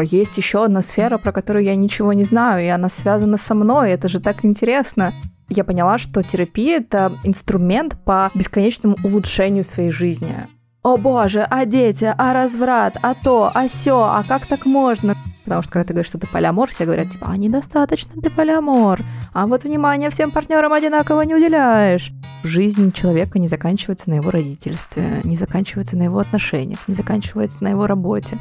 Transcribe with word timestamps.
есть 0.00 0.36
еще 0.36 0.64
одна 0.64 0.82
сфера, 0.82 1.18
про 1.18 1.32
которую 1.32 1.64
я 1.64 1.76
ничего 1.76 2.12
не 2.12 2.22
знаю, 2.22 2.64
и 2.64 2.68
она 2.68 2.88
связана 2.88 3.36
со 3.36 3.54
мной, 3.54 3.90
это 3.90 4.08
же 4.08 4.20
так 4.20 4.44
интересно. 4.44 5.12
Я 5.48 5.64
поняла, 5.64 5.98
что 5.98 6.22
терапия— 6.22 6.78
это 6.78 7.12
инструмент 7.24 7.96
по 8.04 8.30
бесконечному 8.34 8.96
улучшению 9.04 9.64
своей 9.64 9.90
жизни. 9.90 10.46
О 10.82 10.96
боже, 10.96 11.46
а 11.48 11.64
дети, 11.64 12.12
а 12.16 12.32
разврат, 12.32 12.96
а 13.02 13.14
то, 13.14 13.52
а 13.54 13.68
все, 13.68 14.02
а 14.02 14.24
как 14.26 14.46
так 14.46 14.66
можно? 14.66 15.14
Потому 15.44 15.62
что 15.62 15.72
когда 15.72 15.84
ты 15.84 15.92
говоришь, 15.92 16.08
что 16.08 16.18
ты 16.18 16.26
полиамор, 16.26 16.70
все 16.70 16.84
говорят, 16.84 17.10
типа, 17.10 17.28
а 17.30 17.36
недостаточно 17.36 18.20
ты 18.20 18.30
полиамор, 18.30 19.00
а 19.32 19.46
вот 19.46 19.64
внимание 19.64 20.10
всем 20.10 20.30
партнерам 20.30 20.72
одинаково 20.72 21.22
не 21.22 21.34
уделяешь. 21.34 22.12
Жизнь 22.42 22.92
человека 22.92 23.38
не 23.38 23.46
заканчивается 23.46 24.10
на 24.10 24.14
его 24.14 24.30
родительстве, 24.30 25.20
не 25.24 25.36
заканчивается 25.36 25.96
на 25.96 26.04
его 26.04 26.18
отношениях, 26.18 26.80
не 26.88 26.94
заканчивается 26.94 27.62
на 27.62 27.68
его 27.68 27.86
работе. 27.86 28.38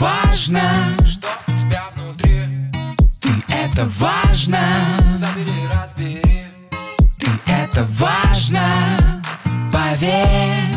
Важно, 0.00 0.96
что 1.04 1.28
у 1.46 1.52
тебя 1.58 1.84
внутри. 1.94 2.48
Ты 3.20 3.28
это 3.48 3.84
важно, 3.98 4.58
забери, 5.10 5.52
разбери. 5.74 6.46
Ты 7.18 7.26
это 7.46 7.84
важно, 7.98 9.22
поверь. 9.70 10.69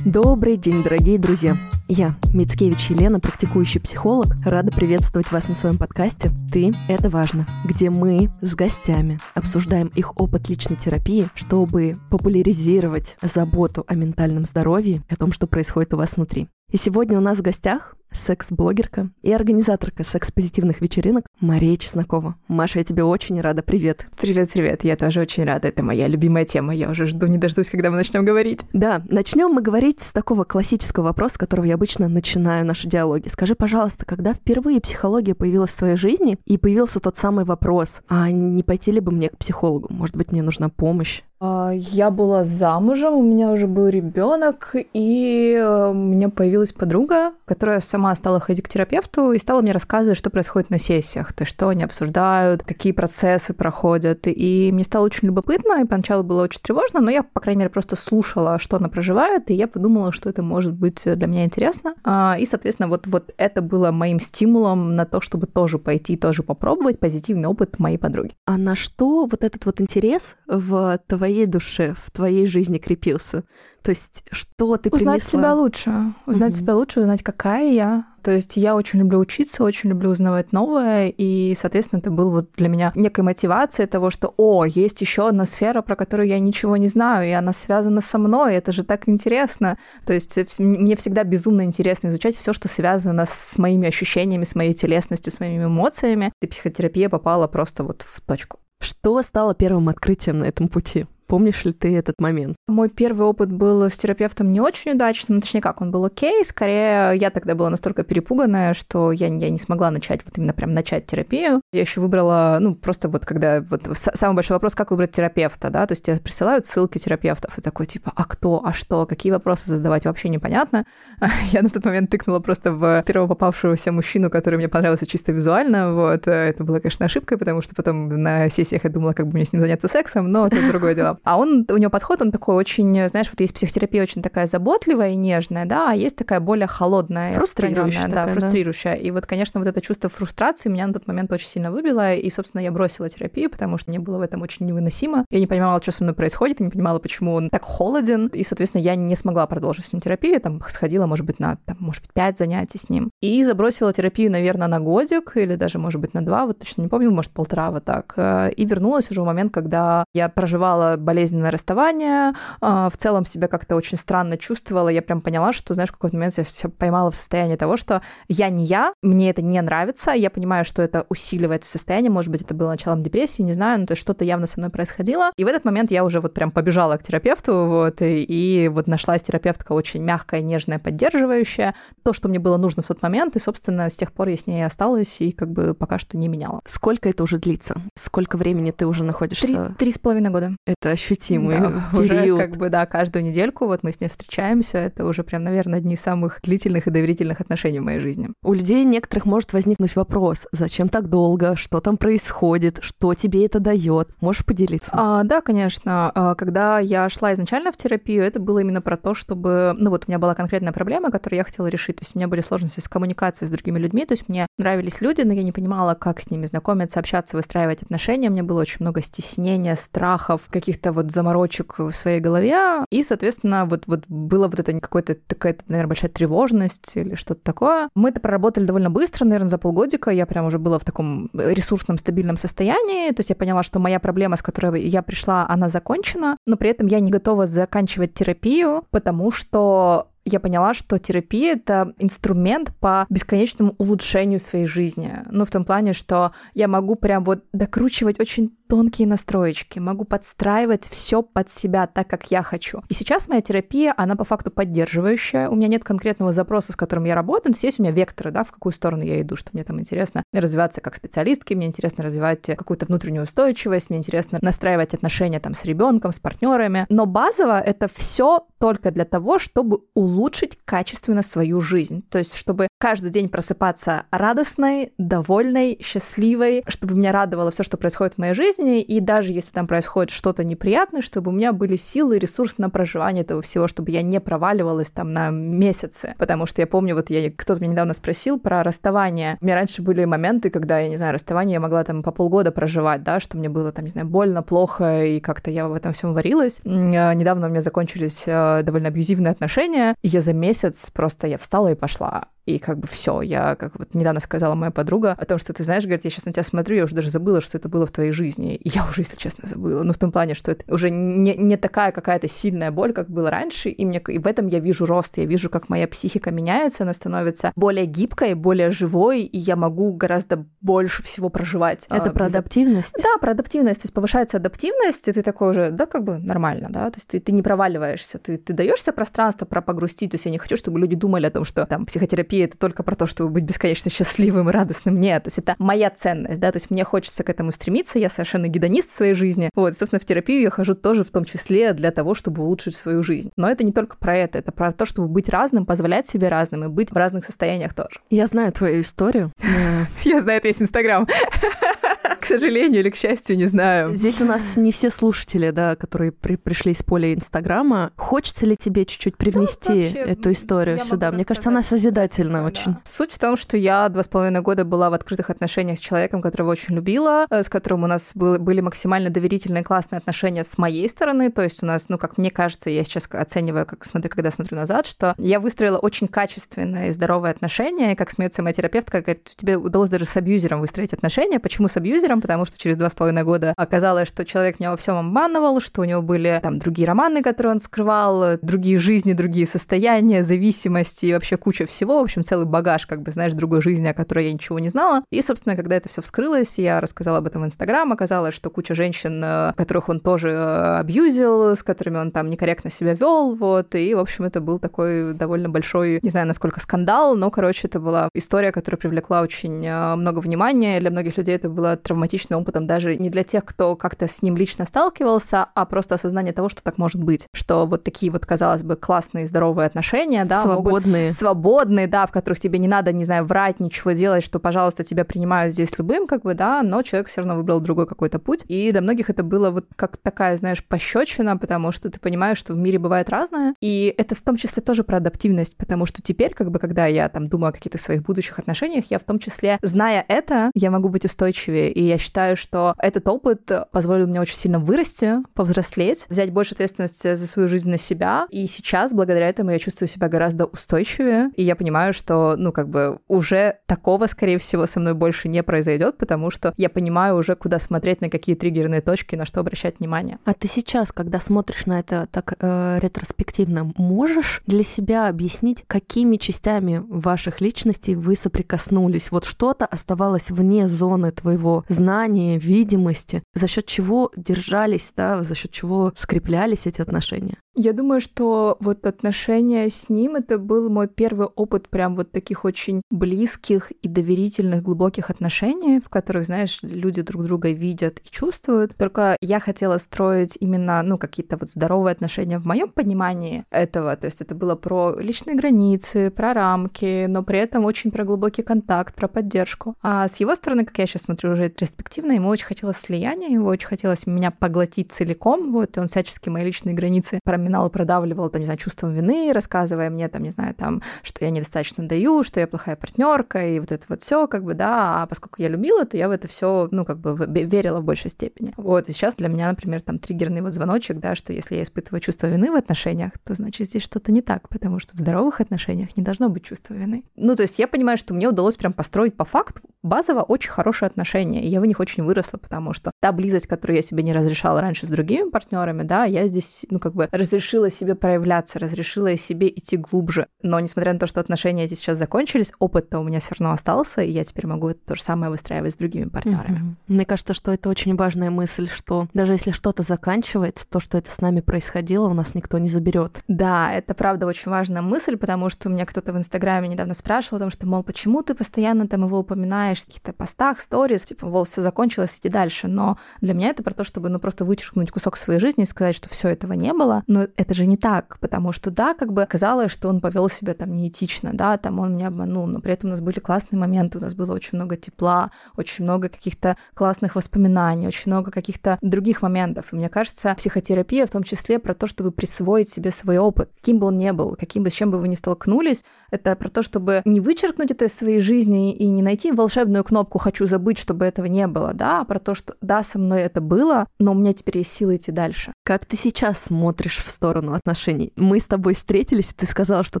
Добрый 0.10 0.56
день, 0.56 0.82
дорогие 0.82 1.18
друзья! 1.18 1.54
Я, 1.86 2.14
Мицкевич 2.32 2.88
Елена, 2.88 3.20
практикующий 3.20 3.78
психолог, 3.78 4.28
рада 4.42 4.72
приветствовать 4.72 5.30
вас 5.30 5.48
на 5.48 5.54
своем 5.54 5.76
подкасте 5.76 6.32
«Ты– 6.50 6.72
это 6.88 7.10
важно», 7.10 7.46
где 7.66 7.90
мы 7.90 8.30
с 8.40 8.54
гостями 8.54 9.20
обсуждаем 9.34 9.88
их 9.88 10.18
опыт 10.18 10.48
личной 10.48 10.76
терапии, 10.76 11.28
чтобы 11.34 11.98
популяризировать 12.08 13.18
заботу 13.20 13.84
о 13.86 13.96
ментальном 13.96 14.46
здоровье 14.46 15.02
о 15.10 15.16
том, 15.16 15.30
что 15.30 15.46
происходит 15.46 15.92
у 15.92 15.98
вас 15.98 16.16
внутри. 16.16 16.48
И 16.70 16.76
сегодня 16.76 17.16
у 17.16 17.22
нас 17.22 17.38
в 17.38 17.42
гостях 17.42 17.94
секс-блогерка 18.12 19.08
и 19.22 19.32
организаторка 19.32 20.04
секс-позитивных 20.04 20.82
вечеринок 20.82 21.24
Мария 21.40 21.78
Чеснокова. 21.78 22.34
Маша, 22.46 22.80
я 22.80 22.84
тебе 22.84 23.04
очень 23.04 23.40
рада. 23.40 23.62
Привет. 23.62 24.06
Привет-привет. 24.18 24.84
Я 24.84 24.96
тоже 24.96 25.22
очень 25.22 25.44
рада. 25.44 25.68
Это 25.68 25.82
моя 25.82 26.06
любимая 26.08 26.44
тема. 26.44 26.74
Я 26.74 26.90
уже 26.90 27.06
жду, 27.06 27.26
не 27.26 27.38
дождусь, 27.38 27.70
когда 27.70 27.90
мы 27.90 27.96
начнем 27.96 28.22
говорить. 28.22 28.60
Да, 28.74 29.02
начнем 29.08 29.48
мы 29.48 29.62
говорить 29.62 30.00
с 30.00 30.12
такого 30.12 30.44
классического 30.44 31.04
вопроса, 31.04 31.36
с 31.36 31.38
которого 31.38 31.64
я 31.64 31.74
обычно 31.74 32.06
начинаю 32.06 32.66
наши 32.66 32.86
диалоги. 32.86 33.28
Скажи, 33.28 33.54
пожалуйста, 33.54 34.04
когда 34.04 34.34
впервые 34.34 34.82
психология 34.82 35.34
появилась 35.34 35.70
в 35.70 35.78
твоей 35.78 35.96
жизни 35.96 36.36
и 36.44 36.58
появился 36.58 37.00
тот 37.00 37.16
самый 37.16 37.46
вопрос, 37.46 38.02
а 38.08 38.30
не 38.30 38.62
пойти 38.62 38.92
ли 38.92 39.00
бы 39.00 39.10
мне 39.10 39.30
к 39.30 39.38
психологу? 39.38 39.88
Может 39.90 40.16
быть, 40.16 40.32
мне 40.32 40.42
нужна 40.42 40.68
помощь? 40.68 41.22
А, 41.40 41.70
я 41.72 42.10
была 42.10 42.44
замужем, 42.44 43.14
у 43.14 43.22
меня 43.22 43.52
уже 43.52 43.66
был 43.66 43.88
ребенок, 43.88 44.74
и 44.92 45.56
э, 45.56 45.90
у 45.90 45.94
меня 45.94 46.30
появилась 46.30 46.72
подруга, 46.72 47.32
которая 47.44 47.80
сама 47.80 48.14
стала 48.16 48.40
ходить 48.40 48.64
к 48.64 48.68
терапевту 48.68 49.32
и 49.32 49.38
стала 49.38 49.62
мне 49.62 49.72
рассказывать, 49.72 50.18
что 50.18 50.30
происходит 50.30 50.70
на 50.70 50.78
сессиях, 50.78 51.32
то 51.32 51.42
есть 51.42 51.54
что 51.54 51.68
они 51.68 51.84
обсуждают, 51.84 52.64
какие 52.64 52.92
процессы 52.92 53.54
проходят. 53.54 54.20
И 54.24 54.70
мне 54.72 54.82
стало 54.82 55.04
очень 55.04 55.28
любопытно, 55.28 55.80
и 55.80 55.86
поначалу 55.86 56.24
было 56.24 56.42
очень 56.42 56.60
тревожно, 56.60 57.00
но 57.00 57.10
я, 57.10 57.22
по 57.22 57.40
крайней 57.40 57.60
мере, 57.60 57.70
просто 57.70 57.94
слушала, 57.94 58.58
что 58.58 58.76
она 58.76 58.88
проживает, 58.88 59.50
и 59.50 59.54
я 59.54 59.68
подумала, 59.68 60.12
что 60.12 60.28
это 60.28 60.42
может 60.42 60.74
быть 60.74 61.02
для 61.04 61.26
меня 61.26 61.44
интересно. 61.44 61.94
А, 62.04 62.36
и, 62.38 62.46
соответственно, 62.46 62.88
вот, 62.88 63.06
вот 63.06 63.32
это 63.36 63.62
было 63.62 63.92
моим 63.92 64.18
стимулом 64.18 64.96
на 64.96 65.04
то, 65.04 65.20
чтобы 65.20 65.46
тоже 65.46 65.78
пойти, 65.78 66.16
тоже 66.16 66.42
попробовать 66.42 66.98
позитивный 66.98 67.48
опыт 67.48 67.78
моей 67.78 67.98
подруги. 67.98 68.34
А 68.44 68.56
на 68.58 68.74
что 68.74 69.26
вот 69.26 69.44
этот 69.44 69.64
вот 69.66 69.80
интерес 69.80 70.36
в 70.46 70.98
твоей 71.06 71.27
твоей 71.28 71.46
душе, 71.46 71.94
в 72.02 72.10
твоей 72.10 72.46
жизни 72.46 72.78
крепился? 72.78 73.44
То 73.82 73.90
есть 73.90 74.24
что 74.30 74.76
ты 74.76 74.88
Узнать 74.90 75.20
принесла? 75.20 75.40
себя 75.40 75.54
лучше. 75.54 76.14
Узнать 76.26 76.52
mm-hmm. 76.52 76.58
себя 76.58 76.76
лучше, 76.76 77.00
узнать, 77.00 77.22
какая 77.22 77.70
я. 77.70 78.06
То 78.22 78.32
есть 78.32 78.56
я 78.56 78.74
очень 78.74 78.98
люблю 78.98 79.18
учиться, 79.18 79.62
очень 79.62 79.90
люблю 79.90 80.10
узнавать 80.10 80.52
новое, 80.52 81.12
и, 81.16 81.54
соответственно, 81.58 82.00
это 82.00 82.10
был 82.10 82.30
вот 82.30 82.50
для 82.56 82.68
меня 82.68 82.92
некой 82.94 83.24
мотивацией 83.24 83.86
того, 83.86 84.10
что, 84.10 84.34
о, 84.36 84.64
есть 84.64 85.00
еще 85.00 85.28
одна 85.28 85.44
сфера, 85.44 85.82
про 85.82 85.96
которую 85.96 86.28
я 86.28 86.38
ничего 86.38 86.76
не 86.76 86.88
знаю, 86.88 87.28
и 87.28 87.32
она 87.32 87.52
связана 87.52 88.00
со 88.00 88.18
мной, 88.18 88.54
это 88.54 88.72
же 88.72 88.84
так 88.84 89.08
интересно. 89.08 89.78
То 90.04 90.12
есть 90.12 90.36
мне 90.58 90.96
всегда 90.96 91.24
безумно 91.24 91.62
интересно 91.62 92.08
изучать 92.08 92.36
все, 92.36 92.52
что 92.52 92.68
связано 92.68 93.26
с 93.26 93.58
моими 93.58 93.88
ощущениями, 93.88 94.44
с 94.44 94.54
моей 94.54 94.74
телесностью, 94.74 95.32
с 95.32 95.40
моими 95.40 95.64
эмоциями. 95.64 96.32
И 96.42 96.46
психотерапия 96.46 97.08
попала 97.08 97.46
просто 97.46 97.84
вот 97.84 98.02
в 98.02 98.20
точку. 98.22 98.58
Что 98.80 99.22
стало 99.22 99.54
первым 99.54 99.88
открытием 99.88 100.38
на 100.38 100.44
этом 100.44 100.68
пути? 100.68 101.06
Помнишь 101.28 101.66
ли 101.66 101.74
ты 101.74 101.94
этот 101.94 102.14
момент? 102.18 102.56
Мой 102.68 102.88
первый 102.88 103.26
опыт 103.26 103.52
был 103.52 103.82
с 103.82 103.92
терапевтом 103.92 104.50
не 104.50 104.62
очень 104.62 104.92
удачным, 104.92 105.36
ну, 105.36 105.40
точнее 105.42 105.60
как, 105.60 105.82
он 105.82 105.90
был 105.90 106.06
окей, 106.06 106.42
скорее 106.42 107.12
я 107.16 107.28
тогда 107.28 107.54
была 107.54 107.68
настолько 107.68 108.02
перепуганная, 108.02 108.72
что 108.72 109.12
я, 109.12 109.26
я 109.26 109.50
не 109.50 109.58
смогла 109.58 109.90
начать, 109.90 110.22
вот 110.24 110.38
именно 110.38 110.54
прям 110.54 110.72
начать 110.72 111.04
терапию. 111.04 111.60
Я 111.70 111.82
еще 111.82 112.00
выбрала, 112.00 112.56
ну, 112.60 112.74
просто 112.74 113.10
вот 113.10 113.26
когда, 113.26 113.60
вот 113.60 113.82
самый 114.14 114.36
большой 114.36 114.54
вопрос, 114.54 114.74
как 114.74 114.90
выбрать 114.90 115.12
терапевта, 115.12 115.68
да, 115.68 115.86
то 115.86 115.92
есть 115.92 116.06
тебе 116.06 116.16
присылают 116.16 116.64
ссылки 116.64 116.96
терапевтов, 116.96 117.58
и 117.58 117.60
такой 117.60 117.84
типа, 117.84 118.10
а 118.16 118.24
кто, 118.24 118.62
а 118.64 118.72
что, 118.72 119.04
какие 119.04 119.30
вопросы 119.30 119.68
задавать, 119.68 120.06
вообще 120.06 120.30
непонятно. 120.30 120.86
Я 121.52 121.60
на 121.60 121.68
тот 121.68 121.84
момент 121.84 122.08
тыкнула 122.08 122.40
просто 122.40 122.72
в 122.72 123.02
первого 123.02 123.28
попавшегося 123.28 123.92
мужчину, 123.92 124.30
который 124.30 124.56
мне 124.56 124.68
понравился 124.70 125.06
чисто 125.06 125.32
визуально, 125.32 125.92
вот, 125.92 126.26
это 126.26 126.64
было, 126.64 126.80
конечно, 126.80 127.04
ошибкой, 127.04 127.36
потому 127.36 127.60
что 127.60 127.74
потом 127.74 128.08
на 128.08 128.48
сессиях 128.48 128.84
я 128.84 128.90
думала, 128.90 129.12
как 129.12 129.26
бы 129.26 129.34
мне 129.34 129.44
с 129.44 129.52
ним 129.52 129.60
заняться 129.60 129.88
сексом, 129.88 130.32
но 130.32 130.46
это 130.46 130.66
другое 130.66 130.94
дело. 130.94 131.17
А 131.24 131.38
он, 131.38 131.66
у 131.68 131.76
него 131.76 131.90
подход, 131.90 132.22
он 132.22 132.32
такой 132.32 132.56
очень, 132.56 133.08
знаешь, 133.08 133.28
вот 133.28 133.40
есть 133.40 133.54
психотерапия 133.54 134.02
очень 134.02 134.22
такая 134.22 134.46
заботливая 134.46 135.10
и 135.10 135.16
нежная, 135.16 135.66
да, 135.66 135.90
а 135.90 135.94
есть 135.94 136.16
такая 136.16 136.40
более 136.40 136.66
холодная, 136.66 137.34
фрустрирующая, 137.34 138.08
да, 138.08 138.26
фрустрирующая. 138.26 138.92
Да. 138.92 138.98
И 138.98 139.10
вот, 139.10 139.26
конечно, 139.26 139.60
вот 139.60 139.68
это 139.68 139.80
чувство 139.80 140.10
фрустрации 140.10 140.68
меня 140.68 140.86
на 140.86 140.92
тот 140.92 141.06
момент 141.06 141.32
очень 141.32 141.48
сильно 141.48 141.70
выбило, 141.70 142.14
и, 142.14 142.30
собственно, 142.30 142.60
я 142.60 142.72
бросила 142.72 143.08
терапию, 143.08 143.50
потому 143.50 143.78
что 143.78 143.90
мне 143.90 143.98
было 143.98 144.18
в 144.18 144.22
этом 144.22 144.42
очень 144.42 144.66
невыносимо. 144.66 145.24
Я 145.30 145.40
не 145.40 145.46
понимала, 145.46 145.80
что 145.82 145.92
со 145.92 146.02
мной 146.02 146.14
происходит, 146.14 146.60
я 146.60 146.66
не 146.66 146.70
понимала, 146.70 146.98
почему 146.98 147.34
он 147.34 147.50
так 147.50 147.64
холоден, 147.64 148.28
и, 148.28 148.42
соответственно, 148.42 148.82
я 148.82 148.94
не 148.94 149.16
смогла 149.16 149.46
продолжить 149.46 149.86
с 149.86 149.92
ним 149.92 150.00
терапию, 150.02 150.40
там 150.40 150.60
сходила, 150.68 151.06
может 151.06 151.26
быть, 151.26 151.38
на, 151.38 151.56
там, 151.64 151.76
может 151.80 152.02
быть, 152.02 152.12
пять 152.12 152.38
занятий 152.38 152.78
с 152.78 152.88
ним. 152.88 153.10
И 153.20 153.44
забросила 153.44 153.92
терапию, 153.92 154.30
наверное, 154.30 154.68
на 154.68 154.80
годик, 154.80 155.36
или 155.36 155.54
даже, 155.54 155.78
может 155.78 156.00
быть, 156.00 156.14
на 156.14 156.24
два, 156.24 156.46
вот 156.46 156.58
точно 156.58 156.82
не 156.82 156.88
помню, 156.88 157.10
может, 157.10 157.32
полтора 157.32 157.70
вот 157.70 157.84
так. 157.84 158.14
Э, 158.16 158.50
и 158.50 158.64
вернулась 158.64 159.10
уже 159.10 159.22
в 159.22 159.24
момент, 159.24 159.52
когда 159.52 160.04
я 160.14 160.28
проживала 160.28 160.96
болезненное 161.08 161.50
расставание, 161.50 162.34
а, 162.60 162.90
в 162.90 162.98
целом 162.98 163.24
себя 163.24 163.48
как-то 163.48 163.76
очень 163.76 163.96
странно 163.96 164.36
чувствовала. 164.36 164.90
Я 164.90 165.00
прям 165.00 165.22
поняла, 165.22 165.54
что, 165.54 165.72
знаешь, 165.72 165.88
в 165.88 165.92
какой-то 165.92 166.16
момент 166.16 166.36
я 166.36 166.44
себя 166.44 166.70
поймала 166.76 167.10
в 167.10 167.16
состоянии 167.16 167.56
того, 167.56 167.78
что 167.78 168.02
я 168.28 168.50
не 168.50 168.66
я, 168.66 168.92
мне 169.02 169.30
это 169.30 169.40
не 169.40 169.58
нравится, 169.62 170.10
я 170.10 170.28
понимаю, 170.28 170.66
что 170.66 170.82
это 170.82 171.06
усиливает 171.08 171.64
состояние, 171.64 172.10
может 172.10 172.30
быть, 172.30 172.42
это 172.42 172.52
было 172.52 172.68
началом 172.68 173.02
депрессии, 173.02 173.40
не 173.40 173.54
знаю, 173.54 173.80
но 173.80 173.86
то 173.86 173.92
есть 173.92 174.02
что-то 174.02 174.26
явно 174.26 174.46
со 174.46 174.60
мной 174.60 174.68
происходило. 174.68 175.30
И 175.38 175.44
в 175.44 175.46
этот 175.46 175.64
момент 175.64 175.90
я 175.90 176.04
уже 176.04 176.20
вот 176.20 176.34
прям 176.34 176.50
побежала 176.50 176.98
к 176.98 177.02
терапевту, 177.02 177.64
вот, 177.64 178.02
и, 178.02 178.22
и 178.22 178.68
вот 178.68 178.86
нашлась 178.86 179.22
терапевтка 179.22 179.72
очень 179.72 180.02
мягкая, 180.02 180.42
нежная, 180.42 180.78
поддерживающая, 180.78 181.74
то, 182.02 182.12
что 182.12 182.28
мне 182.28 182.38
было 182.38 182.58
нужно 182.58 182.82
в 182.82 182.86
тот 182.86 183.00
момент, 183.00 183.34
и, 183.34 183.40
собственно, 183.40 183.88
с 183.88 183.96
тех 183.96 184.12
пор 184.12 184.28
я 184.28 184.36
с 184.36 184.46
ней 184.46 184.62
осталась 184.62 185.22
и 185.22 185.32
как 185.32 185.50
бы 185.50 185.72
пока 185.72 185.98
что 185.98 186.18
не 186.18 186.28
меняла. 186.28 186.60
Сколько 186.66 187.08
это 187.08 187.22
уже 187.22 187.38
длится? 187.38 187.80
Сколько 187.94 188.36
времени 188.36 188.72
ты 188.72 188.86
уже 188.86 189.04
находишься? 189.04 189.46
Три, 189.46 189.56
три 189.78 189.92
с 189.92 189.98
половиной 189.98 190.28
года. 190.28 190.52
Это 190.66 190.97
ощутимо 190.98 191.44
мы 191.48 191.60
да, 191.60 191.82
уже 191.98 192.36
как 192.36 192.56
бы, 192.56 192.68
да, 192.68 192.86
каждую 192.86 193.24
недельку 193.24 193.66
вот 193.66 193.82
мы 193.82 193.92
с 193.92 194.00
ней 194.00 194.08
встречаемся. 194.08 194.78
Это 194.78 195.04
уже 195.06 195.22
прям, 195.22 195.44
наверное, 195.44 195.78
одни 195.78 195.94
из 195.94 196.00
самых 196.00 196.40
длительных 196.42 196.86
и 196.86 196.90
доверительных 196.90 197.40
отношений 197.40 197.80
в 197.80 197.84
моей 197.84 198.00
жизни. 198.00 198.28
У 198.42 198.52
людей 198.52 198.84
некоторых 198.84 199.24
может 199.24 199.52
возникнуть 199.52 199.96
вопрос, 199.96 200.46
зачем 200.52 200.88
так 200.88 201.08
долго, 201.08 201.56
что 201.56 201.80
там 201.80 201.96
происходит, 201.96 202.78
что 202.82 203.14
тебе 203.14 203.46
это 203.46 203.60
дает? 203.60 204.10
Можешь 204.20 204.44
поделиться? 204.44 204.90
А, 204.92 205.24
да, 205.24 205.40
конечно. 205.40 206.10
А, 206.14 206.34
когда 206.34 206.78
я 206.78 207.08
шла 207.08 207.32
изначально 207.32 207.72
в 207.72 207.76
терапию, 207.76 208.24
это 208.24 208.40
было 208.40 208.58
именно 208.58 208.80
про 208.80 208.96
то, 208.96 209.14
чтобы, 209.14 209.74
ну 209.78 209.90
вот 209.90 210.04
у 210.06 210.10
меня 210.10 210.18
была 210.18 210.34
конкретная 210.34 210.72
проблема, 210.72 211.10
которую 211.10 211.38
я 211.38 211.44
хотела 211.44 211.66
решить. 211.68 211.96
То 211.96 212.02
есть 212.02 212.14
у 212.14 212.18
меня 212.18 212.28
были 212.28 212.40
сложности 212.40 212.80
с 212.80 212.88
коммуникацией 212.88 213.48
с 213.48 213.50
другими 213.50 213.78
людьми, 213.78 214.04
то 214.04 214.14
есть 214.14 214.28
мне 214.28 214.46
нравились 214.58 215.00
люди, 215.00 215.22
но 215.22 215.32
я 215.32 215.42
не 215.42 215.52
понимала, 215.52 215.94
как 215.94 216.20
с 216.20 216.30
ними 216.30 216.46
знакомиться, 216.46 216.98
общаться, 216.98 217.36
выстраивать 217.36 217.82
отношения. 217.82 218.30
Мне 218.30 218.42
было 218.42 218.60
очень 218.60 218.78
много 218.80 219.02
стеснения, 219.02 219.74
страхов, 219.76 220.42
каких-то 220.50 220.87
вот 220.92 221.10
заморочек 221.10 221.38
заморочек 221.38 221.78
в 221.78 221.92
своей 221.92 222.20
голове, 222.20 222.84
и, 222.90 223.02
соответственно, 223.02 223.66
вот, 223.66 223.84
вот 223.86 224.04
было 224.08 224.48
вот 224.48 224.58
это 224.58 224.78
какая-то 224.80 225.14
такая, 225.14 225.56
наверное, 225.68 225.88
большая 225.88 226.10
тревожность 226.10 226.92
или 226.96 227.14
что-то 227.14 227.40
такое. 227.42 227.88
Мы 227.94 228.10
это 228.10 228.20
проработали 228.20 228.64
довольно 228.64 228.90
быстро, 228.90 229.24
наверное, 229.24 229.48
за 229.48 229.58
полгодика. 229.58 230.10
Я 230.10 230.26
прям 230.26 230.46
уже 230.46 230.58
была 230.58 230.78
в 230.78 230.84
таком 230.84 231.30
ресурсном, 231.32 231.98
стабильном 231.98 232.36
состоянии. 232.36 233.10
То 233.10 233.20
есть 233.20 233.30
я 233.30 233.36
поняла, 233.36 233.62
что 233.62 233.78
моя 233.78 234.00
проблема, 234.00 234.36
с 234.36 234.42
которой 234.42 234.82
я 234.82 235.02
пришла, 235.02 235.46
она 235.48 235.68
закончена, 235.68 236.36
но 236.46 236.56
при 236.56 236.70
этом 236.70 236.86
я 236.86 237.00
не 237.00 237.10
готова 237.10 237.46
заканчивать 237.46 238.14
терапию, 238.14 238.84
потому 238.90 239.30
что 239.30 240.08
я 240.24 240.40
поняла, 240.40 240.74
что 240.74 240.98
терапия— 240.98 241.52
это 241.54 241.94
инструмент 241.98 242.74
по 242.80 243.06
бесконечному 243.08 243.74
улучшению 243.78 244.40
своей 244.40 244.66
жизни. 244.66 245.22
Ну, 245.30 245.44
в 245.44 245.50
том 245.50 245.64
плане, 245.64 245.94
что 245.94 246.32
я 246.54 246.68
могу 246.68 246.96
прям 246.96 247.24
вот 247.24 247.44
докручивать 247.52 248.20
очень 248.20 248.56
тонкие 248.68 249.08
настроечки, 249.08 249.78
могу 249.78 250.04
подстраивать 250.04 250.84
все 250.88 251.22
под 251.22 251.50
себя 251.50 251.86
так, 251.86 252.06
как 252.08 252.30
я 252.30 252.42
хочу. 252.42 252.82
И 252.88 252.94
сейчас 252.94 253.28
моя 253.28 253.40
терапия, 253.40 253.94
она 253.96 254.14
по 254.14 254.24
факту 254.24 254.50
поддерживающая. 254.50 255.48
У 255.48 255.56
меня 255.56 255.68
нет 255.68 255.84
конкретного 255.84 256.32
запроса, 256.32 256.72
с 256.72 256.76
которым 256.76 257.04
я 257.04 257.14
работаю, 257.14 257.54
но 257.54 257.66
есть 257.66 257.80
у 257.80 257.82
меня 257.82 257.92
векторы, 257.92 258.30
да, 258.30 258.44
в 258.44 258.52
какую 258.52 258.72
сторону 258.72 259.02
я 259.02 259.20
иду, 259.20 259.36
что 259.36 259.50
мне 259.52 259.64
там 259.64 259.80
интересно 259.80 260.22
развиваться 260.32 260.80
как 260.80 260.94
специалистки, 260.94 261.54
мне 261.54 261.66
интересно 261.66 262.04
развивать 262.04 262.42
какую-то 262.42 262.86
внутреннюю 262.86 263.24
устойчивость, 263.24 263.90
мне 263.90 263.98
интересно 263.98 264.38
настраивать 264.42 264.94
отношения 264.94 265.40
там 265.40 265.54
с 265.54 265.64
ребенком, 265.64 266.12
с 266.12 266.20
партнерами. 266.20 266.86
Но 266.88 267.06
базово 267.06 267.60
это 267.60 267.88
все 267.94 268.46
только 268.58 268.90
для 268.90 269.04
того, 269.04 269.38
чтобы 269.38 269.80
улучшить 269.94 270.58
качественно 270.64 271.22
свою 271.22 271.60
жизнь. 271.60 272.04
То 272.10 272.18
есть, 272.18 272.34
чтобы 272.34 272.68
каждый 272.78 273.10
день 273.10 273.28
просыпаться 273.28 274.04
радостной, 274.10 274.92
довольной, 274.98 275.78
счастливой, 275.82 276.64
чтобы 276.66 276.94
меня 276.94 277.12
радовало 277.12 277.50
все, 277.50 277.62
что 277.62 277.76
происходит 277.76 278.14
в 278.14 278.18
моей 278.18 278.34
жизни, 278.34 278.57
и 278.58 279.00
даже 279.00 279.32
если 279.32 279.52
там 279.52 279.66
происходит 279.66 280.10
что-то 280.10 280.44
неприятное, 280.44 281.02
чтобы 281.02 281.30
у 281.30 281.34
меня 281.34 281.52
были 281.52 281.76
силы 281.76 282.16
и 282.16 282.18
ресурс 282.18 282.58
на 282.58 282.70
проживание 282.70 283.22
этого 283.22 283.42
всего, 283.42 283.68
чтобы 283.68 283.90
я 283.90 284.02
не 284.02 284.20
проваливалась 284.20 284.90
там 284.90 285.12
на 285.12 285.30
месяцы. 285.30 286.14
Потому 286.18 286.46
что 286.46 286.60
я 286.60 286.66
помню, 286.66 286.94
вот 286.94 287.10
я, 287.10 287.30
кто-то 287.30 287.60
меня 287.60 287.72
недавно 287.72 287.94
спросил 287.94 288.38
про 288.38 288.62
расставание. 288.62 289.38
У 289.40 289.44
меня 289.44 289.54
раньше 289.54 289.82
были 289.82 290.04
моменты, 290.04 290.50
когда, 290.50 290.78
я 290.78 290.88
не 290.88 290.96
знаю, 290.96 291.14
расставание 291.14 291.54
я 291.54 291.60
могла 291.60 291.84
там 291.84 292.02
по 292.02 292.10
полгода 292.10 292.50
проживать, 292.50 293.02
да, 293.02 293.20
что 293.20 293.36
мне 293.36 293.48
было 293.48 293.72
там, 293.72 293.84
не 293.84 293.90
знаю, 293.90 294.06
больно, 294.06 294.42
плохо, 294.42 295.04
и 295.04 295.20
как-то 295.20 295.50
я 295.50 295.68
в 295.68 295.74
этом 295.74 295.92
всем 295.92 296.14
варилась. 296.14 296.60
А, 296.64 297.14
недавно 297.14 297.46
у 297.46 297.50
меня 297.50 297.60
закончились 297.60 298.22
э, 298.26 298.62
довольно 298.62 298.88
абьюзивные 298.88 299.30
отношения, 299.30 299.94
и 300.02 300.08
я 300.08 300.20
за 300.20 300.32
месяц 300.32 300.90
просто 300.92 301.26
я 301.26 301.38
встала 301.38 301.72
и 301.72 301.74
пошла 301.74 302.28
и 302.48 302.58
как 302.58 302.78
бы 302.78 302.88
все. 302.88 303.20
Я, 303.20 303.54
как 303.56 303.78
вот 303.78 303.94
недавно 303.94 304.20
сказала 304.20 304.54
моя 304.54 304.70
подруга 304.70 305.14
о 305.18 305.24
том, 305.26 305.38
что 305.38 305.52
ты 305.52 305.64
знаешь, 305.64 305.84
говорит, 305.84 306.04
я 306.04 306.10
сейчас 306.10 306.24
на 306.24 306.32
тебя 306.32 306.42
смотрю, 306.42 306.76
я 306.76 306.84
уже 306.84 306.94
даже 306.94 307.10
забыла, 307.10 307.40
что 307.40 307.58
это 307.58 307.68
было 307.68 307.84
в 307.84 307.90
твоей 307.90 308.10
жизни. 308.10 308.56
И 308.56 308.70
я 308.70 308.86
уже, 308.88 309.02
если 309.02 309.16
честно, 309.16 309.46
забыла. 309.46 309.82
Ну, 309.82 309.92
в 309.92 309.98
том 309.98 310.12
плане, 310.12 310.34
что 310.34 310.52
это 310.52 310.72
уже 310.72 310.88
не, 310.90 311.34
не 311.34 311.56
такая 311.56 311.92
какая-то 311.92 312.26
сильная 312.26 312.70
боль, 312.70 312.92
как 312.92 313.10
было 313.10 313.30
раньше, 313.30 313.68
и, 313.68 313.84
мне, 313.84 314.02
и 314.08 314.18
в 314.18 314.26
этом 314.26 314.46
я 314.46 314.60
вижу 314.60 314.86
рост, 314.86 315.18
я 315.18 315.26
вижу, 315.26 315.50
как 315.50 315.68
моя 315.68 315.86
психика 315.86 316.30
меняется, 316.30 316.84
она 316.84 316.94
становится 316.94 317.52
более 317.54 317.84
гибкой, 317.84 318.34
более 318.34 318.70
живой, 318.70 319.22
и 319.22 319.38
я 319.38 319.56
могу 319.56 319.92
гораздо 319.92 320.46
больше 320.62 321.02
всего 321.02 321.28
проживать. 321.28 321.86
Это 321.90 322.10
а, 322.10 322.10
про 322.10 322.26
адаптивность? 322.26 322.94
Да, 322.96 323.18
про 323.20 323.32
адаптивность. 323.32 323.82
То 323.82 323.86
есть 323.86 323.94
повышается 323.94 324.38
адаптивность, 324.38 325.06
и 325.08 325.12
ты 325.12 325.22
такой 325.22 325.50
уже, 325.50 325.70
да, 325.70 325.84
как 325.84 326.04
бы 326.04 326.18
нормально, 326.18 326.68
да, 326.70 326.90
то 326.90 326.96
есть 326.96 327.08
ты, 327.08 327.20
ты 327.20 327.32
не 327.32 327.42
проваливаешься, 327.42 328.18
ты, 328.18 328.38
ты 328.38 328.52
даешься 328.54 328.92
пространство 328.92 329.44
про 329.44 329.60
погрустить, 329.60 330.12
то 330.12 330.14
есть 330.14 330.24
я 330.24 330.30
не 330.30 330.38
хочу, 330.38 330.56
чтобы 330.56 330.80
люди 330.80 330.96
думали 330.96 331.26
о 331.26 331.30
том, 331.30 331.44
что 331.44 331.66
там 331.66 331.84
психотерапия 331.84 332.37
терапия 332.38 332.46
это 332.46 332.56
только 332.56 332.82
про 332.82 332.94
то, 332.96 333.06
чтобы 333.06 333.30
быть 333.30 333.44
бесконечно 333.44 333.90
счастливым 333.90 334.48
и 334.48 334.52
радостным. 334.52 335.00
Нет, 335.00 335.24
то 335.24 335.28
есть 335.28 335.38
это 335.38 335.56
моя 335.58 335.90
ценность, 335.90 336.40
да, 336.40 336.52
то 336.52 336.56
есть 336.56 336.70
мне 336.70 336.84
хочется 336.84 337.24
к 337.24 337.30
этому 337.30 337.52
стремиться, 337.52 337.98
я 337.98 338.08
совершенно 338.08 338.48
гедонист 338.48 338.90
в 338.90 338.94
своей 338.94 339.14
жизни. 339.14 339.50
Вот, 339.54 339.76
собственно, 339.76 340.00
в 340.00 340.04
терапию 340.04 340.42
я 340.42 340.50
хожу 340.50 340.74
тоже 340.74 341.04
в 341.04 341.10
том 341.10 341.24
числе 341.24 341.72
для 341.72 341.90
того, 341.90 342.14
чтобы 342.14 342.42
улучшить 342.42 342.76
свою 342.76 343.02
жизнь. 343.02 343.30
Но 343.36 343.48
это 343.48 343.64
не 343.64 343.72
только 343.72 343.96
про 343.96 344.16
это, 344.16 344.38
это 344.38 344.52
про 344.52 344.72
то, 344.72 344.86
чтобы 344.86 345.08
быть 345.08 345.28
разным, 345.28 345.66
позволять 345.66 346.06
себе 346.06 346.28
разным 346.28 346.64
и 346.64 346.68
быть 346.68 346.90
в 346.90 346.96
разных 346.96 347.24
состояниях 347.24 347.74
тоже. 347.74 348.00
Я 348.10 348.26
знаю 348.26 348.52
твою 348.52 348.80
историю. 348.80 349.32
Я 350.04 350.20
знаю, 350.20 350.38
это 350.38 350.48
есть 350.48 350.62
Инстаграм. 350.62 351.06
К 352.20 352.24
сожалению 352.24 352.80
или 352.80 352.90
к 352.90 352.96
счастью, 352.96 353.36
не 353.36 353.46
знаю. 353.46 353.94
Здесь 353.94 354.20
у 354.20 354.24
нас 354.24 354.42
не 354.56 354.72
все 354.72 354.90
слушатели, 354.90 355.50
да, 355.50 355.76
которые 355.76 356.12
при, 356.12 356.36
пришли 356.36 356.72
из 356.72 356.82
поля 356.82 357.14
Инстаграма. 357.14 357.92
Хочется 357.96 358.44
ли 358.44 358.56
тебе 358.56 358.84
чуть-чуть 358.84 359.16
привнести 359.16 359.92
ну, 359.94 360.00
эту 360.00 360.32
историю 360.32 360.78
сюда? 360.78 361.12
Мне 361.12 361.24
кажется, 361.24 361.50
она 361.50 361.62
созидательна 361.62 362.27
очень. 362.36 362.76
Суть 362.84 363.12
в 363.12 363.18
том, 363.18 363.36
что 363.36 363.56
я 363.56 363.88
два 363.88 364.02
с 364.02 364.08
половиной 364.08 364.40
года 364.40 364.64
была 364.64 364.90
в 364.90 364.94
открытых 364.94 365.30
отношениях 365.30 365.78
с 365.78 365.82
человеком, 365.82 366.22
которого 366.22 366.50
очень 366.50 366.74
любила, 366.74 367.26
э, 367.30 367.42
с 367.42 367.48
которым 367.48 367.84
у 367.84 367.86
нас 367.86 368.10
был, 368.14 368.38
были 368.38 368.60
максимально 368.60 369.10
доверительные, 369.10 369.64
классные 369.64 369.98
отношения 369.98 370.44
с 370.44 370.58
моей 370.58 370.88
стороны. 370.88 371.30
То 371.30 371.42
есть 371.42 371.62
у 371.62 371.66
нас, 371.66 371.88
ну, 371.88 371.98
как 371.98 372.18
мне 372.18 372.30
кажется, 372.30 372.70
я 372.70 372.84
сейчас 372.84 373.08
оцениваю, 373.10 373.66
как 373.66 373.84
смотрю, 373.84 374.10
когда 374.10 374.30
смотрю 374.30 374.56
назад, 374.56 374.86
что 374.86 375.14
я 375.18 375.40
выстроила 375.40 375.78
очень 375.78 376.08
качественные 376.08 376.88
и 376.88 376.92
здоровые 376.92 377.32
отношения. 377.32 377.92
И 377.92 377.96
как 377.96 378.10
смеется 378.10 378.42
моя 378.42 378.54
терапевтка, 378.54 379.00
говорит, 379.00 379.32
тебе 379.36 379.56
удалось 379.56 379.90
даже 379.90 380.04
с 380.04 380.16
абьюзером 380.16 380.60
выстроить 380.60 380.92
отношения. 380.92 381.40
Почему 381.40 381.68
с 381.68 381.76
абьюзером? 381.76 382.20
Потому 382.20 382.44
что 382.44 382.58
через 382.58 382.76
два 382.76 382.90
с 382.90 382.94
половиной 382.94 383.24
года 383.24 383.54
оказалось, 383.56 384.08
что 384.08 384.24
человек 384.24 384.60
меня 384.60 384.70
во 384.70 384.76
всем 384.76 384.96
обманывал, 384.96 385.60
что 385.60 385.82
у 385.82 385.84
него 385.84 386.02
были 386.02 386.40
там 386.42 386.58
другие 386.58 386.86
романы, 386.86 387.22
которые 387.22 387.52
он 387.52 387.60
скрывал, 387.60 388.38
другие 388.42 388.78
жизни, 388.78 389.12
другие 389.12 389.46
состояния, 389.46 390.22
зависимости 390.22 391.06
и 391.06 391.12
вообще 391.12 391.36
куча 391.36 391.66
всего. 391.66 391.98
В 391.98 392.02
общем, 392.02 392.17
целый 392.24 392.46
багаж, 392.46 392.86
как 392.86 393.02
бы, 393.02 393.10
знаешь, 393.12 393.32
другой 393.32 393.62
жизни, 393.62 393.86
о 393.86 393.94
которой 393.94 394.26
я 394.26 394.32
ничего 394.32 394.58
не 394.58 394.68
знала. 394.68 395.02
И, 395.10 395.22
собственно, 395.22 395.56
когда 395.56 395.76
это 395.76 395.88
все 395.88 396.02
вскрылось, 396.02 396.58
я 396.58 396.80
рассказала 396.80 397.18
об 397.18 397.26
этом 397.26 397.42
в 397.42 397.44
Инстаграм, 397.46 397.92
оказалось, 397.92 398.34
что 398.34 398.50
куча 398.50 398.74
женщин, 398.74 399.22
э, 399.24 399.52
которых 399.56 399.88
он 399.88 400.00
тоже 400.00 400.30
э, 400.30 400.78
абьюзил, 400.78 401.56
с 401.56 401.62
которыми 401.62 401.98
он 401.98 402.10
там 402.10 402.30
некорректно 402.30 402.70
себя 402.70 402.94
вел, 402.94 403.34
вот, 403.34 403.74
и, 403.74 403.94
в 403.94 403.98
общем, 403.98 404.24
это 404.24 404.40
был 404.40 404.58
такой 404.58 405.14
довольно 405.14 405.48
большой, 405.48 406.00
не 406.02 406.10
знаю, 406.10 406.26
насколько 406.26 406.60
скандал, 406.60 407.16
но, 407.16 407.30
короче, 407.30 407.66
это 407.66 407.80
была 407.80 408.08
история, 408.14 408.52
которая 408.52 408.78
привлекла 408.78 409.20
очень 409.22 409.64
э, 409.66 409.96
много 409.96 410.20
внимания, 410.20 410.80
для 410.80 410.90
многих 410.90 411.16
людей 411.16 411.34
это 411.34 411.48
было 411.48 411.76
травматичным 411.76 412.40
опытом 412.40 412.66
даже 412.66 412.96
не 412.96 413.10
для 413.10 413.24
тех, 413.24 413.44
кто 413.44 413.76
как-то 413.76 414.08
с 414.08 414.22
ним 414.22 414.36
лично 414.36 414.64
сталкивался, 414.66 415.46
а 415.54 415.64
просто 415.64 415.94
осознание 415.96 416.32
того, 416.32 416.48
что 416.48 416.62
так 416.62 416.78
может 416.78 417.02
быть, 417.02 417.26
что 417.34 417.66
вот 417.66 417.84
такие 417.84 418.10
вот, 418.12 418.26
казалось 418.26 418.62
бы, 418.62 418.76
классные, 418.76 419.26
здоровые 419.26 419.66
отношения, 419.66 420.24
да, 420.24 420.42
свободные, 420.42 421.04
могут, 421.04 421.18
свободные, 421.18 421.86
да, 421.86 421.97
в 422.06 422.12
которых 422.12 422.40
тебе 422.40 422.58
не 422.58 422.68
надо, 422.68 422.92
не 422.92 423.04
знаю, 423.04 423.24
врать, 423.24 423.60
ничего 423.60 423.92
делать, 423.92 424.24
что, 424.24 424.38
пожалуйста, 424.38 424.84
тебя 424.84 425.04
принимают 425.04 425.52
здесь 425.52 425.76
любым, 425.78 426.06
как 426.06 426.22
бы, 426.22 426.34
да, 426.34 426.62
но 426.62 426.82
человек 426.82 427.08
все 427.08 427.20
равно 427.20 427.36
выбрал 427.36 427.60
другой 427.60 427.86
какой-то 427.86 428.18
путь. 428.18 428.44
И 428.48 428.70
для 428.72 428.80
многих 428.80 429.10
это 429.10 429.22
было 429.22 429.50
вот 429.50 429.66
как 429.76 429.96
такая, 429.96 430.36
знаешь, 430.36 430.64
пощечина, 430.64 431.36
потому 431.36 431.72
что 431.72 431.90
ты 431.90 431.98
понимаешь, 432.00 432.38
что 432.38 432.52
в 432.52 432.56
мире 432.56 432.78
бывает 432.78 433.10
разное. 433.10 433.54
И 433.60 433.94
это 433.96 434.14
в 434.14 434.22
том 434.22 434.36
числе 434.36 434.62
тоже 434.62 434.84
про 434.84 434.98
адаптивность, 434.98 435.56
потому 435.56 435.86
что 435.86 436.02
теперь, 436.02 436.34
как 436.34 436.50
бы, 436.50 436.58
когда 436.58 436.86
я 436.86 437.08
там 437.08 437.28
думаю 437.28 437.50
о 437.50 437.52
каких-то 437.52 437.78
своих 437.78 438.02
будущих 438.02 438.38
отношениях, 438.38 438.86
я 438.90 438.98
в 438.98 439.04
том 439.04 439.18
числе, 439.18 439.58
зная 439.62 440.04
это, 440.08 440.50
я 440.54 440.70
могу 440.70 440.88
быть 440.88 441.04
устойчивее. 441.04 441.72
И 441.72 441.82
я 441.82 441.98
считаю, 441.98 442.36
что 442.36 442.74
этот 442.78 443.06
опыт 443.08 443.50
позволил 443.72 444.06
мне 444.06 444.20
очень 444.20 444.36
сильно 444.36 444.58
вырасти, 444.58 445.14
повзрослеть, 445.34 446.06
взять 446.08 446.32
больше 446.32 446.54
ответственности 446.54 447.14
за 447.14 447.26
свою 447.26 447.48
жизнь 447.48 447.70
на 447.70 447.78
себя. 447.78 448.26
И 448.30 448.46
сейчас, 448.46 448.92
благодаря 448.92 449.28
этому, 449.28 449.50
я 449.50 449.58
чувствую 449.58 449.88
себя 449.88 450.08
гораздо 450.08 450.46
устойчивее. 450.46 451.30
И 451.36 451.42
я 451.42 451.56
понимаю, 451.56 451.87
что, 451.92 452.36
ну, 452.36 452.52
как 452.52 452.68
бы 452.68 452.98
уже 453.08 453.58
такого, 453.66 454.06
скорее 454.06 454.38
всего, 454.38 454.66
со 454.66 454.80
мной 454.80 454.94
больше 454.94 455.28
не 455.28 455.42
произойдет, 455.42 455.98
потому 455.98 456.30
что 456.30 456.54
я 456.56 456.68
понимаю 456.68 457.16
уже, 457.16 457.34
куда 457.34 457.58
смотреть, 457.58 458.00
на 458.00 458.10
какие 458.10 458.34
триггерные 458.34 458.80
точки, 458.80 459.16
на 459.16 459.24
что 459.24 459.40
обращать 459.40 459.78
внимание. 459.78 460.18
А 460.24 460.34
ты 460.34 460.48
сейчас, 460.48 460.92
когда 460.92 461.20
смотришь 461.20 461.66
на 461.66 461.80
это 461.80 462.08
так 462.10 462.34
э, 462.38 462.78
ретроспективно, 462.80 463.72
можешь 463.76 464.42
для 464.46 464.64
себя 464.64 465.08
объяснить, 465.08 465.64
какими 465.66 466.16
частями 466.16 466.82
ваших 466.88 467.40
личностей 467.40 467.94
вы 467.94 468.16
соприкоснулись? 468.16 469.10
Вот 469.10 469.24
что-то 469.24 469.66
оставалось 469.66 470.30
вне 470.30 470.68
зоны 470.68 471.12
твоего 471.12 471.64
знания, 471.68 472.38
видимости, 472.38 473.22
за 473.34 473.46
счет 473.46 473.66
чего 473.66 474.10
держались, 474.16 474.92
да, 474.96 475.22
за 475.22 475.34
счет 475.34 475.50
чего 475.50 475.92
скреплялись 475.96 476.66
эти 476.66 476.80
отношения? 476.80 477.38
Я 477.60 477.72
думаю, 477.72 478.00
что 478.00 478.56
вот 478.60 478.86
отношения 478.86 479.68
с 479.68 479.88
ним 479.88 480.14
это 480.14 480.38
был 480.38 480.70
мой 480.70 480.86
первый 480.86 481.26
опыт 481.26 481.68
прям 481.78 481.94
вот 481.94 482.10
таких 482.10 482.44
очень 482.44 482.82
близких 482.90 483.70
и 483.70 483.86
доверительных, 483.86 484.64
глубоких 484.64 485.10
отношений, 485.10 485.78
в 485.78 485.88
которых, 485.88 486.24
знаешь, 486.24 486.58
люди 486.62 487.02
друг 487.02 487.22
друга 487.22 487.52
видят 487.52 488.00
и 488.00 488.10
чувствуют. 488.10 488.74
Только 488.76 489.16
я 489.20 489.38
хотела 489.38 489.78
строить 489.78 490.36
именно, 490.40 490.82
ну, 490.82 490.98
какие-то 490.98 491.36
вот 491.36 491.50
здоровые 491.50 491.92
отношения 491.92 492.40
в 492.40 492.46
моем 492.46 492.70
понимании 492.70 493.44
этого. 493.50 493.94
То 493.94 494.06
есть 494.06 494.20
это 494.20 494.34
было 494.34 494.56
про 494.56 494.96
личные 494.98 495.36
границы, 495.36 496.10
про 496.10 496.34
рамки, 496.34 497.06
но 497.06 497.22
при 497.22 497.38
этом 497.38 497.64
очень 497.64 497.92
про 497.92 498.02
глубокий 498.02 498.42
контакт, 498.42 498.96
про 498.96 499.06
поддержку. 499.06 499.76
А 499.80 500.08
с 500.08 500.16
его 500.18 500.34
стороны, 500.34 500.64
как 500.64 500.76
я 500.78 500.86
сейчас 500.88 501.02
смотрю 501.02 501.30
уже 501.30 501.44
ретроспективно, 501.44 502.10
ему 502.10 502.28
очень 502.28 502.46
хотелось 502.46 502.78
слияния, 502.78 503.28
ему 503.28 503.46
очень 503.46 503.68
хотелось 503.68 504.04
меня 504.04 504.32
поглотить 504.32 504.90
целиком, 504.90 505.52
вот, 505.52 505.76
и 505.76 505.80
он 505.80 505.86
всячески 505.86 506.28
мои 506.28 506.44
личные 506.44 506.74
границы 506.74 507.20
проминал 507.22 507.70
продавливал, 507.70 508.30
там, 508.30 508.40
не 508.40 508.46
знаю, 508.46 508.58
чувством 508.58 508.94
вины, 508.94 509.30
рассказывая 509.32 509.90
мне, 509.90 510.08
там, 510.08 510.24
не 510.24 510.30
знаю, 510.30 510.56
там, 510.56 510.82
что 511.04 511.24
я 511.24 511.30
недостаточно 511.30 511.67
даю, 511.76 512.22
что 512.22 512.40
я 512.40 512.46
плохая 512.46 512.76
партнерка, 512.76 513.46
и 513.46 513.60
вот 513.60 513.72
это 513.72 513.84
вот 513.88 514.02
все, 514.02 514.26
как 514.26 514.44
бы, 514.44 514.54
да, 514.54 515.02
а 515.02 515.06
поскольку 515.06 515.42
я 515.42 515.48
любила, 515.48 515.84
то 515.84 515.96
я 515.96 516.08
в 516.08 516.10
это 516.10 516.28
все, 516.28 516.68
ну, 516.70 516.84
как 516.84 516.98
бы 516.98 517.14
верила 517.26 517.80
в 517.80 517.84
большей 517.84 518.10
степени. 518.10 518.52
Вот, 518.56 518.88
и 518.88 518.92
сейчас 518.92 519.16
для 519.16 519.28
меня, 519.28 519.48
например, 519.48 519.80
там 519.80 519.98
триггерный 519.98 520.40
вот 520.40 520.52
звоночек, 520.52 520.98
да, 520.98 521.14
что 521.14 521.32
если 521.32 521.56
я 521.56 521.62
испытываю 521.62 522.00
чувство 522.00 522.26
вины 522.26 522.50
в 522.50 522.54
отношениях, 522.54 523.12
то 523.24 523.34
значит 523.34 523.68
здесь 523.68 523.82
что-то 523.82 524.12
не 524.12 524.22
так, 524.22 524.48
потому 524.48 524.78
что 524.78 524.96
в 524.96 525.00
здоровых 525.00 525.40
отношениях 525.40 525.96
не 525.96 526.02
должно 526.02 526.28
быть 526.28 526.44
чувства 526.44 526.74
вины. 526.74 527.04
Ну, 527.16 527.36
то 527.36 527.42
есть 527.42 527.58
я 527.58 527.68
понимаю, 527.68 527.98
что 527.98 528.14
мне 528.14 528.28
удалось 528.28 528.56
прям 528.56 528.72
построить 528.72 529.16
по 529.16 529.24
факту 529.24 529.62
базово 529.82 530.22
очень 530.22 530.50
хорошие 530.50 530.86
отношения. 530.86 531.44
И 531.44 531.48
я 531.48 531.60
в 531.60 531.66
них 531.66 531.80
очень 531.80 532.02
выросла, 532.04 532.38
потому 532.38 532.72
что 532.72 532.90
та 533.00 533.12
близость, 533.12 533.46
которую 533.46 533.76
я 533.76 533.82
себе 533.82 534.02
не 534.02 534.12
разрешала 534.12 534.60
раньше 534.60 534.86
с 534.86 534.88
другими 534.88 535.30
партнерами, 535.30 535.82
да, 535.82 536.04
я 536.04 536.26
здесь, 536.28 536.66
ну, 536.70 536.78
как 536.78 536.94
бы 536.94 537.08
разрешила 537.10 537.70
себе 537.70 537.94
проявляться, 537.94 538.58
разрешила 538.58 539.16
себе 539.16 539.48
идти 539.48 539.76
глубже. 539.76 540.26
Но 540.42 540.60
несмотря 540.60 540.92
на 540.92 540.98
то, 540.98 541.06
что 541.06 541.20
отношения 541.20 541.57
эти 541.64 541.74
сейчас 541.74 541.98
закончились, 541.98 542.52
опыт-то 542.58 542.98
у 542.98 543.04
меня 543.04 543.20
все 543.20 543.34
равно 543.38 543.52
остался, 543.52 544.02
и 544.02 544.10
я 544.10 544.24
теперь 544.24 544.46
могу 544.46 544.68
это 544.68 544.80
то 544.86 544.94
же 544.94 545.02
самое 545.02 545.30
выстраивать 545.30 545.74
с 545.74 545.76
другими 545.76 546.08
партнерами. 546.08 546.58
Mm-hmm. 546.58 546.74
Мне 546.94 547.04
кажется, 547.04 547.34
что 547.34 547.52
это 547.52 547.68
очень 547.68 547.96
важная 547.96 548.30
мысль, 548.30 548.68
что 548.68 549.08
даже 549.14 549.34
если 549.34 549.50
что-то 549.50 549.82
заканчивается, 549.82 550.66
то, 550.68 550.80
что 550.80 550.98
это 550.98 551.10
с 551.10 551.20
нами 551.20 551.40
происходило, 551.40 552.08
у 552.08 552.14
нас 552.14 552.34
никто 552.34 552.58
не 552.58 552.68
заберет. 552.68 553.22
Да, 553.28 553.72
это 553.72 553.94
правда 553.94 554.26
очень 554.26 554.50
важная 554.50 554.82
мысль, 554.82 555.16
потому 555.16 555.48
что 555.48 555.68
у 555.68 555.72
меня 555.72 555.86
кто-то 555.86 556.12
в 556.12 556.18
Инстаграме 556.18 556.68
недавно 556.68 556.94
спрашивал 556.94 557.36
о 557.36 557.40
том, 557.40 557.50
что, 557.50 557.66
мол, 557.66 557.82
почему 557.82 558.22
ты 558.22 558.34
постоянно 558.34 558.88
там 558.88 559.04
его 559.04 559.18
упоминаешь 559.18 559.80
в 559.80 559.86
каких-то 559.86 560.12
постах, 560.12 560.60
сторис, 560.60 561.02
типа, 561.02 561.26
мол, 561.26 561.44
все 561.44 561.62
закончилось, 561.62 562.18
иди 562.20 562.28
дальше. 562.28 562.68
Но 562.68 562.98
для 563.20 563.34
меня 563.34 563.48
это 563.50 563.62
про 563.62 563.74
то, 563.74 563.84
чтобы, 563.84 564.08
ну, 564.08 564.18
просто 564.18 564.44
вычеркнуть 564.44 564.90
кусок 564.90 565.16
своей 565.16 565.40
жизни 565.40 565.64
и 565.64 565.66
сказать, 565.66 565.96
что 565.96 566.08
все 566.08 566.28
этого 566.28 566.52
не 566.52 566.72
было. 566.72 567.02
Но 567.06 567.26
это 567.36 567.54
же 567.54 567.66
не 567.66 567.76
так, 567.76 568.18
потому 568.20 568.52
что, 568.52 568.70
да, 568.70 568.94
как 568.94 569.12
бы 569.12 569.24
казалось, 569.26 569.72
что 569.72 569.88
он 569.88 570.00
повел 570.00 570.28
себя 570.28 570.54
там 570.54 570.74
неэтично, 570.74 571.30
да, 571.32 571.47
там 571.56 571.78
он 571.78 571.94
меня 571.94 572.08
обманул, 572.08 572.46
но 572.46 572.60
при 572.60 572.72
этом 572.72 572.90
у 572.90 572.92
нас 572.92 573.00
были 573.00 573.18
классные 573.18 573.58
моменты, 573.58 573.98
у 573.98 574.00
нас 574.00 574.14
было 574.14 574.34
очень 574.34 574.58
много 574.58 574.76
тепла, 574.76 575.30
очень 575.56 575.84
много 575.84 576.08
каких-то 576.08 576.56
классных 576.74 577.14
воспоминаний, 577.14 577.86
очень 577.86 578.12
много 578.12 578.30
каких-то 578.30 578.78
других 578.82 579.22
моментов. 579.22 579.72
И 579.72 579.76
мне 579.76 579.88
кажется, 579.88 580.34
психотерапия 580.36 581.06
в 581.06 581.10
том 581.10 581.22
числе 581.22 581.58
про 581.58 581.74
то, 581.74 581.86
чтобы 581.86 582.10
присвоить 582.10 582.68
себе 582.68 582.90
свой 582.90 583.18
опыт, 583.18 583.50
каким 583.56 583.78
бы 583.78 583.86
он 583.86 583.98
ни 583.98 584.10
был, 584.10 584.36
каким 584.38 584.64
бы 584.64 584.70
с 584.70 584.74
чем 584.74 584.90
бы 584.90 584.98
вы 584.98 585.08
ни 585.08 585.14
столкнулись, 585.14 585.84
это 586.10 586.34
про 586.36 586.48
то, 586.48 586.62
чтобы 586.62 587.02
не 587.04 587.20
вычеркнуть 587.20 587.70
это 587.70 587.86
из 587.86 587.94
своей 587.94 588.20
жизни 588.20 588.74
и 588.74 588.88
не 588.90 589.02
найти 589.02 589.32
волшебную 589.32 589.84
кнопку 589.84 590.18
«хочу 590.18 590.46
забыть», 590.46 590.78
чтобы 590.78 591.04
этого 591.04 591.26
не 591.26 591.46
было, 591.46 591.72
да, 591.74 592.00
а 592.00 592.04
про 592.04 592.18
то, 592.18 592.34
что 592.34 592.54
да, 592.60 592.82
со 592.82 592.98
мной 592.98 593.22
это 593.22 593.40
было, 593.40 593.86
но 593.98 594.12
у 594.12 594.14
меня 594.14 594.32
теперь 594.32 594.58
есть 594.58 594.72
силы 594.72 594.96
идти 594.96 595.12
дальше. 595.12 595.52
Как 595.64 595.86
ты 595.86 595.96
сейчас 595.96 596.38
смотришь 596.38 596.98
в 596.98 597.08
сторону 597.08 597.54
отношений? 597.54 598.12
Мы 598.16 598.40
с 598.40 598.44
тобой 598.44 598.74
встретились, 598.74 599.30
и 599.30 599.34
ты 599.34 599.46
сказала, 599.46 599.84
что 599.84 600.00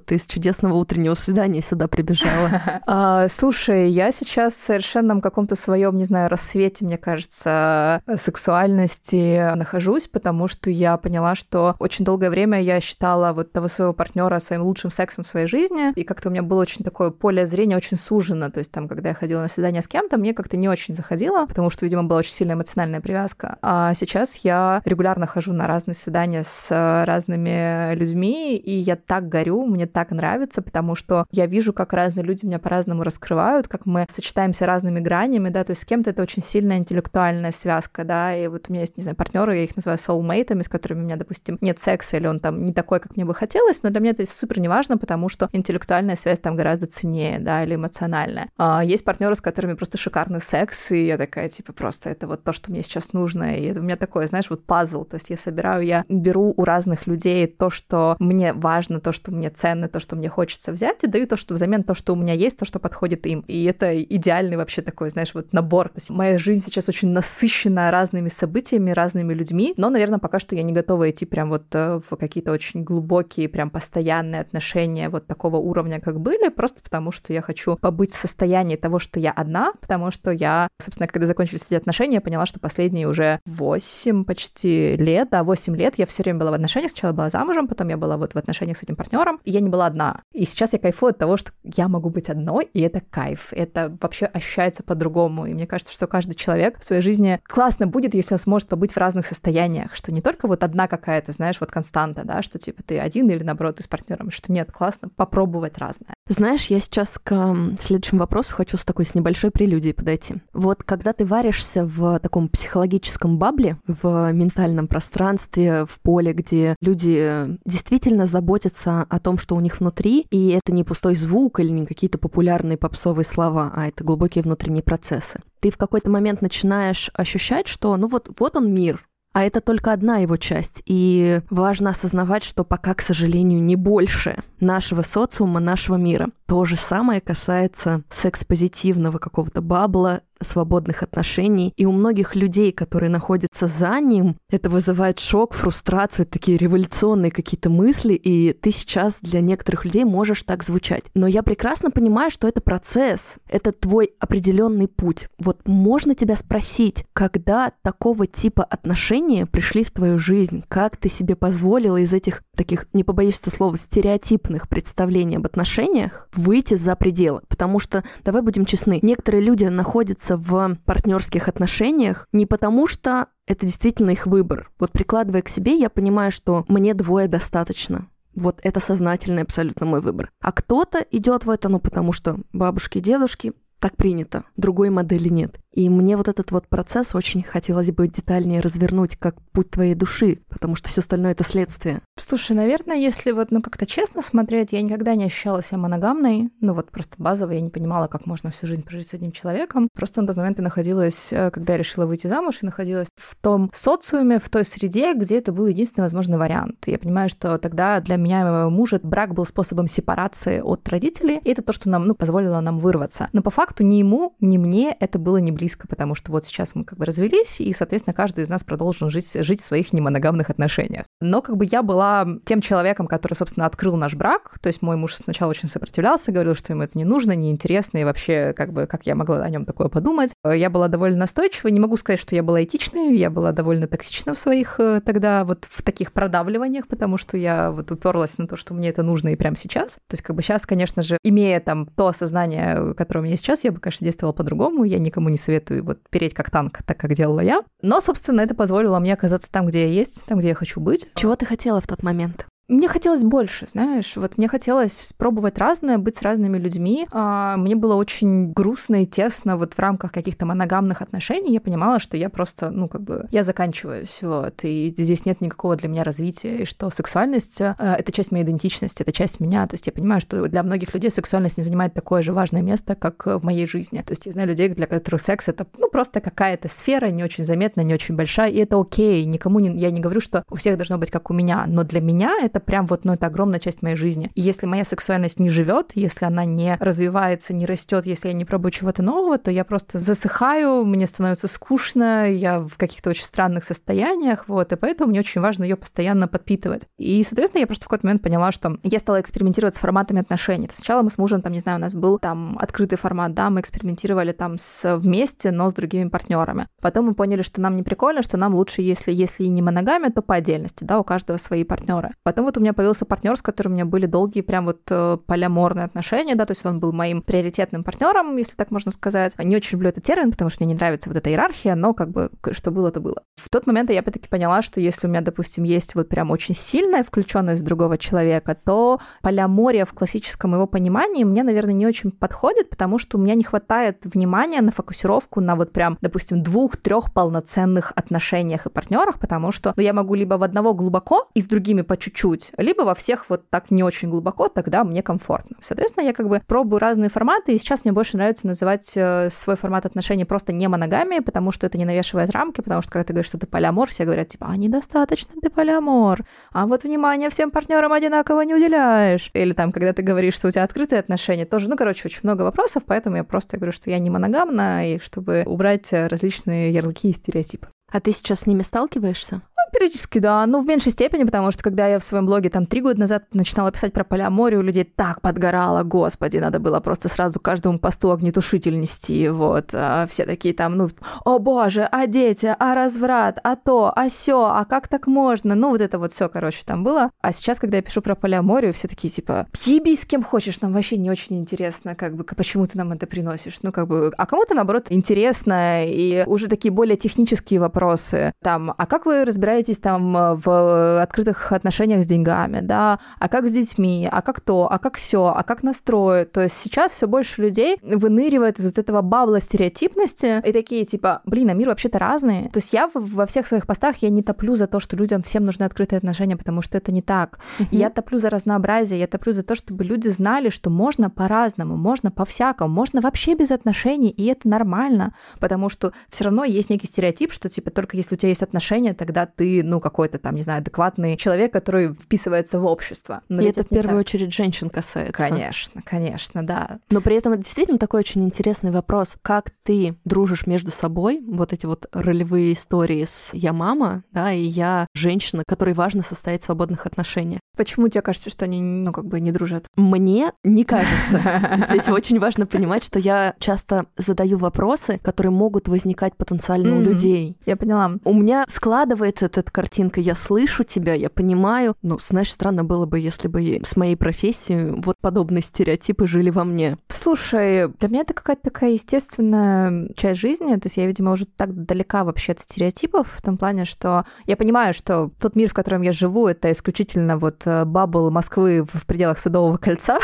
ты 0.00 0.18
с 0.18 0.26
чудесного 0.26 0.74
утреннего 0.74 1.14
свидания 1.14 1.37
сюда 1.60 1.88
прибежала. 1.88 2.50
А, 2.90 3.28
слушай, 3.28 3.90
я 3.90 4.12
сейчас 4.12 4.54
в 4.54 4.64
совершенном 4.64 5.20
каком-то 5.20 5.56
своем, 5.56 5.96
не 5.98 6.04
знаю, 6.04 6.30
рассвете, 6.30 6.84
мне 6.84 6.96
кажется, 6.96 8.02
сексуальности 8.16 9.54
нахожусь, 9.54 10.08
потому 10.08 10.48
что 10.48 10.70
я 10.70 10.96
поняла, 10.96 11.34
что 11.34 11.76
очень 11.78 12.04
долгое 12.04 12.30
время 12.30 12.62
я 12.62 12.80
считала 12.80 13.32
вот 13.32 13.52
того 13.52 13.68
своего 13.68 13.92
партнера 13.92 14.38
своим 14.38 14.62
лучшим 14.62 14.90
сексом 14.90 15.24
в 15.24 15.26
своей 15.26 15.46
жизни, 15.46 15.92
и 15.94 16.04
как-то 16.04 16.28
у 16.28 16.32
меня 16.32 16.42
было 16.42 16.62
очень 16.62 16.84
такое 16.84 17.10
поле 17.10 17.44
зрения 17.46 17.76
очень 17.76 17.98
сужено, 17.98 18.50
то 18.50 18.58
есть 18.58 18.70
там, 18.70 18.88
когда 18.88 19.10
я 19.10 19.14
ходила 19.14 19.42
на 19.42 19.48
свидание 19.48 19.82
с 19.82 19.88
кем-то, 19.88 20.16
мне 20.16 20.32
как-то 20.32 20.56
не 20.56 20.68
очень 20.68 20.94
заходило, 20.94 21.46
потому 21.46 21.70
что, 21.70 21.84
видимо, 21.84 22.04
была 22.04 22.20
очень 22.20 22.32
сильная 22.32 22.54
эмоциональная 22.54 23.00
привязка. 23.00 23.58
А 23.62 23.92
сейчас 23.94 24.36
я 24.36 24.80
регулярно 24.84 25.26
хожу 25.26 25.52
на 25.52 25.66
разные 25.66 25.94
свидания 25.94 26.42
с 26.44 26.68
разными 27.04 27.94
людьми, 27.94 28.56
и 28.56 28.72
я 28.72 28.96
так 28.96 29.28
горю, 29.28 29.66
мне 29.66 29.86
так 29.86 30.10
нравится, 30.10 30.62
потому 30.62 30.94
что 30.94 31.26
я 31.30 31.46
вижу, 31.46 31.72
как 31.72 31.92
разные 31.92 32.24
люди 32.24 32.46
меня 32.46 32.58
по-разному 32.58 33.02
раскрывают, 33.02 33.68
как 33.68 33.86
мы 33.86 34.06
сочетаемся 34.10 34.66
разными 34.66 35.00
гранями, 35.00 35.50
да, 35.50 35.64
то 35.64 35.72
есть 35.72 35.82
с 35.82 35.84
кем-то 35.84 36.10
это 36.10 36.22
очень 36.22 36.42
сильная 36.42 36.78
интеллектуальная 36.78 37.52
связка, 37.52 38.04
да, 38.04 38.34
и 38.34 38.46
вот 38.48 38.66
у 38.68 38.72
меня 38.72 38.82
есть, 38.82 38.96
не 38.96 39.02
знаю, 39.02 39.16
партнеры, 39.16 39.56
я 39.56 39.64
их 39.64 39.76
называю 39.76 39.98
soulmate'ами, 39.98 40.62
с 40.62 40.68
которыми 40.68 41.00
у 41.00 41.04
меня, 41.04 41.16
допустим, 41.16 41.58
нет 41.60 41.78
секса, 41.78 42.16
или 42.16 42.26
он 42.26 42.40
там 42.40 42.64
не 42.64 42.72
такой, 42.72 43.00
как 43.00 43.16
мне 43.16 43.24
бы 43.24 43.34
хотелось, 43.34 43.82
но 43.82 43.90
для 43.90 44.00
меня 44.00 44.12
это 44.12 44.24
супер 44.26 44.60
неважно, 44.60 44.96
потому 44.96 45.28
что 45.28 45.48
интеллектуальная 45.52 46.16
связь 46.16 46.38
там 46.38 46.56
гораздо 46.56 46.86
ценнее, 46.86 47.38
да, 47.38 47.64
или 47.64 47.74
эмоциональная. 47.74 48.48
А 48.56 48.82
есть 48.84 49.04
партнеры, 49.04 49.34
с 49.34 49.40
которыми 49.40 49.74
просто 49.74 49.98
шикарный 49.98 50.40
секс, 50.40 50.90
и 50.92 51.06
я 51.06 51.18
такая, 51.18 51.48
типа, 51.48 51.72
просто 51.72 52.10
это 52.10 52.26
вот 52.26 52.44
то, 52.44 52.52
что 52.52 52.70
мне 52.70 52.82
сейчас 52.82 53.12
нужно, 53.12 53.56
и 53.56 53.64
это 53.64 53.80
у 53.80 53.82
меня 53.82 53.96
такое, 53.96 54.26
знаешь, 54.26 54.48
вот 54.48 54.64
пазл, 54.64 55.04
то 55.04 55.16
есть 55.16 55.30
я 55.30 55.36
собираю, 55.36 55.84
я 55.84 56.04
беру 56.08 56.54
у 56.56 56.64
разных 56.64 57.06
людей 57.06 57.46
то, 57.46 57.70
что 57.70 58.16
мне 58.18 58.52
важно, 58.52 59.00
то, 59.00 59.12
что 59.12 59.30
мне 59.30 59.50
ценно, 59.50 59.88
то, 59.88 60.00
что 60.00 60.16
мне 60.16 60.28
хочется 60.28 60.72
взять, 60.72 61.04
и 61.04 61.07
даю 61.08 61.26
то, 61.26 61.36
что 61.36 61.54
взамен 61.54 61.82
то, 61.82 61.94
что 61.94 62.12
у 62.12 62.16
меня 62.16 62.32
есть, 62.32 62.58
то, 62.58 62.64
что 62.64 62.78
подходит 62.78 63.26
им. 63.26 63.40
И 63.48 63.64
это 63.64 64.00
идеальный 64.02 64.56
вообще 64.56 64.82
такой, 64.82 65.10
знаешь, 65.10 65.34
вот 65.34 65.52
набор. 65.52 65.88
То 65.88 65.96
есть 65.96 66.10
моя 66.10 66.38
жизнь 66.38 66.64
сейчас 66.64 66.88
очень 66.88 67.08
насыщена 67.08 67.90
разными 67.90 68.28
событиями, 68.28 68.90
разными 68.90 69.34
людьми, 69.34 69.74
но, 69.76 69.90
наверное, 69.90 70.18
пока 70.18 70.38
что 70.38 70.54
я 70.54 70.62
не 70.62 70.72
готова 70.72 71.10
идти 71.10 71.26
прям 71.26 71.50
вот 71.50 71.64
э, 71.72 72.00
в 72.08 72.16
какие-то 72.16 72.52
очень 72.52 72.84
глубокие, 72.84 73.48
прям 73.48 73.70
постоянные 73.70 74.40
отношения 74.40 75.08
вот 75.08 75.26
такого 75.26 75.56
уровня, 75.56 76.00
как 76.00 76.20
были, 76.20 76.48
просто 76.48 76.80
потому 76.82 77.12
что 77.12 77.32
я 77.32 77.42
хочу 77.42 77.76
побыть 77.76 78.14
в 78.14 78.16
состоянии 78.16 78.76
того, 78.76 78.98
что 78.98 79.20
я 79.20 79.30
одна, 79.30 79.72
потому 79.80 80.10
что 80.10 80.30
я, 80.30 80.68
собственно, 80.80 81.06
когда 81.06 81.26
закончились 81.26 81.62
эти 81.66 81.74
отношения, 81.74 82.16
я 82.16 82.20
поняла, 82.20 82.46
что 82.46 82.60
последние 82.60 83.08
уже 83.08 83.40
8 83.46 84.24
почти 84.24 84.96
лет, 84.96 85.28
да, 85.30 85.44
8 85.44 85.76
лет 85.76 85.94
я 85.96 86.06
все 86.06 86.22
время 86.22 86.40
была 86.40 86.50
в 86.50 86.54
отношениях. 86.54 86.90
Сначала 86.90 87.12
была 87.12 87.30
замужем, 87.30 87.68
потом 87.68 87.88
я 87.88 87.96
была 87.96 88.16
вот 88.16 88.34
в 88.34 88.36
отношениях 88.36 88.76
с 88.78 88.82
этим 88.82 88.96
партнером, 88.96 89.40
и 89.44 89.50
я 89.50 89.60
не 89.60 89.68
была 89.68 89.86
одна. 89.86 90.22
И 90.32 90.44
сейчас 90.44 90.72
я 90.72 90.78
кайфую 90.78 90.97
от 91.06 91.18
того, 91.18 91.36
что 91.36 91.52
я 91.62 91.88
могу 91.88 92.10
быть 92.10 92.28
одной, 92.28 92.68
и 92.72 92.80
это 92.80 93.00
кайф. 93.00 93.48
Это 93.52 93.96
вообще 94.00 94.26
ощущается 94.26 94.82
по-другому. 94.82 95.46
И 95.46 95.54
мне 95.54 95.66
кажется, 95.66 95.92
что 95.92 96.06
каждый 96.06 96.34
человек 96.34 96.80
в 96.80 96.84
своей 96.84 97.02
жизни 97.02 97.40
классно 97.44 97.86
будет, 97.86 98.14
если 98.14 98.34
он 98.34 98.38
сможет 98.38 98.68
побыть 98.68 98.92
в 98.92 98.96
разных 98.96 99.26
состояниях, 99.26 99.94
что 99.94 100.12
не 100.12 100.20
только 100.20 100.48
вот 100.48 100.64
одна 100.64 100.88
какая-то, 100.88 101.32
знаешь, 101.32 101.56
вот 101.60 101.70
константа, 101.70 102.22
да, 102.24 102.42
что 102.42 102.58
типа 102.58 102.82
ты 102.82 102.98
один 102.98 103.30
или 103.30 103.42
наоборот 103.42 103.76
ты 103.76 103.82
с 103.82 103.86
партнером, 103.86 104.30
что 104.30 104.52
нет, 104.52 104.72
классно 104.72 105.08
попробовать 105.08 105.78
разное. 105.78 106.14
Знаешь, 106.28 106.66
я 106.66 106.80
сейчас 106.80 107.08
к 107.22 107.56
следующему 107.82 108.20
вопросу 108.20 108.54
хочу 108.54 108.76
с 108.76 108.84
такой 108.84 109.06
с 109.06 109.14
небольшой 109.14 109.50
прелюдией 109.50 109.94
подойти. 109.94 110.36
Вот 110.52 110.82
когда 110.82 111.12
ты 111.12 111.24
варишься 111.24 111.84
в 111.84 112.18
таком 112.20 112.48
психологическом 112.48 113.38
бабле, 113.38 113.78
в 113.86 114.32
ментальном 114.32 114.88
пространстве, 114.88 115.84
в 115.86 116.00
поле, 116.00 116.32
где 116.32 116.76
люди 116.80 117.58
действительно 117.64 118.26
заботятся 118.26 119.06
о 119.08 119.18
том, 119.20 119.38
что 119.38 119.56
у 119.56 119.60
них 119.60 119.80
внутри, 119.80 120.26
и 120.30 120.50
это 120.50 120.72
не 120.72 120.84
пустой 120.88 121.14
звук 121.14 121.60
или 121.60 121.68
не 121.68 121.86
какие-то 121.86 122.18
популярные 122.18 122.78
попсовые 122.78 123.24
слова, 123.24 123.72
а 123.76 123.86
это 123.86 124.02
глубокие 124.02 124.42
внутренние 124.42 124.82
процессы. 124.82 125.40
Ты 125.60 125.70
в 125.70 125.76
какой-то 125.76 126.10
момент 126.10 126.40
начинаешь 126.42 127.10
ощущать, 127.12 127.68
что 127.68 127.96
ну 127.96 128.06
вот, 128.06 128.28
вот 128.38 128.56
он 128.56 128.72
мир, 128.72 129.06
а 129.32 129.44
это 129.44 129.60
только 129.60 129.92
одна 129.92 130.18
его 130.18 130.36
часть. 130.36 130.82
И 130.86 131.42
важно 131.50 131.90
осознавать, 131.90 132.42
что 132.42 132.64
пока, 132.64 132.94
к 132.94 133.02
сожалению, 133.02 133.62
не 133.62 133.76
больше 133.76 134.42
нашего 134.58 135.02
социума, 135.02 135.60
нашего 135.60 135.96
мира. 135.96 136.30
То 136.48 136.64
же 136.64 136.76
самое 136.76 137.20
касается 137.20 138.04
секс-позитивного 138.08 139.18
какого-то 139.18 139.60
бабла, 139.60 140.22
свободных 140.40 141.02
отношений. 141.02 141.72
И 141.76 141.86
у 141.86 141.92
многих 141.92 142.34
людей, 142.34 142.72
которые 142.72 143.10
находятся 143.10 143.66
за 143.66 144.00
ним, 144.00 144.36
это 144.50 144.70
вызывает 144.70 145.18
шок, 145.18 145.54
фрустрацию, 145.54 146.26
такие 146.26 146.56
революционные 146.56 147.30
какие-то 147.30 147.70
мысли, 147.70 148.14
и 148.14 148.52
ты 148.52 148.70
сейчас 148.70 149.18
для 149.20 149.40
некоторых 149.40 149.84
людей 149.84 150.04
можешь 150.04 150.42
так 150.42 150.64
звучать. 150.64 151.04
Но 151.14 151.26
я 151.26 151.42
прекрасно 151.42 151.90
понимаю, 151.90 152.30
что 152.30 152.48
это 152.48 152.60
процесс, 152.60 153.20
это 153.48 153.72
твой 153.72 154.12
определенный 154.18 154.88
путь. 154.88 155.28
Вот 155.38 155.66
можно 155.66 156.14
тебя 156.14 156.36
спросить, 156.36 157.04
когда 157.12 157.72
такого 157.82 158.26
типа 158.26 158.64
отношения 158.64 159.46
пришли 159.46 159.84
в 159.84 159.90
твою 159.90 160.18
жизнь, 160.18 160.64
как 160.68 160.96
ты 160.96 161.08
себе 161.08 161.36
позволила 161.36 161.96
из 161.96 162.12
этих 162.12 162.42
таких, 162.56 162.86
не 162.92 163.04
побоюсь 163.04 163.38
этого 163.38 163.54
слова, 163.54 163.76
стереотипных 163.76 164.68
представлений 164.68 165.36
об 165.36 165.46
отношениях 165.46 166.28
выйти 166.38 166.74
за 166.74 166.96
пределы. 166.96 167.42
Потому 167.48 167.78
что, 167.78 168.04
давай 168.24 168.42
будем 168.42 168.64
честны, 168.64 169.00
некоторые 169.02 169.42
люди 169.42 169.64
находятся 169.64 170.36
в 170.36 170.76
партнерских 170.84 171.48
отношениях 171.48 172.26
не 172.32 172.46
потому, 172.46 172.86
что 172.86 173.26
это 173.46 173.66
действительно 173.66 174.10
их 174.10 174.26
выбор. 174.26 174.70
Вот 174.78 174.92
прикладывая 174.92 175.42
к 175.42 175.48
себе, 175.48 175.78
я 175.78 175.90
понимаю, 175.90 176.30
что 176.30 176.64
мне 176.68 176.94
двое 176.94 177.28
достаточно. 177.28 178.08
Вот 178.34 178.60
это 178.62 178.78
сознательный 178.78 179.42
абсолютно 179.42 179.84
мой 179.84 180.00
выбор. 180.00 180.30
А 180.40 180.52
кто-то 180.52 181.04
идет 181.10 181.44
в 181.44 181.50
это, 181.50 181.68
ну, 181.68 181.80
потому 181.80 182.12
что 182.12 182.38
бабушки, 182.52 183.00
дедушки, 183.00 183.52
так 183.80 183.96
принято, 183.96 184.44
другой 184.56 184.90
модели 184.90 185.28
нет. 185.28 185.58
И 185.78 185.88
мне 185.88 186.16
вот 186.16 186.26
этот 186.26 186.50
вот 186.50 186.66
процесс 186.66 187.14
очень 187.14 187.44
хотелось 187.44 187.92
бы 187.92 188.08
детальнее 188.08 188.60
развернуть 188.60 189.16
как 189.16 189.40
путь 189.52 189.70
твоей 189.70 189.94
души, 189.94 190.40
потому 190.48 190.74
что 190.74 190.88
все 190.88 191.02
остальное 191.02 191.32
это 191.32 191.44
следствие. 191.44 192.02
Слушай, 192.18 192.56
наверное, 192.56 192.96
если 192.96 193.30
вот, 193.30 193.52
ну, 193.52 193.62
как-то 193.62 193.86
честно 193.86 194.22
смотреть, 194.22 194.72
я 194.72 194.82
никогда 194.82 195.14
не 195.14 195.26
ощущала 195.26 195.62
себя 195.62 195.78
моногамной. 195.78 196.50
Ну, 196.60 196.74
вот 196.74 196.90
просто 196.90 197.14
базово 197.18 197.52
я 197.52 197.60
не 197.60 197.70
понимала, 197.70 198.08
как 198.08 198.26
можно 198.26 198.50
всю 198.50 198.66
жизнь 198.66 198.82
прожить 198.82 199.10
с 199.10 199.14
одним 199.14 199.30
человеком. 199.30 199.88
Просто 199.94 200.20
на 200.20 200.26
тот 200.26 200.36
момент 200.36 200.58
я 200.58 200.64
находилась, 200.64 201.28
э, 201.30 201.52
когда 201.52 201.74
я 201.74 201.78
решила 201.78 202.06
выйти 202.06 202.26
замуж, 202.26 202.58
и 202.62 202.66
находилась 202.66 203.08
в 203.16 203.36
том 203.36 203.70
социуме, 203.72 204.40
в 204.40 204.48
той 204.48 204.64
среде, 204.64 205.14
где 205.14 205.38
это 205.38 205.52
был 205.52 205.68
единственный 205.68 206.06
возможный 206.06 206.38
вариант. 206.38 206.78
Я 206.86 206.98
понимаю, 206.98 207.28
что 207.28 207.56
тогда 207.58 208.00
для 208.00 208.16
меня 208.16 208.40
и 208.40 208.44
моего 208.44 208.70
мужа 208.70 208.98
брак 209.00 209.32
был 209.32 209.46
способом 209.46 209.86
сепарации 209.86 210.60
от 210.60 210.88
родителей, 210.88 211.40
и 211.44 211.50
это 211.50 211.62
то, 211.62 211.72
что 211.72 211.88
нам, 211.88 212.06
ну, 212.06 212.16
позволило 212.16 212.60
нам 212.60 212.80
вырваться. 212.80 213.28
Но 213.32 213.42
по 213.42 213.50
факту 213.50 213.67
факту 213.68 213.84
ни 213.84 213.96
ему, 213.96 214.34
ни 214.40 214.56
мне 214.56 214.96
это 214.98 215.18
было 215.18 215.36
не 215.36 215.52
близко, 215.52 215.86
потому 215.86 216.14
что 216.14 216.32
вот 216.32 216.46
сейчас 216.46 216.74
мы 216.74 216.84
как 216.84 216.98
бы 216.98 217.04
развелись, 217.04 217.60
и, 217.60 217.72
соответственно, 217.72 218.14
каждый 218.14 218.44
из 218.44 218.48
нас 218.48 218.64
продолжил 218.64 219.10
жить, 219.10 219.30
жить 219.34 219.60
в 219.60 219.64
своих 219.64 219.92
немоногамных 219.92 220.48
отношениях. 220.48 221.04
Но 221.20 221.42
как 221.42 221.56
бы 221.56 221.66
я 221.70 221.82
была 221.82 222.26
тем 222.46 222.62
человеком, 222.62 223.06
который, 223.06 223.34
собственно, 223.34 223.66
открыл 223.66 223.96
наш 223.96 224.14
брак, 224.14 224.58
то 224.62 224.68
есть 224.68 224.80
мой 224.80 224.96
муж 224.96 225.16
сначала 225.16 225.50
очень 225.50 225.68
сопротивлялся, 225.68 226.32
говорил, 226.32 226.54
что 226.54 226.72
ему 226.72 226.82
это 226.82 226.96
не 226.96 227.04
нужно, 227.04 227.32
неинтересно, 227.32 227.98
и 227.98 228.04
вообще, 228.04 228.54
как 228.56 228.72
бы, 228.72 228.86
как 228.86 229.06
я 229.06 229.14
могла 229.14 229.42
о 229.42 229.50
нем 229.50 229.66
такое 229.66 229.88
подумать. 229.88 230.32
Я 230.44 230.70
была 230.70 230.88
довольно 230.88 231.18
настойчива, 231.18 231.68
не 231.68 231.80
могу 231.80 231.96
сказать, 231.98 232.20
что 232.20 232.34
я 232.34 232.42
была 232.42 232.64
этичной, 232.64 233.16
я 233.16 233.28
была 233.28 233.52
довольно 233.52 233.86
токсична 233.86 234.34
в 234.34 234.38
своих 234.38 234.80
э, 234.80 235.00
тогда 235.04 235.44
вот 235.44 235.66
в 235.70 235.82
таких 235.82 236.12
продавливаниях, 236.12 236.88
потому 236.88 237.18
что 237.18 237.36
я 237.36 237.70
вот 237.70 237.90
уперлась 237.90 238.38
на 238.38 238.46
то, 238.46 238.56
что 238.56 238.72
мне 238.72 238.88
это 238.88 239.02
нужно 239.02 239.28
и 239.28 239.36
прямо 239.36 239.56
сейчас. 239.56 239.94
То 239.94 240.14
есть 240.14 240.22
как 240.22 240.34
бы 240.34 240.42
сейчас, 240.42 240.64
конечно 240.64 241.02
же, 241.02 241.18
имея 241.22 241.60
там 241.60 241.86
то 241.86 242.08
осознание, 242.08 242.94
которое 242.94 243.20
у 243.20 243.24
меня 243.24 243.36
сейчас, 243.36 243.57
я 243.64 243.72
бы, 243.72 243.80
конечно, 243.80 244.04
действовала 244.04 244.32
по-другому, 244.32 244.84
я 244.84 244.98
никому 244.98 245.28
не 245.28 245.38
советую 245.38 245.84
вот 245.84 245.98
переть 246.10 246.34
как 246.34 246.50
танк, 246.50 246.80
так 246.84 246.98
как 246.98 247.14
делала 247.14 247.40
я. 247.40 247.62
Но, 247.82 248.00
собственно, 248.00 248.40
это 248.40 248.54
позволило 248.54 248.98
мне 248.98 249.14
оказаться 249.14 249.50
там, 249.50 249.66
где 249.66 249.82
я 249.82 249.92
есть, 249.92 250.24
там, 250.26 250.38
где 250.38 250.48
я 250.48 250.54
хочу 250.54 250.80
быть. 250.80 251.06
Чего 251.14 251.36
ты 251.36 251.46
хотела 251.46 251.80
в 251.80 251.86
тот 251.86 252.02
момент? 252.02 252.46
Мне 252.68 252.86
хотелось 252.86 253.22
больше, 253.22 253.66
знаешь, 253.72 254.12
вот 254.16 254.36
мне 254.36 254.46
хотелось 254.46 255.14
пробовать 255.16 255.56
разное, 255.56 255.96
быть 255.96 256.16
с 256.16 256.22
разными 256.22 256.58
людьми. 256.58 257.08
А, 257.12 257.56
мне 257.56 257.74
было 257.74 257.94
очень 257.94 258.52
грустно 258.52 259.04
и 259.04 259.06
тесно 259.06 259.56
вот 259.56 259.72
в 259.72 259.78
рамках 259.78 260.12
каких-то 260.12 260.44
моногамных 260.44 261.00
отношений. 261.00 261.54
Я 261.54 261.62
понимала, 261.62 261.98
что 261.98 262.18
я 262.18 262.28
просто, 262.28 262.68
ну, 262.68 262.86
как 262.86 263.00
бы, 263.00 263.26
я 263.30 263.42
заканчиваюсь, 263.42 264.18
вот, 264.20 264.64
и 264.64 264.92
здесь 264.94 265.24
нет 265.24 265.40
никакого 265.40 265.76
для 265.76 265.88
меня 265.88 266.04
развития, 266.04 266.58
и 266.58 266.64
что 266.66 266.90
сексуальность— 266.90 267.58
это 267.78 268.12
часть 268.12 268.32
моей 268.32 268.44
идентичности, 268.44 269.00
это 269.00 269.12
часть 269.12 269.40
меня. 269.40 269.66
То 269.66 269.72
есть 269.72 269.86
я 269.86 269.92
понимаю, 269.94 270.20
что 270.20 270.46
для 270.46 270.62
многих 270.62 270.92
людей 270.92 271.10
сексуальность 271.10 271.56
не 271.56 271.64
занимает 271.64 271.94
такое 271.94 272.20
же 272.20 272.34
важное 272.34 272.60
место, 272.60 272.94
как 272.96 273.24
в 273.24 273.42
моей 273.42 273.66
жизни. 273.66 274.02
То 274.02 274.12
есть 274.12 274.26
я 274.26 274.32
знаю 274.32 274.46
людей, 274.46 274.68
для 274.68 274.86
которых 274.86 275.22
секс— 275.22 275.48
это, 275.48 275.66
ну, 275.78 275.88
просто 275.88 276.20
какая-то 276.20 276.68
сфера, 276.68 277.06
не 277.06 277.24
очень 277.24 277.46
заметная, 277.46 277.84
не 277.86 277.94
очень 277.94 278.14
большая, 278.14 278.50
и 278.50 278.58
это 278.58 278.78
окей. 278.78 279.24
Никому 279.24 279.58
не, 279.58 279.74
я 279.78 279.90
не 279.90 280.00
говорю, 280.00 280.20
что 280.20 280.44
у 280.50 280.56
всех 280.56 280.76
должно 280.76 280.98
быть 280.98 281.10
как 281.10 281.30
у 281.30 281.32
меня, 281.32 281.64
но 281.66 281.82
для 281.82 282.02
меня 282.02 282.36
это 282.42 282.57
это 282.58 282.66
прям 282.66 282.86
вот, 282.86 283.04
ну, 283.04 283.14
это 283.14 283.26
огромная 283.26 283.60
часть 283.60 283.82
моей 283.82 283.96
жизни. 283.96 284.30
И 284.34 284.40
если 284.40 284.66
моя 284.66 284.84
сексуальность 284.84 285.40
не 285.40 285.50
живет, 285.50 285.92
если 285.94 286.24
она 286.24 286.44
не 286.44 286.76
развивается, 286.78 287.54
не 287.54 287.66
растет, 287.66 288.06
если 288.06 288.28
я 288.28 288.34
не 288.34 288.44
пробую 288.44 288.72
чего-то 288.72 289.02
нового, 289.02 289.38
то 289.38 289.50
я 289.50 289.64
просто 289.64 289.98
засыхаю, 289.98 290.84
мне 290.84 291.06
становится 291.06 291.48
скучно, 291.48 292.30
я 292.30 292.60
в 292.60 292.76
каких-то 292.76 293.10
очень 293.10 293.24
странных 293.24 293.64
состояниях, 293.64 294.48
вот, 294.48 294.72
и 294.72 294.76
поэтому 294.76 295.10
мне 295.10 295.20
очень 295.20 295.40
важно 295.40 295.64
ее 295.64 295.76
постоянно 295.76 296.28
подпитывать. 296.28 296.82
И, 296.98 297.24
соответственно, 297.26 297.60
я 297.60 297.66
просто 297.66 297.84
в 297.84 297.88
какой-то 297.88 298.06
момент 298.06 298.22
поняла, 298.22 298.52
что 298.52 298.76
я 298.82 298.98
стала 298.98 299.20
экспериментировать 299.20 299.74
с 299.74 299.78
форматами 299.78 300.20
отношений. 300.20 300.68
То 300.68 300.74
сначала 300.74 301.02
мы 301.02 301.10
с 301.10 301.18
мужем, 301.18 301.40
там, 301.40 301.52
не 301.52 301.60
знаю, 301.60 301.78
у 301.78 301.80
нас 301.80 301.94
был 301.94 302.18
там 302.18 302.56
открытый 302.60 302.98
формат, 302.98 303.34
да, 303.34 303.50
мы 303.50 303.60
экспериментировали 303.60 304.32
там 304.32 304.58
с 304.58 304.96
вместе, 304.96 305.50
но 305.50 305.70
с 305.70 305.74
другими 305.74 306.08
партнерами. 306.08 306.66
Потом 306.80 307.06
мы 307.06 307.14
поняли, 307.14 307.42
что 307.42 307.60
нам 307.60 307.76
не 307.76 307.82
прикольно, 307.82 308.22
что 308.22 308.36
нам 308.36 308.54
лучше, 308.54 308.82
если, 308.82 309.12
если 309.12 309.44
и 309.44 309.48
не 309.48 309.62
моногами, 309.62 310.08
то 310.08 310.22
по 310.22 310.34
отдельности, 310.34 310.84
да, 310.84 310.98
у 310.98 311.04
каждого 311.04 311.38
свои 311.38 311.64
партнеры. 311.64 312.10
Потом 312.22 312.46
вот 312.48 312.56
у 312.56 312.60
меня 312.60 312.72
появился 312.72 313.04
партнер, 313.04 313.36
с 313.36 313.42
которым 313.42 313.72
у 313.72 313.74
меня 313.74 313.84
были 313.84 314.06
долгие 314.06 314.40
прям 314.40 314.64
вот 314.64 314.80
э, 314.90 315.18
поляморные 315.26 315.84
отношения, 315.84 316.34
да, 316.34 316.46
то 316.46 316.52
есть 316.52 316.64
он 316.64 316.80
был 316.80 316.92
моим 316.92 317.22
приоритетным 317.22 317.84
партнером, 317.84 318.36
если 318.36 318.56
так 318.56 318.70
можно 318.70 318.90
сказать. 318.90 319.34
Не 319.38 319.56
очень 319.56 319.72
люблю 319.72 319.90
этот 319.90 320.04
термин, 320.04 320.30
потому 320.30 320.50
что 320.50 320.64
мне 320.64 320.72
не 320.72 320.78
нравится 320.78 321.10
вот 321.10 321.16
эта 321.16 321.30
иерархия, 321.30 321.74
но 321.74 321.92
как 321.92 322.10
бы 322.10 322.30
что 322.52 322.70
было, 322.70 322.90
то 322.90 323.00
было. 323.00 323.22
В 323.36 323.50
тот 323.50 323.66
момент 323.66 323.90
я 323.90 324.00
опять-таки 324.00 324.28
поняла, 324.28 324.62
что 324.62 324.80
если 324.80 325.06
у 325.06 325.10
меня, 325.10 325.20
допустим, 325.20 325.64
есть 325.64 325.94
вот 325.94 326.08
прям 326.08 326.30
очень 326.30 326.54
сильная 326.54 327.02
включенность 327.02 327.62
другого 327.62 327.98
человека, 327.98 328.56
то 328.64 329.00
полямория 329.22 329.84
в 329.84 329.92
классическом 329.92 330.54
его 330.54 330.66
понимании 330.66 331.24
мне, 331.24 331.42
наверное, 331.42 331.74
не 331.74 331.86
очень 331.86 332.10
подходит, 332.10 332.70
потому 332.70 332.98
что 332.98 333.18
у 333.18 333.20
меня 333.20 333.34
не 333.34 333.44
хватает 333.44 333.98
внимания 334.04 334.60
на 334.60 334.72
фокусировку 334.72 335.40
на 335.40 335.54
вот 335.54 335.72
прям, 335.72 335.98
допустим, 336.00 336.42
двух-трех 336.42 337.12
полноценных 337.12 337.92
отношениях 337.94 338.66
и 338.66 338.70
партнерах, 338.70 339.18
потому 339.18 339.52
что 339.52 339.74
ну, 339.76 339.82
я 339.82 339.92
могу 339.92 340.14
либо 340.14 340.34
в 340.34 340.42
одного 340.42 340.74
глубоко 340.74 341.28
и 341.34 341.40
с 341.40 341.46
другими 341.46 341.82
по 341.82 341.96
чуть-чуть, 341.96 342.37
чуть-чуть, 342.38 342.52
либо 342.58 342.82
во 342.82 342.94
всех 342.94 343.28
вот 343.28 343.48
так 343.50 343.70
не 343.70 343.82
очень 343.82 344.10
глубоко, 344.10 344.48
тогда 344.48 344.84
мне 344.84 345.02
комфортно. 345.02 345.56
Соответственно, 345.60 346.04
я 346.04 346.12
как 346.12 346.28
бы 346.28 346.40
пробую 346.46 346.78
разные 346.80 347.10
форматы, 347.10 347.54
и 347.54 347.58
сейчас 347.58 347.84
мне 347.84 347.92
больше 347.92 348.16
нравится 348.16 348.46
называть 348.46 348.92
э, 348.94 349.30
свой 349.30 349.56
формат 349.56 349.86
отношений 349.86 350.24
просто 350.24 350.52
не 350.52 350.68
моногамией, 350.68 351.22
потому 351.22 351.52
что 351.52 351.66
это 351.66 351.78
не 351.78 351.84
навешивает 351.84 352.30
рамки, 352.30 352.60
потому 352.60 352.82
что 352.82 352.90
когда 352.90 353.04
ты 353.04 353.12
говоришь, 353.12 353.28
что 353.28 353.38
ты 353.38 353.46
полиамор, 353.46 353.88
все 353.88 354.04
говорят, 354.04 354.28
типа, 354.28 354.46
а 354.50 354.56
недостаточно 354.56 355.34
ты 355.40 355.50
полиамор, 355.50 356.24
а 356.52 356.66
вот 356.66 356.84
внимание 356.84 357.30
всем 357.30 357.50
партнерам 357.50 357.92
одинаково 357.92 358.42
не 358.42 358.54
уделяешь. 358.54 359.30
Или 359.34 359.52
там, 359.52 359.72
когда 359.72 359.92
ты 359.92 360.02
говоришь, 360.02 360.34
что 360.34 360.48
у 360.48 360.50
тебя 360.50 360.64
открытые 360.64 361.00
отношения, 361.00 361.46
тоже, 361.46 361.68
ну, 361.68 361.76
короче, 361.76 362.02
очень 362.06 362.20
много 362.22 362.42
вопросов, 362.42 362.82
поэтому 362.86 363.16
я 363.16 363.24
просто 363.24 363.56
говорю, 363.56 363.72
что 363.72 363.90
я 363.90 363.98
не 363.98 364.10
моногамна, 364.10 364.94
и 364.94 364.98
чтобы 364.98 365.44
убрать 365.46 365.88
различные 365.90 366.70
ярлыки 366.70 367.10
и 367.10 367.12
стереотипы. 367.12 367.68
А 367.90 368.00
ты 368.00 368.12
сейчас 368.12 368.40
с 368.40 368.46
ними 368.46 368.62
сталкиваешься? 368.62 369.40
Периодически, 369.72 370.18
да, 370.18 370.46
но 370.46 370.60
в 370.60 370.66
меньшей 370.66 370.92
степени, 370.92 371.24
потому 371.24 371.50
что 371.50 371.62
когда 371.62 371.86
я 371.86 371.98
в 371.98 372.04
своем 372.04 372.26
блоге 372.26 372.50
там 372.50 372.66
три 372.66 372.80
года 372.80 373.00
назад 373.00 373.24
начинала 373.32 373.70
писать 373.72 373.92
про 373.92 374.04
полиаморию, 374.04 374.60
у 374.60 374.62
людей 374.62 374.84
так 374.84 375.20
подгорало, 375.20 375.82
господи, 375.82 376.38
надо 376.38 376.58
было 376.58 376.80
просто 376.80 377.08
сразу 377.08 377.40
каждому 377.40 377.78
посту 377.78 378.10
огнетушитель 378.10 378.78
нести, 378.78 379.28
вот. 379.28 379.70
А 379.72 380.06
все 380.08 380.24
такие 380.24 380.54
там, 380.54 380.76
ну, 380.76 380.88
о 381.24 381.38
боже, 381.38 381.88
а 381.90 382.06
дети, 382.06 382.54
а 382.58 382.74
разврат, 382.74 383.38
а 383.42 383.56
то, 383.56 383.92
а 383.94 384.08
сё, 384.10 384.46
а 384.46 384.64
как 384.64 384.88
так 384.88 385.06
можно? 385.06 385.54
Ну, 385.54 385.70
вот 385.70 385.80
это 385.80 385.98
вот 385.98 386.12
все, 386.12 386.28
короче, 386.28 386.62
там 386.64 386.84
было. 386.84 387.10
А 387.20 387.32
сейчас, 387.32 387.58
когда 387.58 387.76
я 387.76 387.82
пишу 387.82 388.02
про 388.02 388.14
полиаморию, 388.14 388.72
все 388.72 388.88
такие, 388.88 389.10
типа, 389.10 389.46
еби 389.64 389.96
с 389.96 390.04
кем 390.04 390.22
хочешь, 390.22 390.60
нам 390.60 390.72
вообще 390.72 390.96
не 390.96 391.10
очень 391.10 391.38
интересно, 391.38 391.94
как 391.94 392.14
бы, 392.14 392.24
почему 392.24 392.66
ты 392.66 392.78
нам 392.78 392.92
это 392.92 393.06
приносишь? 393.06 393.58
Ну, 393.62 393.72
как 393.72 393.88
бы, 393.88 394.12
а 394.16 394.26
кому-то, 394.26 394.54
наоборот, 394.54 394.86
интересно, 394.90 395.84
и 395.84 396.24
уже 396.26 396.48
такие 396.48 396.72
более 396.72 396.96
технические 396.96 397.60
вопросы, 397.60 398.32
там, 398.42 398.74
а 398.76 398.86
как 398.86 399.06
вы 399.06 399.24
разбираетесь 399.24 399.57
разбираетесь 399.58 399.78
там 399.78 400.16
э, 400.16 400.34
в 400.34 401.02
открытых 401.02 401.52
отношениях 401.52 402.04
с 402.04 402.06
деньгами, 402.06 402.60
да, 402.60 402.98
а 403.18 403.28
как 403.28 403.48
с 403.48 403.52
детьми, 403.52 404.08
а 404.10 404.22
как 404.22 404.40
то, 404.40 404.68
а 404.70 404.78
как 404.78 404.96
все, 404.96 405.32
а 405.36 405.42
как 405.42 405.62
настроить. 405.62 406.32
То 406.32 406.42
есть 406.42 406.56
сейчас 406.56 406.92
все 406.92 407.06
больше 407.06 407.42
людей 407.42 407.78
выныривает 407.82 408.58
из 408.58 408.64
вот 408.64 408.78
этого 408.78 409.02
бабла 409.02 409.40
стереотипности 409.40 410.40
и 410.46 410.52
такие 410.52 410.84
типа, 410.84 411.22
блин, 411.24 411.50
а 411.50 411.54
мир 411.54 411.68
вообще-то 411.68 411.98
разный. 411.98 412.48
То 412.50 412.58
есть 412.58 412.72
я 412.72 412.90
во 412.94 413.26
всех 413.26 413.46
своих 413.46 413.66
постах 413.66 413.96
я 413.98 414.10
не 414.10 414.22
топлю 414.22 414.56
за 414.56 414.66
то, 414.66 414.80
что 414.80 414.96
людям 414.96 415.22
всем 415.22 415.44
нужны 415.44 415.64
открытые 415.64 415.98
отношения, 415.98 416.36
потому 416.36 416.62
что 416.62 416.78
это 416.78 416.92
не 416.92 417.02
так. 417.02 417.38
Uh-huh. 417.58 417.66
Я 417.70 417.90
топлю 417.90 418.18
за 418.18 418.30
разнообразие, 418.30 419.00
я 419.00 419.06
топлю 419.06 419.32
за 419.32 419.42
то, 419.42 419.54
чтобы 419.54 419.84
люди 419.84 420.08
знали, 420.08 420.50
что 420.50 420.70
можно 420.70 421.10
по-разному, 421.10 421.76
можно 421.76 422.10
по-всякому, 422.10 422.72
можно 422.72 423.00
вообще 423.00 423.34
без 423.34 423.50
отношений, 423.50 424.10
и 424.10 424.26
это 424.26 424.48
нормально, 424.48 425.14
потому 425.40 425.68
что 425.68 425.92
все 426.10 426.24
равно 426.24 426.44
есть 426.44 426.70
некий 426.70 426.86
стереотип, 426.86 427.32
что 427.32 427.48
типа 427.48 427.70
только 427.70 427.96
если 427.96 428.14
у 428.14 428.18
тебя 428.18 428.28
есть 428.28 428.42
отношения, 428.42 428.94
тогда 428.94 429.26
ты 429.26 429.47
ну, 429.62 429.80
какой-то 429.80 430.18
там, 430.18 430.34
не 430.34 430.42
знаю, 430.42 430.60
адекватный 430.60 431.16
человек, 431.16 431.52
который 431.52 431.94
вписывается 431.94 432.60
в 432.60 432.66
общество. 432.66 433.22
Но 433.28 433.42
и 433.42 433.46
это, 433.46 433.64
в 433.64 433.68
первую 433.68 434.04
так. 434.04 434.06
очередь 434.06 434.32
женщин 434.32 434.70
касается. 434.70 435.12
Конечно, 435.12 435.82
конечно, 435.84 436.46
да. 436.46 436.78
Но 436.90 437.00
при 437.00 437.16
этом 437.16 437.32
это 437.32 437.42
действительно 437.42 437.78
такой 437.78 438.00
очень 438.00 438.24
интересный 438.24 438.70
вопрос. 438.70 439.08
Как 439.22 439.50
ты 439.62 439.96
дружишь 440.04 440.46
между 440.46 440.70
собой? 440.70 441.20
Вот 441.26 441.52
эти 441.52 441.66
вот 441.66 441.86
ролевые 441.92 442.52
истории 442.52 443.04
с 443.04 443.30
«я 443.32 443.52
мама», 443.52 444.04
да, 444.12 444.32
и 444.32 444.42
«я 444.42 444.86
женщина», 444.94 445.42
которой 445.46 445.74
важно 445.74 446.02
состоять 446.02 446.42
в 446.42 446.46
свободных 446.46 446.86
отношениях. 446.86 447.40
Почему 447.56 447.88
тебе 447.88 448.02
кажется, 448.02 448.30
что 448.30 448.44
они, 448.44 448.60
ну, 448.60 448.92
как 448.92 449.06
бы 449.06 449.20
не 449.20 449.32
дружат? 449.32 449.66
Мне 449.76 450.32
не 450.44 450.64
кажется. 450.64 451.66
Здесь 451.68 451.88
очень 451.88 452.20
важно 452.20 452.46
понимать, 452.46 452.84
что 452.84 452.98
я 452.98 453.34
часто 453.40 453.86
задаю 453.96 454.38
вопросы, 454.38 454.98
которые 455.02 455.32
могут 455.32 455.68
возникать 455.68 456.16
потенциально 456.16 456.76
у 456.76 456.80
людей. 456.80 457.36
Я 457.46 457.56
поняла. 457.56 457.92
У 458.04 458.14
меня 458.14 458.44
складывается 458.48 459.28
эта 459.40 459.50
картинка, 459.50 460.00
я 460.00 460.14
слышу 460.14 460.64
тебя, 460.64 460.94
я 460.94 461.10
понимаю. 461.10 461.74
Но, 461.82 461.98
знаешь, 461.98 462.30
странно 462.30 462.64
было 462.64 462.86
бы, 462.86 463.00
если 463.00 463.28
бы 463.28 463.60
с 463.66 463.76
моей 463.76 463.96
профессией 463.96 464.80
вот 464.80 464.96
подобные 465.00 465.42
стереотипы 465.42 466.06
жили 466.06 466.30
во 466.30 466.44
мне. 466.44 466.78
Слушай, 466.88 467.68
для 467.68 467.88
меня 467.88 468.02
это 468.02 468.14
какая-то 468.14 468.42
такая 468.42 468.70
естественная 468.70 469.88
часть 469.96 470.20
жизни. 470.20 470.54
То 470.54 470.66
есть 470.66 470.76
я, 470.76 470.86
видимо, 470.86 471.12
уже 471.12 471.26
так 471.26 471.64
далека 471.64 472.04
вообще 472.04 472.32
от 472.32 472.40
стереотипов, 472.40 473.08
в 473.10 473.22
том 473.22 473.36
плане, 473.36 473.64
что 473.64 474.04
я 474.26 474.36
понимаю, 474.36 474.74
что 474.74 475.10
тот 475.20 475.34
мир, 475.34 475.48
в 475.48 475.54
котором 475.54 475.82
я 475.82 475.92
живу, 475.92 476.28
это 476.28 476.52
исключительно 476.52 477.18
вот 477.18 477.46
Э, 477.48 477.64
бабл 477.64 478.10
Москвы 478.10 478.64
в 478.64 478.86
пределах 478.86 479.18
Садового 479.18 479.56
кольца. 479.56 479.98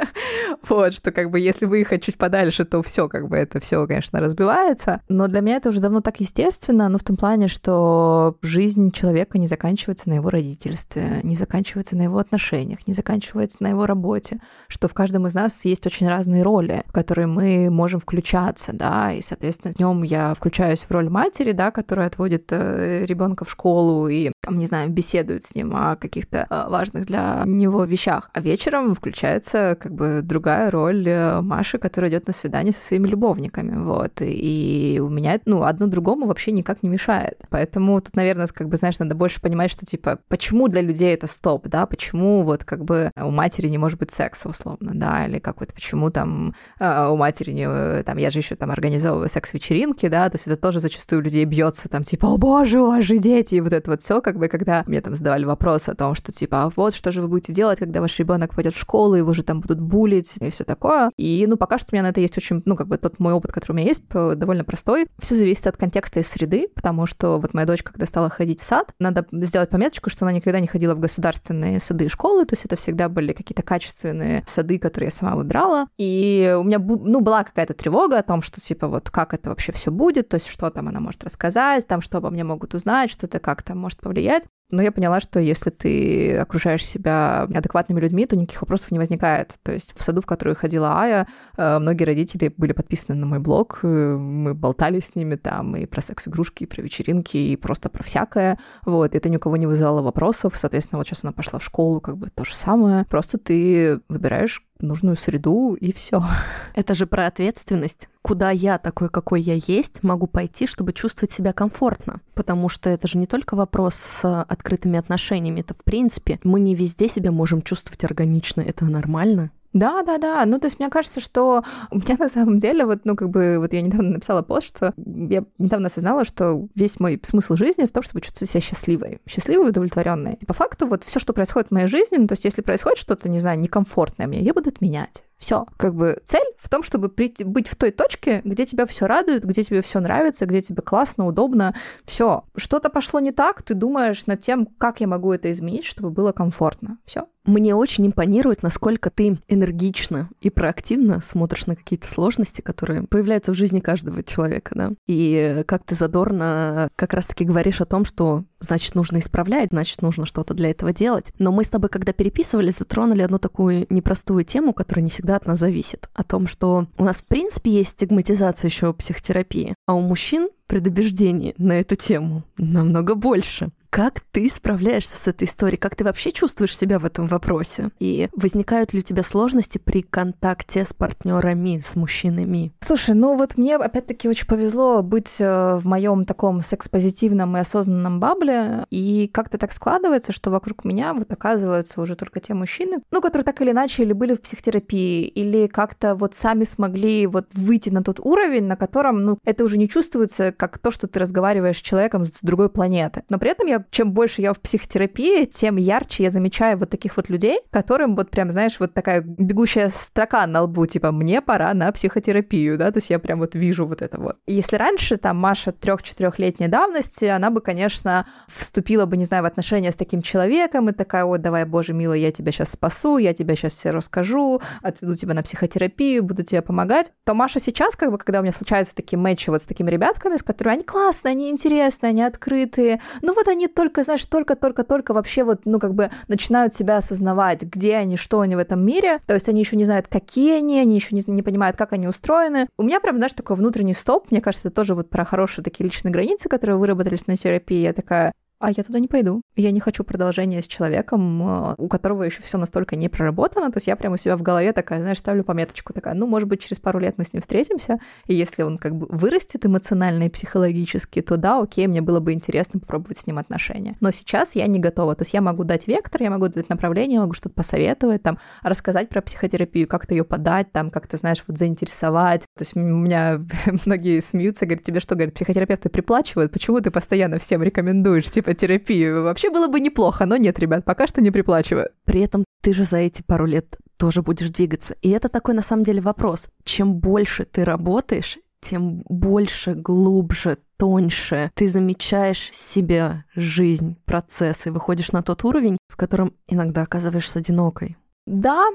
вот, 0.68 0.92
что 0.92 1.10
как 1.10 1.30
бы 1.30 1.40
если 1.40 1.66
выехать 1.66 2.04
чуть 2.04 2.16
подальше, 2.16 2.64
то 2.64 2.82
все 2.82 3.08
как 3.08 3.28
бы 3.28 3.36
это 3.36 3.60
все, 3.60 3.86
конечно, 3.86 4.20
разбивается. 4.20 5.02
Но 5.08 5.26
для 5.26 5.40
меня 5.40 5.56
это 5.56 5.70
уже 5.70 5.80
давно 5.80 6.00
так 6.00 6.20
естественно, 6.20 6.88
ну 6.88 6.98
в 6.98 7.04
том 7.04 7.16
плане, 7.16 7.48
что 7.48 8.36
жизнь 8.42 8.65
человека 8.92 9.38
не 9.38 9.46
заканчивается 9.46 10.08
на 10.08 10.14
его 10.14 10.30
родительстве, 10.30 11.20
не 11.22 11.34
заканчивается 11.34 11.96
на 11.96 12.02
его 12.02 12.18
отношениях, 12.18 12.86
не 12.86 12.94
заканчивается 12.94 13.58
на 13.60 13.68
его 13.68 13.86
работе, 13.86 14.40
что 14.68 14.88
в 14.88 14.94
каждом 14.94 15.26
из 15.26 15.34
нас 15.34 15.64
есть 15.64 15.86
очень 15.86 16.08
разные 16.08 16.42
роли, 16.42 16.82
в 16.86 16.92
которые 16.92 17.26
мы 17.26 17.70
можем 17.70 18.00
включаться, 18.00 18.72
да, 18.72 19.12
и, 19.12 19.22
соответственно, 19.22 19.74
днем 19.74 20.02
я 20.02 20.34
включаюсь 20.34 20.80
в 20.80 20.90
роль 20.90 21.08
матери, 21.08 21.52
да, 21.52 21.70
которая 21.70 22.06
отводит 22.06 22.46
э, 22.50 23.04
ребенка 23.06 23.44
в 23.44 23.50
школу 23.50 24.08
и 24.08 24.32
там, 24.46 24.58
не 24.58 24.66
знаю, 24.66 24.90
беседует 24.90 25.44
с 25.44 25.54
ним 25.54 25.74
о 25.74 25.96
каких-то 25.96 26.46
э, 26.48 26.68
важных 26.68 27.06
для 27.06 27.42
него 27.44 27.84
вещах. 27.84 28.30
А 28.32 28.40
вечером 28.40 28.94
включается 28.94 29.76
как 29.80 29.92
бы 29.92 30.20
другая 30.22 30.70
роль 30.70 31.06
э, 31.08 31.40
Маши, 31.40 31.78
которая 31.78 32.10
идет 32.10 32.28
на 32.28 32.32
свидание 32.32 32.72
со 32.72 32.80
своими 32.80 33.08
любовниками. 33.08 33.76
Вот. 33.82 34.12
И 34.20 35.00
у 35.02 35.08
меня, 35.08 35.40
ну, 35.44 35.64
одно 35.64 35.88
другому 35.88 36.26
вообще 36.26 36.52
никак 36.52 36.82
не 36.82 36.88
мешает. 36.88 37.40
Поэтому 37.50 38.00
тут, 38.00 38.14
наверное, 38.14 38.46
как 38.46 38.68
бы, 38.68 38.76
знаешь, 38.76 38.98
надо 39.00 39.14
больше 39.16 39.40
понимать, 39.40 39.70
что, 39.70 39.84
типа, 39.84 40.20
почему 40.28 40.68
для 40.68 40.80
людей 40.80 41.12
это 41.12 41.26
стоп, 41.26 41.66
да, 41.66 41.86
почему 41.86 42.42
вот 42.42 42.64
как 42.64 42.84
бы 42.84 43.10
у 43.20 43.30
матери 43.30 43.66
не 43.66 43.78
может 43.78 43.98
быть 43.98 44.12
секса, 44.12 44.48
условно, 44.48 44.92
да, 44.94 45.26
или 45.26 45.40
как 45.40 45.60
вот 45.60 45.72
почему 45.72 46.10
там 46.10 46.54
э, 46.78 47.08
у 47.08 47.16
матери 47.16 47.50
не, 47.50 48.02
там, 48.04 48.16
я 48.18 48.30
же 48.30 48.38
еще 48.38 48.54
там 48.54 48.70
организовываю 48.70 49.28
секс-вечеринки, 49.28 50.08
да, 50.08 50.30
то 50.30 50.36
есть 50.36 50.46
это 50.46 50.56
тоже 50.56 50.78
зачастую 50.78 51.22
людей 51.22 51.44
бьется 51.44 51.88
там, 51.88 52.04
типа, 52.04 52.26
о 52.26 52.36
боже, 52.36 52.80
у 52.80 52.86
вас 52.86 53.04
же 53.04 53.18
дети, 53.18 53.56
и 53.56 53.60
вот 53.60 53.72
это 53.72 53.90
вот 53.90 54.02
все, 54.02 54.20
как 54.20 54.35
бы, 54.38 54.48
когда 54.48 54.84
мне 54.86 55.00
там 55.00 55.14
задавали 55.14 55.44
вопрос 55.44 55.88
о 55.88 55.94
том, 55.94 56.14
что, 56.14 56.32
типа, 56.32 56.64
а 56.64 56.72
вот 56.74 56.94
что 56.94 57.12
же 57.12 57.22
вы 57.22 57.28
будете 57.28 57.52
делать, 57.52 57.78
когда 57.78 58.00
ваш 58.00 58.18
ребенок 58.18 58.54
пойдет 58.54 58.74
в 58.74 58.78
школу, 58.78 59.14
его 59.14 59.32
же 59.32 59.42
там 59.42 59.60
будут 59.60 59.80
булить 59.80 60.32
и 60.40 60.50
все 60.50 60.64
такое. 60.64 61.10
И, 61.16 61.44
ну, 61.48 61.56
пока 61.56 61.78
что 61.78 61.88
у 61.92 61.94
меня 61.94 62.02
на 62.02 62.08
это 62.08 62.20
есть 62.20 62.36
очень, 62.36 62.62
ну, 62.64 62.76
как 62.76 62.88
бы 62.88 62.98
тот 62.98 63.18
мой 63.18 63.32
опыт, 63.32 63.52
который 63.52 63.72
у 63.72 63.76
меня 63.76 63.88
есть, 63.88 64.02
довольно 64.08 64.64
простой. 64.64 65.06
Все 65.18 65.34
зависит 65.34 65.66
от 65.66 65.76
контекста 65.76 66.20
и 66.20 66.22
среды, 66.22 66.68
потому 66.74 67.06
что 67.06 67.38
вот 67.38 67.54
моя 67.54 67.66
дочь, 67.66 67.82
когда 67.82 68.06
стала 68.06 68.30
ходить 68.30 68.60
в 68.60 68.64
сад, 68.64 68.92
надо 68.98 69.26
сделать 69.32 69.70
пометочку, 69.70 70.10
что 70.10 70.24
она 70.24 70.32
никогда 70.32 70.60
не 70.60 70.66
ходила 70.66 70.94
в 70.94 71.00
государственные 71.00 71.80
сады 71.80 72.06
и 72.06 72.08
школы, 72.08 72.44
то 72.44 72.54
есть 72.54 72.64
это 72.64 72.76
всегда 72.76 73.08
были 73.08 73.32
какие-то 73.32 73.62
качественные 73.62 74.44
сады, 74.46 74.78
которые 74.78 75.08
я 75.08 75.10
сама 75.10 75.36
выбирала. 75.36 75.86
И 75.98 76.56
у 76.58 76.62
меня, 76.62 76.78
ну, 76.78 77.20
была 77.20 77.44
какая-то 77.44 77.74
тревога 77.74 78.18
о 78.18 78.22
том, 78.22 78.42
что, 78.42 78.60
типа, 78.60 78.88
вот 78.88 79.10
как 79.10 79.34
это 79.34 79.50
вообще 79.50 79.72
все 79.72 79.90
будет, 79.90 80.28
то 80.28 80.34
есть 80.34 80.46
что 80.46 80.70
там 80.70 80.88
она 80.88 81.00
может 81.00 81.24
рассказать, 81.24 81.86
там 81.86 82.00
что 82.00 82.18
обо 82.18 82.30
мне 82.30 82.44
могут 82.44 82.74
узнать, 82.74 83.10
что 83.10 83.26
это 83.26 83.38
как-то 83.38 83.74
может 83.74 84.00
повлиять. 84.00 84.25
العمليات 84.26 84.44
Но 84.70 84.82
я 84.82 84.90
поняла, 84.90 85.20
что 85.20 85.38
если 85.38 85.70
ты 85.70 86.36
окружаешь 86.36 86.84
себя 86.84 87.42
адекватными 87.42 88.00
людьми, 88.00 88.26
то 88.26 88.36
никаких 88.36 88.62
вопросов 88.62 88.90
не 88.90 88.98
возникает. 88.98 89.54
То 89.62 89.72
есть 89.72 89.94
в 89.96 90.02
саду, 90.02 90.20
в 90.20 90.26
который 90.26 90.56
ходила 90.56 90.98
Ая, 90.98 91.28
э, 91.56 91.78
многие 91.78 92.02
родители 92.02 92.52
были 92.56 92.72
подписаны 92.72 93.16
на 93.16 93.26
мой 93.26 93.38
блог, 93.38 93.80
э, 93.82 93.86
мы 93.86 94.54
болтали 94.54 94.98
с 94.98 95.14
ними 95.14 95.36
там 95.36 95.76
и 95.76 95.86
про 95.86 96.00
секс-игрушки, 96.00 96.64
и 96.64 96.66
про 96.66 96.82
вечеринки, 96.82 97.36
и 97.36 97.56
просто 97.56 97.88
про 97.88 98.02
всякое. 98.02 98.58
Вот, 98.84 99.14
это 99.14 99.28
ни 99.28 99.36
у 99.36 99.40
кого 99.40 99.56
не 99.56 99.66
вызывало 99.66 100.02
вопросов. 100.02 100.54
Соответственно, 100.56 100.98
вот 100.98 101.06
сейчас 101.06 101.20
она 101.22 101.32
пошла 101.32 101.60
в 101.60 101.64
школу, 101.64 102.00
как 102.00 102.16
бы 102.16 102.30
то 102.34 102.44
же 102.44 102.54
самое. 102.54 103.04
Просто 103.04 103.38
ты 103.38 104.00
выбираешь 104.08 104.66
нужную 104.80 105.16
среду 105.16 105.74
и 105.74 105.92
все. 105.92 106.22
Это 106.74 106.94
же 106.94 107.06
про 107.06 107.26
ответственность. 107.26 108.08
Куда 108.22 108.50
я 108.50 108.78
такой, 108.78 109.08
какой 109.08 109.40
я 109.40 109.54
есть, 109.54 110.02
могу 110.02 110.26
пойти, 110.26 110.66
чтобы 110.66 110.92
чувствовать 110.92 111.30
себя 111.30 111.52
комфортно. 111.52 112.20
Потому 112.34 112.68
что 112.68 112.90
это 112.90 113.06
же 113.06 113.18
не 113.18 113.26
только 113.28 113.54
вопрос 113.54 113.94
с 113.94 114.42
открытыми 114.56 114.98
отношениями, 114.98 115.60
это 115.60 115.74
в 115.74 115.84
принципе 115.84 116.40
мы 116.42 116.60
не 116.60 116.74
везде 116.74 117.08
себя 117.08 117.30
можем 117.30 117.62
чувствовать 117.62 118.04
органично, 118.04 118.60
это 118.60 118.84
нормально. 118.84 119.50
Да, 119.76 120.02
да, 120.02 120.16
да. 120.16 120.46
Ну, 120.46 120.58
то 120.58 120.68
есть 120.68 120.78
мне 120.78 120.88
кажется, 120.88 121.20
что 121.20 121.62
у 121.90 121.96
меня 121.96 122.16
на 122.18 122.30
самом 122.30 122.58
деле, 122.58 122.86
вот, 122.86 123.00
ну, 123.04 123.14
как 123.14 123.28
бы, 123.28 123.58
вот 123.58 123.74
я 123.74 123.82
недавно 123.82 124.12
написала 124.12 124.40
пост, 124.40 124.68
что 124.68 124.94
я 124.96 125.44
недавно 125.58 125.88
осознала, 125.88 126.24
что 126.24 126.66
весь 126.74 126.98
мой 126.98 127.20
смысл 127.22 127.56
жизни 127.56 127.84
в 127.84 127.92
том, 127.92 128.02
чтобы 128.02 128.22
чувствовать 128.22 128.50
себя 128.50 128.62
счастливой. 128.62 129.20
Счастливой 129.28 129.68
удовлетворенной. 129.68 130.38
И 130.40 130.46
по 130.46 130.54
факту 130.54 130.86
вот 130.86 131.04
все, 131.04 131.20
что 131.20 131.34
происходит 131.34 131.68
в 131.68 131.72
моей 131.72 131.88
жизни, 131.88 132.16
ну, 132.16 132.26
то 132.26 132.32
есть 132.32 132.44
если 132.44 132.62
происходит 132.62 132.98
что-то, 132.98 133.28
не 133.28 133.38
знаю, 133.38 133.60
некомфортное 133.60 134.26
мне, 134.26 134.40
я 134.40 134.54
буду 134.54 134.70
это 134.70 134.78
менять. 134.80 135.24
Все. 135.38 135.66
Как 135.76 135.94
бы 135.94 136.20
цель 136.24 136.46
в 136.58 136.68
том, 136.68 136.82
чтобы 136.82 137.08
прийти, 137.08 137.44
быть 137.44 137.68
в 137.68 137.76
той 137.76 137.90
точке, 137.90 138.40
где 138.44 138.66
тебя 138.66 138.86
все 138.86 139.06
радует, 139.06 139.44
где 139.44 139.62
тебе 139.62 139.82
все 139.82 140.00
нравится, 140.00 140.46
где 140.46 140.60
тебе 140.60 140.82
классно, 140.82 141.26
удобно. 141.26 141.74
Все. 142.04 142.44
Что-то 142.56 142.88
пошло 142.88 143.20
не 143.20 143.32
так, 143.32 143.62
ты 143.62 143.74
думаешь 143.74 144.26
над 144.26 144.40
тем, 144.40 144.66
как 144.66 145.00
я 145.00 145.06
могу 145.06 145.32
это 145.32 145.52
изменить, 145.52 145.84
чтобы 145.84 146.10
было 146.10 146.32
комфортно. 146.32 146.98
Все. 147.04 147.26
Мне 147.44 147.76
очень 147.76 148.08
импонирует, 148.08 148.64
насколько 148.64 149.08
ты 149.08 149.38
энергично 149.46 150.30
и 150.40 150.50
проактивно 150.50 151.20
смотришь 151.20 151.66
на 151.66 151.76
какие-то 151.76 152.08
сложности, 152.08 152.60
которые 152.60 153.04
появляются 153.04 153.52
в 153.52 153.56
жизни 153.56 153.78
каждого 153.78 154.24
человека, 154.24 154.72
да. 154.74 154.92
И 155.06 155.62
как 155.66 155.84
ты 155.84 155.94
задорно 155.94 156.88
как 156.96 157.12
раз-таки 157.12 157.44
говоришь 157.44 157.80
о 157.80 157.86
том, 157.86 158.04
что 158.04 158.44
значит 158.60 158.94
нужно 158.94 159.18
исправлять, 159.18 159.70
значит 159.70 160.02
нужно 160.02 160.26
что-то 160.26 160.54
для 160.54 160.70
этого 160.70 160.92
делать. 160.92 161.26
Но 161.38 161.52
мы 161.52 161.64
с 161.64 161.68
тобой, 161.68 161.88
когда 161.88 162.12
переписывались, 162.12 162.76
затронули 162.78 163.22
одну 163.22 163.38
такую 163.38 163.86
непростую 163.90 164.44
тему, 164.44 164.72
которая 164.72 165.04
не 165.04 165.10
всегда 165.10 165.36
от 165.36 165.46
нас 165.46 165.58
зависит. 165.58 166.08
О 166.14 166.24
том, 166.24 166.46
что 166.46 166.86
у 166.96 167.04
нас 167.04 167.16
в 167.16 167.24
принципе 167.24 167.70
есть 167.70 167.90
стигматизация 167.90 168.68
еще 168.68 168.92
психотерапии, 168.92 169.74
а 169.86 169.94
у 169.94 170.00
мужчин 170.00 170.48
предубеждений 170.66 171.54
на 171.58 171.80
эту 171.80 171.96
тему 171.96 172.44
намного 172.56 173.14
больше. 173.14 173.70
Как 173.90 174.20
ты 174.32 174.50
справляешься 174.50 175.16
с 175.16 175.26
этой 175.26 175.44
историей? 175.44 175.78
Как 175.78 175.96
ты 175.96 176.04
вообще 176.04 176.32
чувствуешь 176.32 176.76
себя 176.76 176.98
в 176.98 177.04
этом 177.04 177.26
вопросе? 177.26 177.90
И 177.98 178.28
возникают 178.34 178.92
ли 178.92 179.00
у 179.00 179.02
тебя 179.02 179.22
сложности 179.22 179.78
при 179.78 180.02
контакте 180.02 180.84
с 180.84 180.92
партнерами, 180.92 181.82
с 181.86 181.96
мужчинами? 181.96 182.72
Слушай, 182.80 183.14
ну 183.14 183.36
вот 183.36 183.56
мне 183.56 183.76
опять-таки 183.76 184.28
очень 184.28 184.46
повезло 184.46 185.02
быть 185.02 185.36
э, 185.38 185.76
в 185.76 185.86
моем 185.86 186.24
таком 186.24 186.62
секс-позитивном 186.62 187.56
и 187.56 187.60
осознанном 187.60 188.20
бабле, 188.20 188.84
и 188.90 189.30
как-то 189.32 189.58
так 189.58 189.72
складывается, 189.72 190.32
что 190.32 190.50
вокруг 190.50 190.84
меня 190.84 191.14
вот 191.14 191.30
оказываются 191.32 192.00
уже 192.00 192.16
только 192.16 192.40
те 192.40 192.54
мужчины, 192.54 192.98
ну, 193.10 193.20
которые 193.20 193.44
так 193.44 193.60
или 193.60 193.70
иначе 193.70 194.02
или 194.02 194.12
были 194.12 194.34
в 194.34 194.40
психотерапии, 194.40 195.26
или 195.26 195.66
как-то 195.66 196.14
вот 196.14 196.34
сами 196.34 196.64
смогли 196.64 197.26
вот 197.26 197.46
выйти 197.54 197.90
на 197.90 198.02
тот 198.02 198.20
уровень, 198.20 198.64
на 198.64 198.76
котором, 198.76 199.22
ну, 199.22 199.38
это 199.44 199.64
уже 199.64 199.78
не 199.78 199.88
чувствуется 199.88 200.52
как 200.52 200.78
то, 200.78 200.90
что 200.90 201.06
ты 201.06 201.18
разговариваешь 201.18 201.78
с 201.78 201.82
человеком 201.82 202.24
с 202.24 202.32
другой 202.42 202.68
планеты. 202.68 203.24
Но 203.28 203.38
при 203.38 203.50
этом 203.50 203.66
я 203.66 203.75
чем 203.90 204.12
больше 204.12 204.42
я 204.42 204.52
в 204.52 204.60
психотерапии, 204.60 205.44
тем 205.44 205.76
ярче 205.76 206.24
я 206.24 206.30
замечаю 206.30 206.78
вот 206.78 206.90
таких 206.90 207.16
вот 207.16 207.28
людей, 207.28 207.60
которым 207.70 208.16
вот 208.16 208.30
прям, 208.30 208.50
знаешь, 208.50 208.76
вот 208.78 208.94
такая 208.94 209.20
бегущая 209.20 209.90
строка 209.90 210.46
на 210.46 210.62
лбу, 210.62 210.86
типа, 210.86 211.12
мне 211.12 211.40
пора 211.40 211.72
на 211.74 211.90
психотерапию, 211.92 212.78
да, 212.78 212.90
то 212.90 212.98
есть 212.98 213.10
я 213.10 213.18
прям 213.18 213.38
вот 213.38 213.54
вижу 213.54 213.86
вот 213.86 214.02
это 214.02 214.20
вот. 214.20 214.36
Если 214.46 214.76
раньше 214.76 215.16
там 215.16 215.36
Маша 215.38 215.72
трех-четырехлетней 215.72 216.68
давности, 216.68 217.24
она 217.26 217.50
бы, 217.50 217.60
конечно, 217.60 218.26
вступила 218.48 219.06
бы, 219.06 219.16
не 219.16 219.24
знаю, 219.24 219.42
в 219.42 219.46
отношения 219.46 219.90
с 219.90 219.96
таким 219.96 220.22
человеком 220.22 220.88
и 220.88 220.92
такая, 220.92 221.24
вот, 221.24 221.40
давай, 221.40 221.64
боже 221.64 221.92
милый, 221.92 222.20
я 222.20 222.32
тебя 222.32 222.52
сейчас 222.52 222.70
спасу, 222.70 223.18
я 223.18 223.34
тебя 223.34 223.56
сейчас 223.56 223.72
все 223.72 223.90
расскажу, 223.90 224.60
отведу 224.82 225.14
тебя 225.16 225.34
на 225.34 225.42
психотерапию, 225.42 226.22
буду 226.22 226.42
тебе 226.42 226.62
помогать, 226.62 227.12
то 227.24 227.34
Маша 227.34 227.60
сейчас, 227.60 227.96
как 227.96 228.10
бы, 228.10 228.18
когда 228.18 228.40
у 228.40 228.42
меня 228.42 228.52
случаются 228.52 228.94
такие 228.94 229.18
матчи 229.18 229.50
вот 229.50 229.62
с 229.62 229.66
такими 229.66 229.90
ребятками, 229.90 230.36
с 230.36 230.42
которыми 230.42 230.76
они 230.76 230.84
классные, 230.84 231.32
они 231.32 231.50
интересные, 231.50 232.10
они 232.10 232.22
открытые, 232.22 233.00
ну 233.22 233.34
вот 233.34 233.48
они 233.48 233.65
только, 233.68 234.02
знаешь, 234.02 234.24
только-только-только 234.24 235.12
вообще 235.12 235.44
вот, 235.44 235.62
ну, 235.64 235.78
как 235.78 235.94
бы 235.94 236.10
начинают 236.28 236.74
себя 236.74 236.96
осознавать, 236.98 237.62
где 237.62 237.96
они, 237.96 238.16
что 238.16 238.40
они 238.40 238.56
в 238.56 238.58
этом 238.58 238.84
мире. 238.84 239.20
То 239.26 239.34
есть 239.34 239.48
они 239.48 239.60
еще 239.60 239.76
не 239.76 239.84
знают, 239.84 240.08
какие 240.08 240.58
они, 240.58 240.78
они 240.78 240.94
еще 240.94 241.14
не, 241.14 241.22
не 241.26 241.42
понимают, 241.42 241.76
как 241.76 241.92
они 241.92 242.08
устроены. 242.08 242.68
У 242.76 242.82
меня 242.82 243.00
прям, 243.00 243.16
знаешь, 243.16 243.32
такой 243.32 243.56
внутренний 243.56 243.94
стоп. 243.94 244.30
Мне 244.30 244.40
кажется, 244.40 244.68
это 244.68 244.74
тоже 244.74 244.94
вот 244.94 245.10
про 245.10 245.24
хорошие 245.24 245.64
такие 245.64 245.84
личные 245.84 246.12
границы, 246.12 246.48
которые 246.48 246.76
выработались 246.76 247.26
на 247.26 247.36
терапии. 247.36 247.82
Я 247.82 247.92
такая, 247.92 248.32
а 248.58 248.70
я 248.70 248.82
туда 248.82 248.98
не 248.98 249.08
пойду. 249.08 249.42
Я 249.54 249.70
не 249.70 249.80
хочу 249.80 250.04
продолжения 250.04 250.62
с 250.62 250.66
человеком, 250.66 251.42
э, 251.42 251.74
у 251.78 251.88
которого 251.88 252.22
еще 252.22 252.42
все 252.42 252.58
настолько 252.58 252.96
не 252.96 253.08
проработано. 253.08 253.70
То 253.70 253.76
есть 253.76 253.86
я 253.86 253.96
прямо 253.96 254.14
у 254.14 254.18
себя 254.18 254.36
в 254.36 254.42
голове 254.42 254.72
такая, 254.72 255.00
знаешь, 255.00 255.18
ставлю 255.18 255.44
пометочку 255.44 255.92
такая, 255.92 256.14
ну, 256.14 256.26
может 256.26 256.48
быть, 256.48 256.62
через 256.62 256.78
пару 256.78 256.98
лет 256.98 257.18
мы 257.18 257.24
с 257.24 257.32
ним 257.32 257.40
встретимся, 257.40 257.98
и 258.26 258.34
если 258.34 258.62
он 258.62 258.78
как 258.78 258.96
бы 258.96 259.06
вырастет 259.10 259.66
эмоционально 259.66 260.24
и 260.24 260.28
психологически, 260.28 261.20
то 261.20 261.36
да, 261.36 261.60
окей, 261.60 261.86
мне 261.86 262.00
было 262.00 262.20
бы 262.20 262.32
интересно 262.32 262.80
попробовать 262.80 263.18
с 263.18 263.26
ним 263.26 263.38
отношения. 263.38 263.96
Но 264.00 264.10
сейчас 264.10 264.54
я 264.54 264.66
не 264.66 264.78
готова. 264.78 265.14
То 265.14 265.22
есть 265.22 265.34
я 265.34 265.40
могу 265.40 265.64
дать 265.64 265.86
вектор, 265.86 266.22
я 266.22 266.30
могу 266.30 266.48
дать 266.48 266.68
направление, 266.68 267.20
могу 267.20 267.34
что-то 267.34 267.54
посоветовать, 267.54 268.22
там, 268.22 268.38
рассказать 268.62 269.08
про 269.08 269.20
психотерапию, 269.20 269.86
как-то 269.86 270.14
ее 270.14 270.24
подать, 270.24 270.72
там, 270.72 270.90
как-то, 270.90 271.16
знаешь, 271.16 271.42
вот 271.46 271.58
заинтересовать. 271.58 272.45
То 272.56 272.62
есть 272.62 272.74
у 272.74 272.80
меня 272.80 273.44
многие 273.86 274.20
смеются, 274.20 274.64
говорят, 274.64 274.84
тебе 274.84 275.00
что, 275.00 275.14
говорят, 275.14 275.34
психотерапевты 275.34 275.90
приплачивают, 275.90 276.52
почему 276.52 276.80
ты 276.80 276.90
постоянно 276.90 277.38
всем 277.38 277.62
рекомендуешь, 277.62 278.30
типа, 278.30 278.54
терапию. 278.54 279.22
Вообще 279.24 279.50
было 279.50 279.68
бы 279.68 279.78
неплохо, 279.78 280.24
но 280.24 280.36
нет, 280.36 280.58
ребят, 280.58 280.84
пока 280.84 281.06
что 281.06 281.20
не 281.20 281.30
приплачиваю. 281.30 281.90
При 282.04 282.20
этом 282.22 282.44
ты 282.62 282.72
же 282.72 282.84
за 282.84 282.96
эти 282.96 283.22
пару 283.22 283.44
лет 283.44 283.76
тоже 283.98 284.22
будешь 284.22 284.50
двигаться. 284.50 284.96
И 285.02 285.10
это 285.10 285.28
такой 285.28 285.54
на 285.54 285.62
самом 285.62 285.84
деле 285.84 286.00
вопрос. 286.00 286.46
Чем 286.64 286.94
больше 286.94 287.44
ты 287.44 287.64
работаешь, 287.64 288.38
тем 288.60 289.02
больше, 289.08 289.74
глубже, 289.74 290.58
тоньше 290.76 291.50
ты 291.54 291.68
замечаешь 291.68 292.50
себя, 292.52 293.24
жизнь, 293.34 293.96
процессы, 294.04 294.72
выходишь 294.72 295.12
на 295.12 295.22
тот 295.22 295.44
уровень, 295.44 295.78
в 295.88 295.96
котором 295.96 296.34
иногда 296.48 296.82
оказываешься 296.82 297.38
одинокой. 297.38 297.96
Да, 298.26 298.66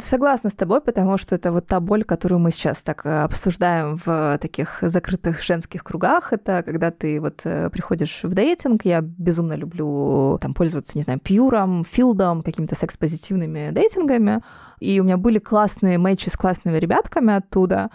согласна 0.00 0.48
с 0.48 0.54
тобой, 0.54 0.80
потому 0.80 1.18
что 1.18 1.34
это 1.34 1.50
вот 1.50 1.66
та 1.66 1.80
боль, 1.80 2.04
которую 2.04 2.38
мы 2.38 2.52
сейчас 2.52 2.82
так 2.82 3.04
э, 3.04 3.24
обсуждаем 3.24 3.96
в 3.96 4.38
таких 4.40 4.78
закрытых 4.80 5.42
женских 5.42 5.82
кругах. 5.82 6.32
Это 6.32 6.62
когда 6.62 6.92
ты 6.92 7.20
вот 7.20 7.40
э, 7.42 7.68
приходишь 7.70 8.20
в 8.22 8.32
дейтинг. 8.32 8.84
Я 8.84 9.00
безумно 9.00 9.54
люблю 9.54 10.38
там 10.40 10.54
пользоваться, 10.54 10.96
не 10.96 11.02
знаю, 11.02 11.18
пьюром, 11.18 11.84
филдом, 11.84 12.44
какими-то 12.44 12.76
секс-позитивными 12.76 13.72
дейтингами. 13.72 14.40
И 14.78 15.00
у 15.00 15.04
меня 15.04 15.16
были 15.16 15.40
классные 15.40 15.98
матчи 15.98 16.28
с 16.28 16.36
классными 16.36 16.76
ребятками 16.76 17.34
оттуда. 17.34 17.90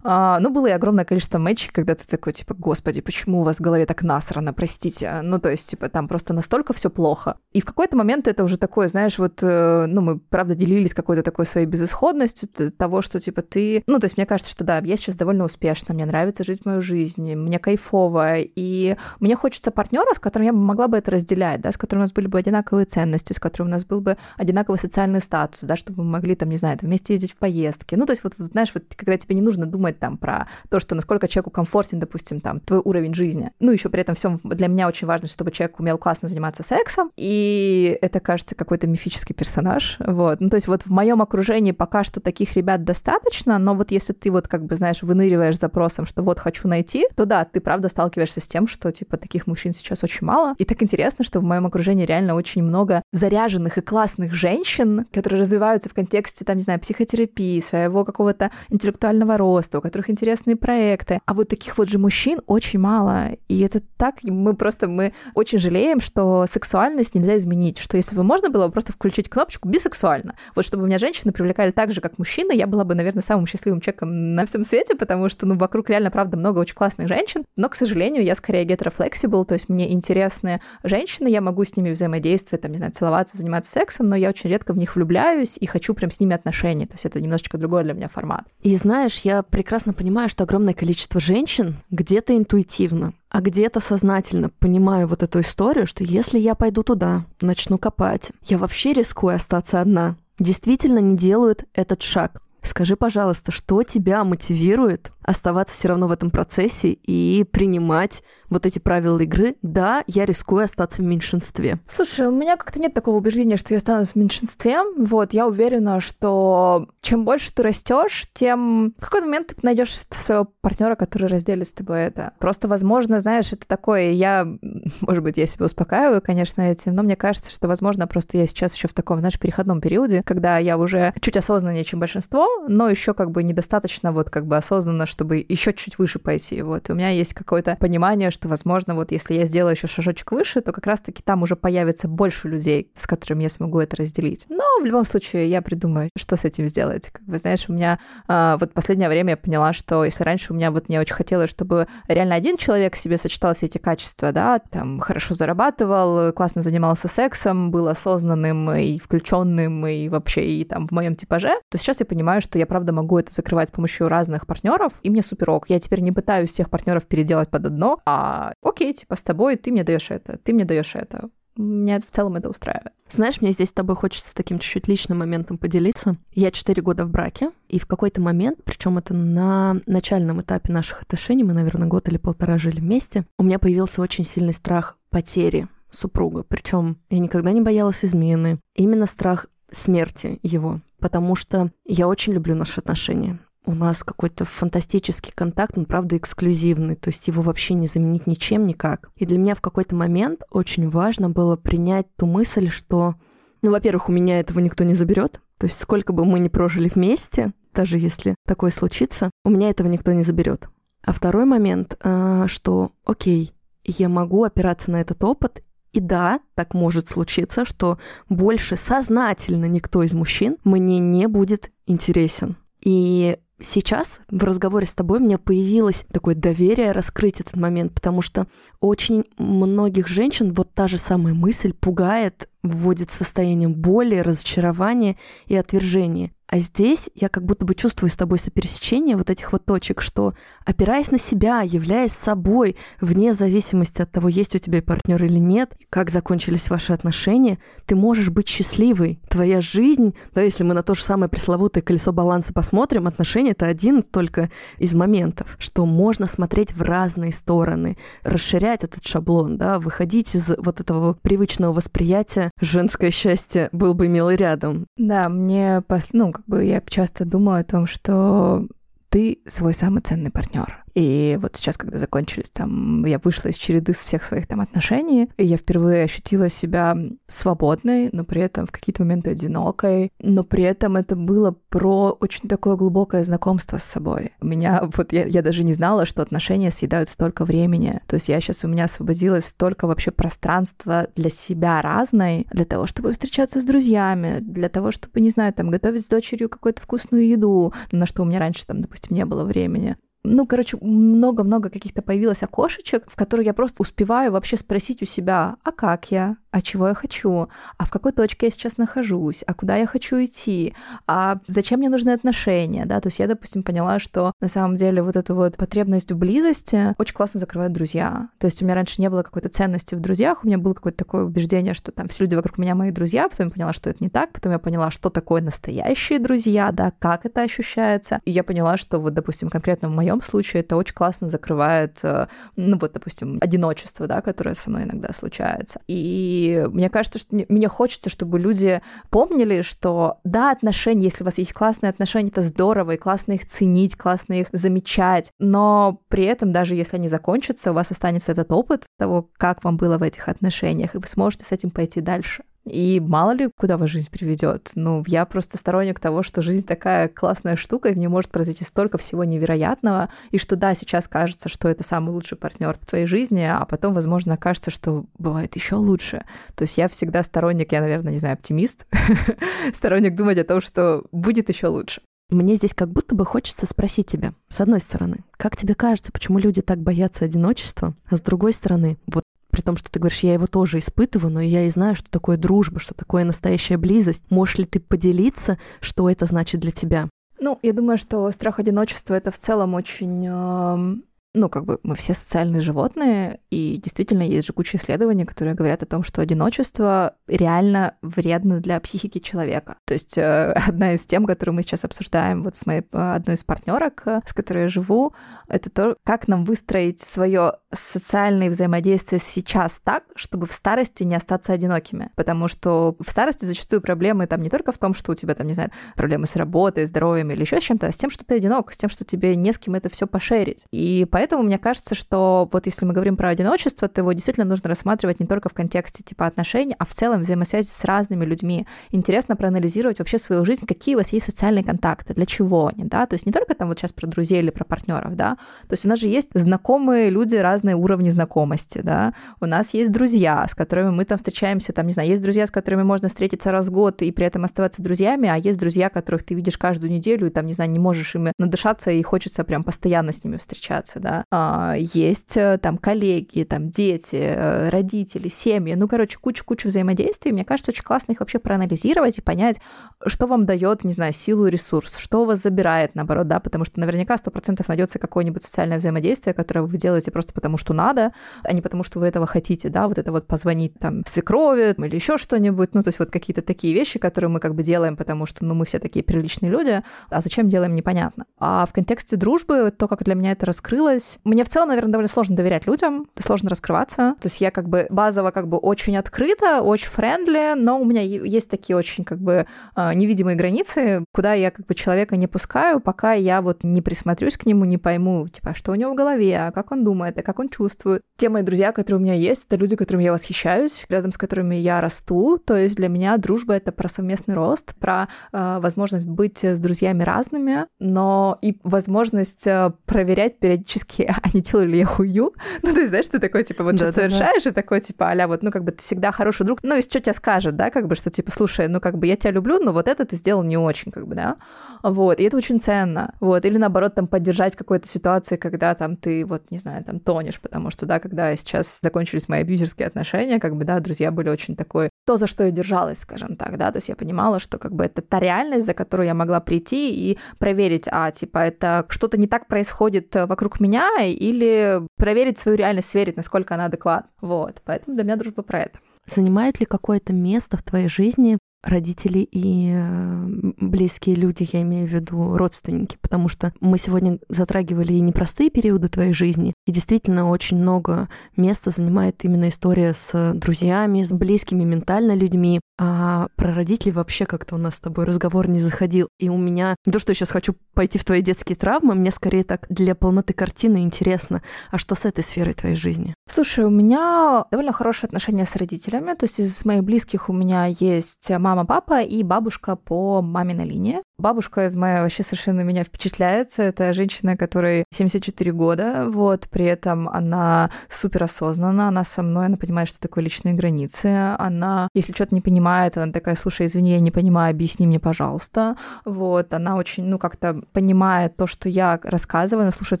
А, 0.10 0.40
ну, 0.40 0.48
было 0.48 0.68
и 0.68 0.70
огромное 0.70 1.04
количество 1.04 1.36
матчей, 1.36 1.70
когда 1.70 1.94
ты 1.94 2.06
такой, 2.06 2.32
типа, 2.32 2.54
господи, 2.54 3.02
почему 3.02 3.40
у 3.40 3.42
вас 3.42 3.58
в 3.58 3.60
голове 3.60 3.84
так 3.84 4.02
насрано, 4.02 4.54
простите. 4.54 5.20
Ну, 5.22 5.38
то 5.38 5.50
есть, 5.50 5.68
типа, 5.68 5.90
там 5.90 6.08
просто 6.08 6.32
настолько 6.32 6.72
все 6.72 6.88
плохо. 6.88 7.36
И 7.52 7.60
в 7.60 7.66
какой-то 7.66 7.94
момент 7.94 8.26
это 8.26 8.42
уже 8.42 8.56
такое, 8.56 8.88
знаешь, 8.88 9.18
вот, 9.18 9.40
э, 9.42 9.84
ну, 9.86 10.00
мы, 10.00 10.18
правда, 10.18 10.54
делились 10.54 10.94
какой-то 10.94 11.22
такой 11.22 11.44
своей 11.44 11.66
безысходностью 11.66 12.48
того, 12.48 13.02
что, 13.02 13.20
типа, 13.20 13.42
ты... 13.42 13.82
Ну, 13.86 13.98
то 13.98 14.06
есть, 14.06 14.16
мне 14.16 14.24
кажется, 14.24 14.50
что 14.50 14.64
да, 14.64 14.78
я 14.78 14.96
сейчас 14.96 15.14
довольно 15.14 15.44
успешна, 15.44 15.92
мне 15.92 16.06
нравится 16.06 16.42
жить 16.42 16.64
мою 16.64 16.80
жизнь, 16.80 17.34
мне 17.34 17.58
кайфово, 17.58 18.36
и 18.38 18.96
мне 19.20 19.36
хочется 19.36 19.70
партнера, 19.70 20.14
с 20.14 20.18
которым 20.18 20.46
я 20.46 20.52
могла 20.54 20.88
бы 20.88 20.96
это 20.96 21.10
разделять, 21.10 21.60
да, 21.60 21.70
с 21.70 21.76
которым 21.76 22.00
у 22.00 22.04
нас 22.04 22.14
были 22.14 22.28
бы 22.28 22.38
одинаковые 22.38 22.86
ценности, 22.86 23.34
с 23.34 23.38
которым 23.38 23.68
у 23.68 23.72
нас 23.72 23.84
был 23.84 24.00
бы 24.00 24.16
одинаковый 24.38 24.78
социальный 24.78 25.20
статус, 25.20 25.58
да, 25.60 25.76
чтобы 25.76 26.02
мы 26.02 26.12
могли, 26.12 26.34
там, 26.34 26.48
не 26.48 26.56
знаю, 26.56 26.78
вместе 26.80 27.12
ездить 27.12 27.32
в 27.32 27.36
поездки. 27.36 27.94
Ну, 27.94 28.06
то 28.06 28.12
есть, 28.12 28.24
вот, 28.24 28.32
вот 28.38 28.52
знаешь, 28.52 28.70
вот 28.72 28.84
когда 28.96 29.18
тебе 29.18 29.34
не 29.34 29.42
нужно 29.42 29.66
думать 29.66 29.97
там 29.98 30.16
про 30.16 30.48
то, 30.68 30.80
что 30.80 30.94
насколько 30.94 31.28
человеку 31.28 31.50
комфортен, 31.50 31.98
допустим, 31.98 32.40
там, 32.40 32.60
твой 32.60 32.80
уровень 32.84 33.14
жизни. 33.14 33.52
Ну, 33.60 33.72
еще 33.72 33.88
при 33.88 34.00
этом 34.00 34.14
всем 34.14 34.40
для 34.44 34.68
меня 34.68 34.88
очень 34.88 35.06
важно, 35.06 35.28
чтобы 35.28 35.50
человек 35.50 35.78
умел 35.80 35.98
классно 35.98 36.28
заниматься 36.28 36.62
сексом, 36.62 37.10
и 37.16 37.98
это, 38.00 38.20
кажется, 38.20 38.54
какой-то 38.54 38.86
мифический 38.86 39.34
персонаж, 39.34 39.96
вот. 40.00 40.40
Ну, 40.40 40.50
то 40.50 40.56
есть 40.56 40.68
вот 40.68 40.82
в 40.82 40.90
моем 40.90 41.22
окружении 41.22 41.72
пока 41.72 42.04
что 42.04 42.20
таких 42.20 42.54
ребят 42.54 42.84
достаточно, 42.84 43.58
но 43.58 43.74
вот 43.74 43.90
если 43.90 44.12
ты 44.12 44.30
вот 44.30 44.48
как 44.48 44.64
бы, 44.64 44.76
знаешь, 44.76 45.02
выныриваешь 45.02 45.58
запросом, 45.58 46.06
что 46.06 46.22
вот 46.22 46.38
хочу 46.38 46.68
найти, 46.68 47.06
то 47.14 47.24
да, 47.26 47.44
ты 47.44 47.60
правда 47.60 47.88
сталкиваешься 47.88 48.40
с 48.40 48.48
тем, 48.48 48.66
что 48.66 48.90
типа 48.92 49.16
таких 49.16 49.46
мужчин 49.46 49.72
сейчас 49.72 50.02
очень 50.04 50.26
мало. 50.26 50.54
И 50.58 50.64
так 50.64 50.82
интересно, 50.82 51.24
что 51.24 51.40
в 51.40 51.44
моем 51.44 51.66
окружении 51.66 52.06
реально 52.06 52.34
очень 52.34 52.62
много 52.62 53.02
заряженных 53.12 53.78
и 53.78 53.80
классных 53.80 54.34
женщин, 54.34 55.06
которые 55.12 55.40
развиваются 55.40 55.88
в 55.88 55.94
контексте, 55.94 56.44
там, 56.44 56.56
не 56.56 56.62
знаю, 56.62 56.80
психотерапии, 56.80 57.60
своего 57.60 58.04
какого-то 58.04 58.50
интеллектуального 58.68 59.36
роста, 59.36 59.77
у 59.78 59.82
которых 59.82 60.10
интересные 60.10 60.56
проекты. 60.56 61.20
А 61.24 61.34
вот 61.34 61.48
таких 61.48 61.78
вот 61.78 61.88
же 61.88 61.98
мужчин 61.98 62.40
очень 62.46 62.78
мало. 62.78 63.30
И 63.48 63.60
это 63.60 63.80
так, 63.96 64.22
мы 64.22 64.54
просто, 64.54 64.88
мы 64.88 65.12
очень 65.34 65.58
жалеем, 65.58 66.00
что 66.00 66.46
сексуальность 66.50 67.14
нельзя 67.14 67.36
изменить, 67.36 67.78
что 67.78 67.96
если 67.96 68.14
бы 68.14 68.22
можно 68.22 68.50
было 68.50 68.68
просто 68.68 68.92
включить 68.92 69.28
кнопочку 69.28 69.68
бисексуально, 69.68 70.34
вот 70.54 70.64
чтобы 70.64 70.86
меня 70.86 70.98
женщины 70.98 71.32
привлекали 71.32 71.70
так 71.70 71.92
же, 71.92 72.00
как 72.00 72.18
мужчины, 72.18 72.52
я 72.52 72.66
была 72.66 72.84
бы, 72.84 72.94
наверное, 72.94 73.22
самым 73.22 73.46
счастливым 73.46 73.80
человеком 73.80 74.34
на 74.34 74.46
всем 74.46 74.64
свете, 74.64 74.94
потому 74.94 75.28
что, 75.28 75.46
ну, 75.46 75.56
вокруг 75.56 75.90
реально, 75.90 76.10
правда, 76.10 76.36
много 76.36 76.58
очень 76.58 76.74
классных 76.74 77.08
женщин, 77.08 77.44
но, 77.56 77.68
к 77.68 77.74
сожалению, 77.74 78.24
я 78.24 78.34
скорее 78.34 78.64
гетерофлексибл, 78.64 79.44
то 79.44 79.54
есть 79.54 79.68
мне 79.68 79.92
интересны 79.92 80.60
женщины, 80.82 81.28
я 81.28 81.40
могу 81.40 81.64
с 81.64 81.76
ними 81.76 81.90
взаимодействовать, 81.90 82.62
там, 82.62 82.72
не 82.72 82.78
знаю, 82.78 82.92
целоваться, 82.92 83.36
заниматься 83.36 83.70
сексом, 83.70 84.08
но 84.08 84.16
я 84.16 84.30
очень 84.30 84.50
редко 84.50 84.72
в 84.72 84.78
них 84.78 84.96
влюбляюсь 84.96 85.56
и 85.58 85.66
хочу 85.66 85.94
прям 85.94 86.10
с 86.10 86.20
ними 86.20 86.34
отношений, 86.34 86.86
то 86.86 86.94
есть 86.94 87.04
это 87.04 87.20
немножечко 87.20 87.58
другой 87.58 87.84
для 87.84 87.92
меня 87.92 88.08
формат. 88.08 88.44
И 88.62 88.74
знаешь, 88.76 89.20
я 89.20 89.42
прекрасно 89.42 89.67
понимаю, 89.92 90.28
что 90.28 90.44
огромное 90.44 90.72
количество 90.72 91.20
женщин 91.20 91.76
где-то 91.90 92.36
интуитивно, 92.36 93.12
а 93.28 93.40
где-то 93.40 93.80
сознательно 93.80 94.48
понимаю 94.48 95.06
вот 95.06 95.22
эту 95.22 95.40
историю, 95.40 95.86
что 95.86 96.04
если 96.04 96.38
я 96.38 96.54
пойду 96.54 96.82
туда, 96.82 97.26
начну 97.40 97.76
копать, 97.76 98.30
я 98.44 98.56
вообще 98.56 98.94
рискую 98.94 99.36
остаться 99.36 99.80
одна. 99.80 100.16
Действительно 100.38 101.00
не 101.00 101.16
делают 101.16 101.64
этот 101.74 102.02
шаг. 102.02 102.40
Скажи, 102.62 102.96
пожалуйста, 102.96 103.52
что 103.52 103.82
тебя 103.82 104.24
мотивирует 104.24 105.12
оставаться 105.28 105.74
все 105.76 105.88
равно 105.88 106.08
в 106.08 106.12
этом 106.12 106.30
процессе 106.30 106.90
и 106.90 107.44
принимать 107.44 108.22
вот 108.48 108.64
эти 108.64 108.78
правила 108.78 109.18
игры, 109.20 109.56
да, 109.60 110.02
я 110.06 110.24
рискую 110.24 110.64
остаться 110.64 111.02
в 111.02 111.04
меньшинстве. 111.04 111.80
Слушай, 111.86 112.28
у 112.28 112.30
меня 112.30 112.56
как-то 112.56 112.80
нет 112.80 112.94
такого 112.94 113.16
убеждения, 113.16 113.58
что 113.58 113.74
я 113.74 113.78
останусь 113.78 114.08
в 114.08 114.16
меньшинстве. 114.16 114.78
Вот, 114.96 115.34
я 115.34 115.46
уверена, 115.46 116.00
что 116.00 116.88
чем 117.02 117.26
больше 117.26 117.52
ты 117.52 117.62
растешь, 117.62 118.26
тем 118.32 118.94
в 118.96 119.02
какой-то 119.02 119.26
момент 119.26 119.48
ты 119.48 119.56
найдешь 119.62 119.94
своего 120.10 120.48
партнера, 120.62 120.94
который 120.94 121.28
разделит 121.28 121.68
с 121.68 121.72
тобой 121.72 122.04
это. 122.04 122.32
Просто, 122.38 122.66
возможно, 122.66 123.20
знаешь, 123.20 123.52
это 123.52 123.66
такое, 123.66 124.12
я, 124.12 124.46
может 125.02 125.22
быть, 125.22 125.36
я 125.36 125.44
себя 125.44 125.66
успокаиваю, 125.66 126.22
конечно, 126.22 126.62
этим, 126.62 126.94
но 126.94 127.02
мне 127.02 127.16
кажется, 127.16 127.50
что, 127.50 127.68
возможно, 127.68 128.06
просто 128.06 128.38
я 128.38 128.46
сейчас 128.46 128.74
еще 128.74 128.88
в 128.88 128.94
таком, 128.94 129.18
знаешь, 129.18 129.38
переходном 129.38 129.82
периоде, 129.82 130.22
когда 130.24 130.56
я 130.56 130.78
уже 130.78 131.12
чуть 131.20 131.36
осознаннее, 131.36 131.84
чем 131.84 132.00
большинство, 132.00 132.48
но 132.66 132.88
еще 132.88 133.12
как 133.12 133.30
бы 133.30 133.42
недостаточно 133.42 134.12
вот 134.12 134.30
как 134.30 134.46
бы 134.46 134.56
осознанно, 134.56 135.04
чтобы 135.18 135.44
еще 135.48 135.72
чуть 135.72 135.98
выше 135.98 136.20
пойти. 136.20 136.62
Вот. 136.62 136.88
И 136.88 136.92
у 136.92 136.94
меня 136.94 137.08
есть 137.08 137.34
какое-то 137.34 137.74
понимание, 137.74 138.30
что, 138.30 138.46
возможно, 138.46 138.94
вот 138.94 139.10
если 139.10 139.34
я 139.34 139.46
сделаю 139.46 139.74
еще 139.74 139.88
шажочек 139.88 140.30
выше, 140.30 140.60
то 140.60 140.70
как 140.70 140.86
раз-таки 140.86 141.24
там 141.24 141.42
уже 141.42 141.56
появится 141.56 142.06
больше 142.06 142.46
людей, 142.46 142.92
с 142.94 143.04
которыми 143.04 143.42
я 143.42 143.48
смогу 143.48 143.80
это 143.80 143.96
разделить. 143.96 144.46
Но 144.48 144.62
в 144.80 144.84
любом 144.84 145.04
случае 145.04 145.50
я 145.50 145.60
придумаю, 145.60 146.10
что 146.16 146.36
с 146.36 146.44
этим 146.44 146.68
сделать. 146.68 147.10
Как 147.10 147.24
бы, 147.24 147.36
знаешь, 147.38 147.64
у 147.66 147.72
меня 147.72 147.98
а, 148.28 148.58
вот 148.58 148.72
последнее 148.72 149.08
время 149.08 149.30
я 149.30 149.36
поняла, 149.36 149.72
что 149.72 150.04
если 150.04 150.22
раньше 150.22 150.52
у 150.52 150.56
меня 150.56 150.70
вот 150.70 150.88
мне 150.88 151.00
очень 151.00 151.16
хотелось, 151.16 151.50
чтобы 151.50 151.88
реально 152.06 152.36
один 152.36 152.56
человек 152.56 152.94
себе 152.94 153.18
сочетал 153.18 153.54
все 153.56 153.66
эти 153.66 153.78
качества, 153.78 154.30
да, 154.30 154.60
там 154.60 155.00
хорошо 155.00 155.34
зарабатывал, 155.34 156.32
классно 156.32 156.62
занимался 156.62 157.08
сексом, 157.08 157.72
был 157.72 157.88
осознанным 157.88 158.70
и 158.70 159.00
включенным 159.00 159.84
и 159.84 160.08
вообще 160.08 160.46
и 160.46 160.64
там 160.64 160.86
в 160.86 160.92
моем 160.92 161.16
типаже, 161.16 161.54
то 161.70 161.76
сейчас 161.76 161.98
я 161.98 162.06
понимаю, 162.06 162.40
что 162.40 162.56
я 162.56 162.66
правда 162.66 162.92
могу 162.92 163.18
это 163.18 163.32
закрывать 163.32 163.70
с 163.70 163.72
помощью 163.72 164.06
разных 164.06 164.46
партнеров, 164.46 164.92
мне 165.10 165.22
супер 165.22 165.50
ок. 165.50 165.68
Я 165.68 165.80
теперь 165.80 166.00
не 166.00 166.12
пытаюсь 166.12 166.50
всех 166.50 166.70
партнеров 166.70 167.06
переделать 167.06 167.50
под 167.50 167.66
одно, 167.66 168.00
а 168.06 168.52
окей, 168.62 168.92
типа 168.92 169.16
с 169.16 169.22
тобой 169.22 169.56
ты 169.56 169.72
мне 169.72 169.84
даешь 169.84 170.10
это, 170.10 170.38
ты 170.38 170.52
мне 170.52 170.64
даешь 170.64 170.94
это. 170.94 171.30
Меня 171.56 171.98
в 171.98 172.14
целом 172.14 172.36
это 172.36 172.48
устраивает. 172.48 172.92
Знаешь, 173.10 173.40
мне 173.40 173.50
здесь 173.50 173.70
с 173.70 173.72
тобой 173.72 173.96
хочется 173.96 174.32
таким 174.32 174.60
чуть-чуть 174.60 174.86
личным 174.86 175.18
моментом 175.18 175.58
поделиться. 175.58 176.16
Я 176.32 176.52
четыре 176.52 176.82
года 176.82 177.04
в 177.04 177.10
браке, 177.10 177.50
и 177.68 177.80
в 177.80 177.86
какой-то 177.86 178.20
момент, 178.20 178.60
причем 178.64 178.96
это 178.96 179.12
на 179.12 179.80
начальном 179.86 180.40
этапе 180.40 180.72
наших 180.72 181.02
отношений, 181.02 181.42
мы, 181.42 181.54
наверное, 181.54 181.88
год 181.88 182.08
или 182.08 182.16
полтора 182.16 182.58
жили 182.58 182.78
вместе, 182.78 183.26
у 183.38 183.42
меня 183.42 183.58
появился 183.58 184.00
очень 184.00 184.24
сильный 184.24 184.52
страх 184.52 184.96
потери 185.10 185.66
супруга. 185.90 186.44
Причем 186.44 186.98
я 187.10 187.18
никогда 187.18 187.50
не 187.50 187.60
боялась 187.60 188.04
измены. 188.04 188.60
Именно 188.76 189.06
страх 189.06 189.46
смерти 189.70 190.38
его. 190.42 190.80
Потому 191.00 191.34
что 191.34 191.70
я 191.84 192.08
очень 192.08 192.34
люблю 192.34 192.54
наши 192.54 192.80
отношения 192.80 193.38
у 193.68 193.74
нас 193.74 194.02
какой-то 194.02 194.46
фантастический 194.46 195.30
контакт, 195.34 195.76
он, 195.76 195.84
правда, 195.84 196.16
эксклюзивный, 196.16 196.96
то 196.96 197.10
есть 197.10 197.28
его 197.28 197.42
вообще 197.42 197.74
не 197.74 197.86
заменить 197.86 198.26
ничем 198.26 198.66
никак. 198.66 199.10
И 199.16 199.26
для 199.26 199.36
меня 199.36 199.54
в 199.54 199.60
какой-то 199.60 199.94
момент 199.94 200.42
очень 200.50 200.88
важно 200.88 201.28
было 201.28 201.54
принять 201.56 202.06
ту 202.16 202.24
мысль, 202.24 202.70
что, 202.70 203.16
ну, 203.60 203.70
во-первых, 203.70 204.08
у 204.08 204.12
меня 204.12 204.40
этого 204.40 204.60
никто 204.60 204.84
не 204.84 204.94
заберет, 204.94 205.42
то 205.58 205.66
есть 205.66 205.78
сколько 205.78 206.14
бы 206.14 206.24
мы 206.24 206.38
ни 206.38 206.48
прожили 206.48 206.88
вместе, 206.88 207.52
даже 207.74 207.98
если 207.98 208.36
такое 208.46 208.70
случится, 208.70 209.30
у 209.44 209.50
меня 209.50 209.68
этого 209.68 209.86
никто 209.86 210.12
не 210.12 210.22
заберет. 210.22 210.66
А 211.04 211.12
второй 211.12 211.44
момент, 211.44 211.98
а, 212.00 212.48
что, 212.48 212.92
окей, 213.04 213.52
я 213.84 214.08
могу 214.08 214.44
опираться 214.44 214.90
на 214.90 215.02
этот 215.02 215.22
опыт 215.22 215.62
и 215.92 216.00
да, 216.00 216.40
так 216.54 216.72
может 216.72 217.10
случиться, 217.10 217.66
что 217.66 217.98
больше 218.30 218.76
сознательно 218.76 219.66
никто 219.66 220.02
из 220.02 220.14
мужчин 220.14 220.56
мне 220.64 221.00
не 221.00 221.28
будет 221.28 221.70
интересен. 221.86 222.56
И 222.80 223.38
сейчас 223.60 224.20
в 224.30 224.42
разговоре 224.44 224.86
с 224.86 224.94
тобой 224.94 225.18
у 225.18 225.22
меня 225.22 225.38
появилось 225.38 226.04
такое 226.12 226.34
доверие 226.34 226.92
раскрыть 226.92 227.40
этот 227.40 227.56
момент, 227.56 227.94
потому 227.94 228.22
что 228.22 228.46
очень 228.80 229.24
многих 229.36 230.08
женщин 230.08 230.52
вот 230.52 230.72
та 230.74 230.88
же 230.88 230.98
самая 230.98 231.34
мысль 231.34 231.72
пугает, 231.72 232.48
вводит 232.62 233.10
в 233.10 233.16
состояние 233.16 233.68
боли, 233.68 234.16
разочарования 234.16 235.16
и 235.46 235.56
отвержения. 235.56 236.32
А 236.50 236.60
здесь 236.60 237.10
я 237.14 237.28
как 237.28 237.44
будто 237.44 237.66
бы 237.66 237.74
чувствую 237.74 238.08
с 238.08 238.16
тобой 238.16 238.38
сопересечение 238.38 239.18
вот 239.18 239.28
этих 239.28 239.52
вот 239.52 239.66
точек, 239.66 240.00
что 240.00 240.32
опираясь 240.64 241.10
на 241.10 241.18
себя, 241.18 241.60
являясь 241.60 242.12
собой, 242.12 242.76
вне 243.02 243.34
зависимости 243.34 244.00
от 244.00 244.10
того, 244.10 244.30
есть 244.30 244.54
у 244.54 244.58
тебя 244.58 244.80
партнер 244.80 245.22
или 245.22 245.38
нет, 245.38 245.76
как 245.90 246.10
закончились 246.10 246.70
ваши 246.70 246.94
отношения, 246.94 247.58
ты 247.84 247.96
можешь 247.96 248.30
быть 248.30 248.48
счастливой. 248.48 249.20
Твоя 249.28 249.60
жизнь, 249.60 250.14
да, 250.32 250.40
если 250.40 250.64
мы 250.64 250.72
на 250.72 250.82
то 250.82 250.94
же 250.94 251.02
самое 251.02 251.28
пресловутое 251.28 251.82
колесо 251.82 252.12
баланса 252.12 252.54
посмотрим, 252.54 253.06
отношения— 253.06 253.50
это 253.52 253.66
один 253.66 254.02
только 254.02 254.50
из 254.78 254.94
моментов, 254.94 255.56
что 255.58 255.84
можно 255.84 256.26
смотреть 256.26 256.72
в 256.72 256.80
разные 256.80 257.32
стороны, 257.32 257.98
расширять 258.22 258.84
этот 258.84 259.04
шаблон, 259.04 259.58
да, 259.58 259.78
выходить 259.78 260.34
из 260.34 260.48
вот 260.56 260.80
этого 260.80 261.12
привычного 261.20 261.74
восприятия 261.74 262.50
женское 262.58 263.10
счастье 263.10 263.68
был 263.72 263.92
бы 263.92 264.08
милый 264.08 264.36
рядом. 264.36 264.86
Да, 264.96 265.28
мне, 265.28 265.82
ну, 266.12 266.32
как 266.38 266.46
бы 266.46 266.64
я 266.64 266.80
часто 266.86 267.24
думаю 267.24 267.60
о 267.60 267.64
том, 267.64 267.88
что 267.88 268.64
ты 269.08 269.40
свой 269.46 269.74
самый 269.74 270.02
ценный 270.02 270.30
партнер. 270.30 270.84
И 270.98 271.38
вот 271.40 271.54
сейчас, 271.54 271.76
когда 271.76 271.96
закончились 271.96 272.50
там, 272.50 273.04
я 273.06 273.20
вышла 273.22 273.50
из 273.50 273.54
череды 273.54 273.92
всех 273.92 274.24
своих 274.24 274.48
там 274.48 274.60
отношений, 274.60 275.30
и 275.36 275.44
я 275.44 275.56
впервые 275.56 276.02
ощутила 276.02 276.50
себя 276.50 276.96
свободной, 277.28 278.08
но 278.10 278.24
при 278.24 278.42
этом 278.42 278.66
в 278.66 278.72
какие-то 278.72 279.04
моменты 279.04 279.30
одинокой, 279.30 280.10
но 280.18 280.42
при 280.42 280.64
этом 280.64 280.96
это 280.96 281.14
было 281.14 281.52
про 281.68 282.16
очень 282.18 282.48
такое 282.48 282.74
глубокое 282.74 283.22
знакомство 283.22 283.78
с 283.78 283.84
собой. 283.84 284.32
У 284.40 284.46
меня, 284.46 284.90
вот 284.96 285.12
я, 285.12 285.24
я 285.26 285.40
даже 285.40 285.62
не 285.62 285.72
знала, 285.72 286.04
что 286.04 286.20
отношения 286.20 286.72
съедают 286.72 287.08
столько 287.08 287.44
времени. 287.44 288.00
То 288.08 288.14
есть 288.14 288.28
я 288.28 288.40
сейчас, 288.40 288.64
у 288.64 288.68
меня 288.68 288.86
освободилось 288.86 289.46
столько 289.46 289.86
вообще 289.86 290.10
пространства 290.10 291.06
для 291.14 291.30
себя 291.30 291.80
разной, 291.80 292.48
для 292.50 292.64
того, 292.64 292.86
чтобы 292.86 293.12
встречаться 293.12 293.60
с 293.60 293.64
друзьями, 293.64 294.38
для 294.40 294.68
того, 294.68 294.90
чтобы, 294.90 295.20
не 295.20 295.30
знаю, 295.30 295.52
там, 295.52 295.70
готовить 295.70 296.02
с 296.02 296.08
дочерью 296.08 296.48
какую-то 296.48 296.82
вкусную 296.82 297.28
еду, 297.28 297.72
на 297.92 298.04
что 298.04 298.22
у 298.22 298.24
меня 298.24 298.40
раньше 298.40 298.66
там, 298.66 298.80
допустим, 298.80 299.14
не 299.14 299.24
было 299.24 299.44
времени 299.44 299.96
ну, 300.24 300.46
короче, 300.46 300.76
много-много 300.80 301.70
каких-то 301.70 302.02
появилось 302.02 302.42
окошечек, 302.42 303.10
в 303.10 303.16
которые 303.16 303.46
я 303.46 303.54
просто 303.54 303.82
успеваю 303.82 304.32
вообще 304.32 304.56
спросить 304.56 305.02
у 305.02 305.06
себя, 305.06 305.56
а 305.62 305.72
как 305.72 306.10
я, 306.10 306.36
а 306.50 306.62
чего 306.62 306.88
я 306.88 306.94
хочу, 306.94 307.48
а 307.76 307.84
в 307.84 307.90
какой 307.90 308.12
точке 308.12 308.46
я 308.46 308.50
сейчас 308.50 308.78
нахожусь, 308.78 309.42
а 309.46 309.54
куда 309.54 309.76
я 309.76 309.86
хочу 309.86 310.22
идти, 310.22 310.74
а 311.06 311.38
зачем 311.46 311.80
мне 311.80 311.88
нужны 311.88 312.10
отношения, 312.10 312.86
да, 312.86 313.00
то 313.00 313.08
есть 313.08 313.18
я, 313.18 313.26
допустим, 313.26 313.62
поняла, 313.62 313.98
что 313.98 314.32
на 314.40 314.48
самом 314.48 314.76
деле 314.76 315.02
вот 315.02 315.16
эту 315.16 315.34
вот 315.34 315.56
потребность 315.56 316.10
в 316.10 316.16
близости 316.16 316.94
очень 316.98 317.14
классно 317.14 317.40
закрывают 317.40 317.72
друзья, 317.72 318.28
то 318.38 318.46
есть 318.46 318.62
у 318.62 318.64
меня 318.64 318.74
раньше 318.74 319.00
не 319.00 319.10
было 319.10 319.22
какой-то 319.22 319.48
ценности 319.48 319.94
в 319.94 320.00
друзьях, 320.00 320.44
у 320.44 320.46
меня 320.46 320.58
было 320.58 320.72
какое-то 320.74 320.98
такое 320.98 321.24
убеждение, 321.24 321.74
что 321.74 321.92
там 321.92 322.08
все 322.08 322.24
люди 322.24 322.34
вокруг 322.34 322.56
меня 322.58 322.74
мои 322.74 322.90
друзья, 322.90 323.28
потом 323.28 323.48
я 323.48 323.52
поняла, 323.52 323.72
что 323.72 323.90
это 323.90 324.02
не 324.02 324.08
так, 324.08 324.32
потом 324.32 324.52
я 324.52 324.58
поняла, 324.58 324.90
что 324.90 325.10
такое 325.10 325.42
настоящие 325.42 326.18
друзья, 326.18 326.72
да, 326.72 326.92
как 326.98 327.26
это 327.26 327.42
ощущается, 327.42 328.20
и 328.24 328.30
я 328.30 328.42
поняла, 328.42 328.78
что 328.78 328.98
вот, 328.98 329.12
допустим, 329.12 329.50
конкретно 329.50 329.88
в 329.88 329.92
моем 329.92 330.22
случае 330.22 330.62
это 330.62 330.76
очень 330.76 330.94
классно 330.94 331.28
закрывает, 331.28 331.98
э, 332.02 332.26
ну 332.56 332.78
вот, 332.78 332.92
допустим, 332.92 333.38
одиночество, 333.40 334.06
да, 334.06 334.22
которое 334.22 334.54
со 334.54 334.70
мной 334.70 334.84
иногда 334.84 335.12
случается, 335.12 335.80
и 335.86 336.38
и 336.38 336.47
мне 336.56 336.90
кажется, 336.90 337.18
что 337.18 337.36
мне 337.48 337.68
хочется, 337.68 338.10
чтобы 338.10 338.38
люди 338.38 338.80
помнили, 339.10 339.62
что 339.62 340.18
да, 340.24 340.50
отношения, 340.50 341.04
если 341.04 341.24
у 341.24 341.26
вас 341.26 341.38
есть 341.38 341.52
классные 341.52 341.90
отношения, 341.90 342.30
это 342.30 342.42
здорово, 342.42 342.92
и 342.92 342.96
классно 342.96 343.32
их 343.32 343.46
ценить, 343.46 343.96
классно 343.96 344.34
их 344.34 344.48
замечать, 344.52 345.30
но 345.38 346.00
при 346.08 346.24
этом, 346.24 346.52
даже 346.52 346.74
если 346.74 346.96
они 346.96 347.08
закончатся, 347.08 347.70
у 347.70 347.74
вас 347.74 347.90
останется 347.90 348.32
этот 348.32 348.50
опыт 348.52 348.84
того, 348.98 349.30
как 349.36 349.64
вам 349.64 349.76
было 349.76 349.98
в 349.98 350.02
этих 350.02 350.28
отношениях, 350.28 350.94
и 350.94 350.98
вы 350.98 351.06
сможете 351.06 351.44
с 351.44 351.52
этим 351.52 351.70
пойти 351.70 352.00
дальше. 352.00 352.44
И 352.68 353.00
мало 353.00 353.32
ли, 353.32 353.50
куда 353.56 353.76
вас 353.76 353.90
жизнь 353.90 354.08
приведет. 354.10 354.70
Ну, 354.74 355.02
я 355.06 355.24
просто 355.24 355.56
сторонник 355.56 356.00
того, 356.00 356.22
что 356.22 356.42
жизнь 356.42 356.66
такая 356.66 357.08
классная 357.08 357.56
штука, 357.56 357.88
и 357.88 357.94
в 357.94 357.98
ней 357.98 358.08
может 358.08 358.30
произойти 358.30 358.64
столько 358.64 358.98
всего 358.98 359.24
невероятного, 359.24 360.10
и 360.30 360.38
что 360.38 360.56
да, 360.56 360.74
сейчас 360.74 361.08
кажется, 361.08 361.48
что 361.48 361.68
это 361.68 361.82
самый 361.82 362.10
лучший 362.10 362.38
партнер 362.38 362.76
в 362.80 362.86
твоей 362.86 363.06
жизни, 363.06 363.42
а 363.42 363.64
потом, 363.64 363.94
возможно, 363.94 364.34
окажется, 364.34 364.70
что 364.70 365.06
бывает 365.18 365.56
еще 365.56 365.76
лучше. 365.76 366.24
То 366.54 366.62
есть 366.62 366.76
я 366.76 366.88
всегда 366.88 367.22
сторонник, 367.22 367.72
я, 367.72 367.80
наверное, 367.80 368.12
не 368.12 368.18
знаю, 368.18 368.34
оптимист, 368.34 368.86
сторонник 369.72 370.14
думать 370.14 370.38
о 370.38 370.44
том, 370.44 370.60
что 370.60 371.04
будет 371.12 371.48
еще 371.48 371.68
лучше. 371.68 372.02
Мне 372.30 372.56
здесь 372.56 372.74
как 372.74 372.90
будто 372.90 373.14
бы 373.14 373.24
хочется 373.24 373.64
спросить 373.64 374.06
тебя, 374.06 374.34
с 374.48 374.60
одной 374.60 374.80
стороны, 374.80 375.24
как 375.38 375.56
тебе 375.56 375.74
кажется, 375.74 376.12
почему 376.12 376.38
люди 376.38 376.60
так 376.60 376.78
боятся 376.78 377.24
одиночества, 377.24 377.94
а 378.10 378.16
с 378.16 378.20
другой 378.20 378.52
стороны, 378.52 378.98
вот 379.06 379.24
при 379.50 379.62
том, 379.62 379.76
что 379.76 379.90
ты 379.90 379.98
говоришь, 379.98 380.20
я 380.20 380.34
его 380.34 380.46
тоже 380.46 380.78
испытываю, 380.78 381.32
но 381.32 381.40
я 381.40 381.64
и 381.64 381.70
знаю, 381.70 381.94
что 381.94 382.10
такое 382.10 382.36
дружба, 382.36 382.80
что 382.80 382.94
такое 382.94 383.24
настоящая 383.24 383.78
близость. 383.78 384.22
Можешь 384.30 384.58
ли 384.58 384.64
ты 384.64 384.80
поделиться, 384.80 385.58
что 385.80 386.08
это 386.08 386.26
значит 386.26 386.60
для 386.60 386.70
тебя? 386.70 387.08
Ну, 387.40 387.58
я 387.62 387.72
думаю, 387.72 387.98
что 387.98 388.30
страх 388.30 388.58
одиночества 388.58 389.14
это 389.14 389.30
в 389.30 389.38
целом 389.38 389.74
очень 389.74 390.26
эм, 390.26 391.04
ну, 391.34 391.48
как 391.48 391.64
бы 391.64 391.78
мы 391.82 391.94
все 391.94 392.14
социальные 392.14 392.60
животные, 392.60 393.40
и 393.50 393.80
действительно 393.82 394.22
есть 394.22 394.46
же 394.46 394.52
куча 394.52 394.78
исследований, 394.78 395.24
которые 395.24 395.54
говорят 395.54 395.82
о 395.82 395.86
том, 395.86 396.02
что 396.02 396.22
одиночество 396.22 397.14
реально 397.26 397.96
вредно 398.02 398.60
для 398.60 398.80
психики 398.80 399.18
человека. 399.18 399.76
То 399.86 399.94
есть 399.94 400.16
э, 400.16 400.52
одна 400.66 400.94
из 400.94 401.02
тем, 401.02 401.26
которую 401.26 401.54
мы 401.54 401.62
сейчас 401.62 401.84
обсуждаем 401.84 402.42
вот 402.42 402.56
с 402.56 402.66
моей 402.66 402.80
э, 402.80 403.14
одной 403.14 403.36
из 403.36 403.44
партнерок, 403.44 404.02
э, 404.06 404.20
с 404.26 404.32
которой 404.32 404.62
я 404.64 404.68
живу, 404.68 405.14
это 405.48 405.70
то, 405.70 405.96
как 406.04 406.28
нам 406.28 406.44
выстроить 406.44 407.00
свое 407.00 407.54
социальное 407.72 408.50
взаимодействие 408.50 409.20
сейчас 409.24 409.80
так, 409.82 410.04
чтобы 410.14 410.46
в 410.46 410.52
старости 410.52 411.02
не 411.02 411.14
остаться 411.14 411.52
одинокими. 411.52 412.10
Потому 412.16 412.48
что 412.48 412.96
в 412.98 413.10
старости 413.10 413.44
зачастую 413.44 413.80
проблемы 413.80 414.26
там 414.26 414.42
не 414.42 414.50
только 414.50 414.72
в 414.72 414.78
том, 414.78 414.94
что 414.94 415.12
у 415.12 415.14
тебя 415.14 415.34
там, 415.34 415.46
не 415.46 415.54
знаю, 415.54 415.70
проблемы 415.94 416.26
с 416.26 416.36
работой, 416.36 416.86
здоровьем 416.86 417.30
или 417.30 417.42
еще 417.42 417.60
с 417.60 417.64
чем-то, 417.64 417.86
а 417.86 417.92
с 417.92 417.96
тем, 417.96 418.10
что 418.10 418.24
ты 418.24 418.36
одинок, 418.36 418.72
с 418.72 418.78
тем, 418.78 418.88
что 418.90 419.04
тебе 419.04 419.36
не 419.36 419.52
с 419.52 419.58
кем 419.58 419.74
это 419.74 419.90
все 419.90 420.06
пошерить. 420.06 420.66
И 420.72 421.06
поэтому 421.10 421.27
мне 421.36 421.58
кажется, 421.58 421.94
что 421.94 422.48
вот 422.50 422.66
если 422.66 422.86
мы 422.86 422.94
говорим 422.94 423.16
про 423.16 423.28
одиночество, 423.28 423.88
то 423.88 424.00
его 424.00 424.12
действительно 424.12 424.46
нужно 424.46 424.68
рассматривать 424.68 425.20
не 425.20 425.26
только 425.26 425.48
в 425.48 425.54
контексте 425.54 426.02
типа 426.02 426.26
отношений, 426.26 426.74
а 426.78 426.84
в 426.84 426.94
целом 426.94 427.22
взаимосвязи 427.22 427.68
с 427.68 427.84
разными 427.84 428.24
людьми. 428.24 428.66
Интересно 428.90 429.36
проанализировать 429.36 429.98
вообще 429.98 430.18
свою 430.18 430.44
жизнь, 430.44 430.66
какие 430.66 430.94
у 430.94 430.98
вас 430.98 431.12
есть 431.12 431.26
социальные 431.26 431.64
контакты, 431.64 432.14
для 432.14 432.26
чего 432.26 432.68
они, 432.68 432.84
да, 432.84 433.06
то 433.06 433.14
есть 433.14 433.26
не 433.26 433.32
только 433.32 433.54
там 433.54 433.68
вот 433.68 433.78
сейчас 433.78 433.92
про 433.92 434.06
друзей 434.06 434.40
или 434.40 434.50
про 434.50 434.64
партнеров, 434.64 435.16
да, 435.16 435.36
то 435.68 435.72
есть 435.72 435.84
у 435.84 435.88
нас 435.88 435.98
же 435.98 436.08
есть 436.08 436.28
знакомые 436.34 437.10
люди 437.10 437.36
разные 437.36 437.76
уровни 437.76 438.08
знакомости, 438.10 438.80
да, 438.82 439.14
у 439.40 439.46
нас 439.46 439.74
есть 439.74 439.92
друзья, 439.92 440.46
с 440.48 440.54
которыми 440.54 440.90
мы 440.90 441.04
там 441.04 441.18
встречаемся, 441.18 441.72
там, 441.72 441.86
не 441.86 441.92
знаю, 441.92 442.08
есть 442.08 442.22
друзья, 442.22 442.46
с 442.46 442.50
которыми 442.50 442.82
можно 442.82 443.08
встретиться 443.08 443.52
раз 443.52 443.68
в 443.68 443.70
год 443.70 444.02
и 444.02 444.12
при 444.12 444.26
этом 444.26 444.44
оставаться 444.44 444.82
друзьями, 444.82 445.28
а 445.28 445.36
есть 445.36 445.58
друзья, 445.58 445.90
которых 445.90 446.24
ты 446.24 446.34
видишь 446.34 446.58
каждую 446.58 446.90
неделю 446.90 447.26
и 447.26 447.30
там, 447.30 447.46
не 447.46 447.52
знаю, 447.52 447.70
не 447.70 447.78
можешь 447.78 448.14
ими 448.14 448.32
надышаться 448.38 448.90
и 448.90 449.02
хочется 449.02 449.44
прям 449.44 449.64
постоянно 449.64 450.12
с 450.12 450.24
ними 450.24 450.36
встречаться, 450.36 451.00
да. 451.00 451.07
А, 451.30 451.74
есть 451.76 452.36
э, 452.36 452.58
там 452.58 452.78
коллеги, 452.78 453.44
там 453.44 453.70
дети, 453.70 454.16
э, 454.16 454.68
родители, 454.68 455.28
семьи, 455.28 455.74
ну, 455.74 455.88
короче, 455.88 456.18
куча-куча 456.18 456.68
взаимодействий. 456.68 457.32
Мне 457.32 457.44
кажется, 457.44 457.70
очень 457.70 457.82
классно 457.82 458.12
их 458.12 458.20
вообще 458.20 458.38
проанализировать 458.38 459.18
и 459.18 459.22
понять, 459.22 459.60
что 460.06 460.26
вам 460.26 460.46
дает, 460.46 460.84
не 460.84 460.92
знаю, 460.92 461.12
силу 461.12 461.46
и 461.46 461.50
ресурс, 461.50 461.96
что 461.96 462.24
вас 462.24 462.40
забирает, 462.42 462.94
наоборот, 462.94 463.28
да, 463.28 463.40
потому 463.40 463.64
что 463.64 463.80
наверняка 463.80 464.14
100% 464.14 464.64
найдется 464.68 464.98
какое-нибудь 464.98 465.42
социальное 465.42 465.78
взаимодействие, 465.78 466.34
которое 466.34 466.62
вы 466.62 466.78
делаете 466.78 467.10
просто 467.10 467.32
потому, 467.32 467.56
что 467.56 467.74
надо, 467.74 468.12
а 468.42 468.52
не 468.52 468.60
потому, 468.60 468.82
что 468.82 469.00
вы 469.00 469.06
этого 469.06 469.26
хотите, 469.26 469.68
да, 469.68 469.88
вот 469.88 469.98
это 469.98 470.12
вот 470.12 470.26
позвонить 470.26 470.74
там 470.78 471.02
свекрови 471.06 471.74
или 471.78 471.94
еще 471.94 472.18
что-нибудь, 472.18 472.74
ну, 472.74 472.82
то 472.82 472.88
есть 472.88 472.98
вот 472.98 473.10
какие-то 473.10 473.42
такие 473.42 473.74
вещи, 473.74 473.98
которые 473.98 474.30
мы 474.30 474.40
как 474.40 474.54
бы 474.54 474.62
делаем, 474.62 474.96
потому 474.96 475.26
что, 475.26 475.44
ну, 475.44 475.54
мы 475.54 475.64
все 475.64 475.78
такие 475.78 476.04
приличные 476.04 476.50
люди, 476.50 476.82
а 477.10 477.20
зачем 477.20 477.48
делаем, 477.48 477.74
непонятно. 477.74 478.26
А 478.38 478.66
в 478.66 478.72
контексте 478.72 479.16
дружбы, 479.16 479.72
то, 479.76 479.88
как 479.88 480.02
для 480.04 480.14
меня 480.14 480.32
это 480.32 480.46
раскрылось, 480.46 480.97
мне 481.24 481.44
в 481.44 481.48
целом, 481.48 481.68
наверное, 481.68 481.92
довольно 481.92 482.08
сложно 482.08 482.36
доверять 482.36 482.66
людям, 482.66 483.06
сложно 483.18 483.50
раскрываться, 483.50 484.14
то 484.20 484.26
есть 484.26 484.40
я 484.40 484.50
как 484.50 484.68
бы 484.68 484.86
базово 484.90 485.30
как 485.30 485.48
бы 485.48 485.58
очень 485.58 485.96
открыта, 485.96 486.62
очень 486.62 486.88
френдли, 486.88 487.54
но 487.56 487.80
у 487.80 487.84
меня 487.84 488.02
есть 488.02 488.50
такие 488.50 488.76
очень 488.76 489.04
как 489.04 489.18
бы 489.18 489.46
а, 489.74 489.94
невидимые 489.94 490.36
границы, 490.36 491.04
куда 491.12 491.34
я 491.34 491.50
как 491.50 491.66
бы 491.66 491.74
человека 491.74 492.16
не 492.16 492.26
пускаю, 492.26 492.80
пока 492.80 493.12
я 493.12 493.42
вот 493.42 493.64
не 493.64 493.82
присмотрюсь 493.82 494.36
к 494.36 494.46
нему, 494.46 494.64
не 494.64 494.78
пойму, 494.78 495.28
типа, 495.28 495.54
что 495.54 495.72
у 495.72 495.74
него 495.74 495.92
в 495.92 495.96
голове, 495.96 496.38
а 496.38 496.52
как 496.52 496.72
он 496.72 496.84
думает, 496.84 497.18
а 497.18 497.22
как 497.22 497.38
он 497.38 497.48
чувствует. 497.48 498.02
Те 498.16 498.28
мои 498.28 498.42
друзья, 498.42 498.72
которые 498.72 499.00
у 499.00 499.02
меня 499.02 499.14
есть, 499.14 499.46
это 499.46 499.56
люди, 499.56 499.76
которым 499.76 500.00
я 500.00 500.12
восхищаюсь, 500.12 500.86
рядом 500.88 501.12
с 501.12 501.18
которыми 501.18 501.54
я 501.54 501.80
расту. 501.80 502.38
То 502.38 502.56
есть 502.56 502.76
для 502.76 502.88
меня 502.88 503.16
дружба— 503.16 503.54
это 503.54 503.72
про 503.72 503.88
совместный 503.88 504.34
рост, 504.34 504.74
про 504.76 505.08
э, 505.32 505.58
возможность 505.60 506.06
быть 506.06 506.44
с 506.44 506.58
друзьями 506.58 507.02
разными, 507.02 507.66
но 507.78 508.38
и 508.42 508.58
возможность 508.62 509.46
э, 509.46 509.72
проверять 509.86 510.38
периодически, 510.38 510.87
а 510.98 511.28
не 511.32 511.40
делаю 511.40 511.68
ли 511.68 511.78
я 511.78 511.86
хую. 511.86 512.32
Ну, 512.62 512.72
то 512.72 512.80
есть, 512.80 512.88
знаешь, 512.90 513.06
ты 513.06 513.18
такой, 513.18 513.44
типа, 513.44 513.64
вот 513.64 513.76
да, 513.76 513.90
что 513.90 513.92
совершаешь, 513.92 514.46
и 514.46 514.50
такой, 514.50 514.80
типа, 514.80 515.06
аля, 515.06 515.26
вот, 515.26 515.42
ну, 515.42 515.50
как 515.50 515.64
бы 515.64 515.72
ты 515.72 515.82
всегда 515.82 516.12
хороший 516.12 516.44
друг. 516.44 516.60
Ну, 516.62 516.76
и 516.76 516.82
что 516.82 517.00
тебе 517.00 517.12
скажет, 517.12 517.56
да, 517.56 517.70
как 517.70 517.86
бы, 517.86 517.94
что, 517.94 518.10
типа, 518.10 518.30
слушай, 518.34 518.68
ну, 518.68 518.80
как 518.80 518.98
бы 518.98 519.06
я 519.06 519.16
тебя 519.16 519.30
люблю, 519.30 519.58
но 519.58 519.72
вот 519.72 519.88
это 519.88 520.04
ты 520.04 520.16
сделал 520.16 520.42
не 520.42 520.56
очень, 520.56 520.90
как 520.92 521.06
бы, 521.06 521.14
да. 521.14 521.36
Вот, 521.82 522.20
и 522.20 522.24
это 522.24 522.36
очень 522.36 522.60
ценно. 522.60 523.14
Вот, 523.20 523.44
или 523.44 523.58
наоборот, 523.58 523.94
там, 523.94 524.06
поддержать 524.08 524.54
в 524.54 524.58
какой-то 524.58 524.88
ситуации, 524.88 525.36
когда 525.36 525.74
там 525.74 525.96
ты, 525.96 526.24
вот, 526.24 526.50
не 526.50 526.58
знаю, 526.58 526.84
там, 526.84 527.00
тонешь, 527.00 527.40
потому 527.40 527.70
что, 527.70 527.86
да, 527.86 528.00
когда 528.00 528.34
сейчас 528.36 528.80
закончились 528.82 529.28
мои 529.28 529.40
абьюзерские 529.40 529.86
отношения, 529.86 530.40
как 530.40 530.56
бы, 530.56 530.64
да, 530.64 530.80
друзья 530.80 531.10
были 531.10 531.28
очень 531.28 531.56
такой, 531.56 531.90
то, 532.08 532.16
за 532.16 532.26
что 532.26 532.44
я 532.44 532.50
держалась, 532.50 533.00
скажем 533.00 533.36
так, 533.36 533.58
да, 533.58 533.70
то 533.70 533.76
есть 533.76 533.90
я 533.90 533.94
понимала, 533.94 534.40
что, 534.40 534.56
как 534.56 534.72
бы, 534.72 534.86
это 534.86 535.02
та 535.02 535.20
реальность, 535.20 535.66
за 535.66 535.74
которую 535.74 536.06
я 536.06 536.14
могла 536.14 536.40
прийти 536.40 537.10
и 537.10 537.18
проверить, 537.38 537.84
а, 537.90 538.10
типа, 538.10 538.38
это 538.38 538.86
что-то 538.88 539.18
не 539.18 539.26
так 539.26 539.46
происходит 539.46 540.14
вокруг 540.14 540.58
меня, 540.58 540.88
или 541.02 541.82
проверить 541.98 542.38
свою 542.38 542.56
реальность, 542.56 542.88
сверить, 542.88 543.18
насколько 543.18 543.54
она 543.54 543.66
адекватна. 543.66 544.08
Вот, 544.22 544.62
поэтому 544.64 544.96
для 544.96 545.04
меня 545.04 545.16
дружба 545.16 545.42
про 545.42 545.58
это. 545.58 545.78
Занимает 546.06 546.60
ли 546.60 546.64
какое-то 546.64 547.12
место 547.12 547.58
в 547.58 547.62
твоей 547.62 547.90
жизни 547.90 548.38
родители 548.62 549.20
и 549.20 549.72
э, 549.72 550.26
близкие 550.58 551.14
люди, 551.16 551.48
я 551.52 551.62
имею 551.62 551.86
в 551.86 551.90
виду 551.90 552.36
родственники, 552.36 552.98
потому 553.00 553.28
что 553.28 553.52
мы 553.60 553.78
сегодня 553.78 554.18
затрагивали 554.28 554.92
и 554.92 555.00
непростые 555.00 555.50
периоды 555.50 555.88
твоей 555.88 556.12
жизни, 556.12 556.54
И 556.66 556.72
действительно 556.72 557.28
очень 557.30 557.58
много 557.58 558.08
места 558.36 558.70
занимает 558.70 559.24
именно 559.24 559.48
история 559.48 559.94
с 559.94 560.32
друзьями, 560.34 561.02
с 561.02 561.10
близкими 561.10 561.64
ментально 561.64 562.14
людьми. 562.14 562.60
А 562.80 563.28
про 563.36 563.54
родителей 563.54 563.92
вообще 563.92 564.26
как-то 564.26 564.54
у 564.54 564.58
нас 564.58 564.74
с 564.74 564.80
тобой 564.80 565.04
разговор 565.04 565.48
не 565.48 565.58
заходил. 565.58 566.08
И 566.18 566.28
у 566.28 566.36
меня 566.36 566.76
не 566.86 566.92
то, 566.92 566.98
что 566.98 567.10
я 567.10 567.14
сейчас 567.14 567.30
хочу 567.30 567.54
пойти 567.74 567.98
в 567.98 568.04
твои 568.04 568.22
детские 568.22 568.56
травмы, 568.56 568.94
мне 568.94 569.10
скорее 569.10 569.44
так 569.44 569.66
для 569.68 569.94
полноты 569.94 570.32
картины 570.32 570.82
интересно. 570.82 571.42
А 571.70 571.78
что 571.78 571.94
с 571.94 572.04
этой 572.04 572.22
сферой 572.22 572.54
твоей 572.54 572.76
жизни? 572.76 573.14
Слушай, 573.30 573.64
у 573.66 573.70
меня 573.70 574.46
довольно 574.50 574.72
хорошие 574.72 575.06
отношения 575.06 575.44
с 575.44 575.54
родителями. 575.54 576.14
То 576.14 576.24
есть 576.24 576.40
из 576.40 576.64
моих 576.64 576.82
близких 576.82 577.28
у 577.28 577.32
меня 577.32 577.66
есть 577.66 578.30
мама, 578.30 578.64
папа 578.64 579.02
и 579.02 579.22
бабушка 579.22 579.76
по 579.76 580.22
маминой 580.22 580.64
линии. 580.64 581.02
Бабушка 581.18 581.66
из 581.66 581.76
моя 581.76 582.02
вообще 582.02 582.22
совершенно 582.22 582.62
меня 582.62 582.84
впечатляется. 582.84 583.62
Это 583.62 583.92
женщина, 583.92 584.36
которой 584.36 584.84
74 584.94 585.52
года, 585.52 586.06
вот, 586.08 586.48
при 586.48 586.64
этом 586.64 587.08
она 587.08 587.70
супер 587.90 588.24
осознанна, 588.24 588.88
она 588.88 589.04
со 589.04 589.22
мной, 589.22 589.46
она 589.46 589.56
понимает, 589.56 589.88
что 589.88 590.00
такое 590.00 590.24
личные 590.24 590.54
границы. 590.54 591.34
Она, 591.38 591.88
если 591.94 592.12
что-то 592.12 592.34
не 592.34 592.40
понимает, 592.40 592.96
она 592.96 593.12
такая, 593.12 593.36
слушай, 593.36 593.66
извини, 593.66 593.92
я 593.92 594.00
не 594.00 594.10
понимаю, 594.10 594.52
объясни 594.52 594.86
мне, 594.86 595.00
пожалуйста. 595.00 595.76
Вот, 596.04 596.52
она 596.54 596.76
очень, 596.76 597.04
ну, 597.04 597.18
как-то 597.18 597.60
понимает 597.72 598.36
то, 598.36 598.46
что 598.46 598.68
я 598.68 598.98
рассказываю, 599.02 599.64
она 599.64 599.72
слушает 599.72 600.00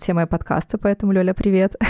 все 0.00 0.14
мои 0.14 0.26
подкасты, 0.26 0.78
поэтому, 0.78 1.12
Лёля, 1.12 1.34
привет. 1.34 1.76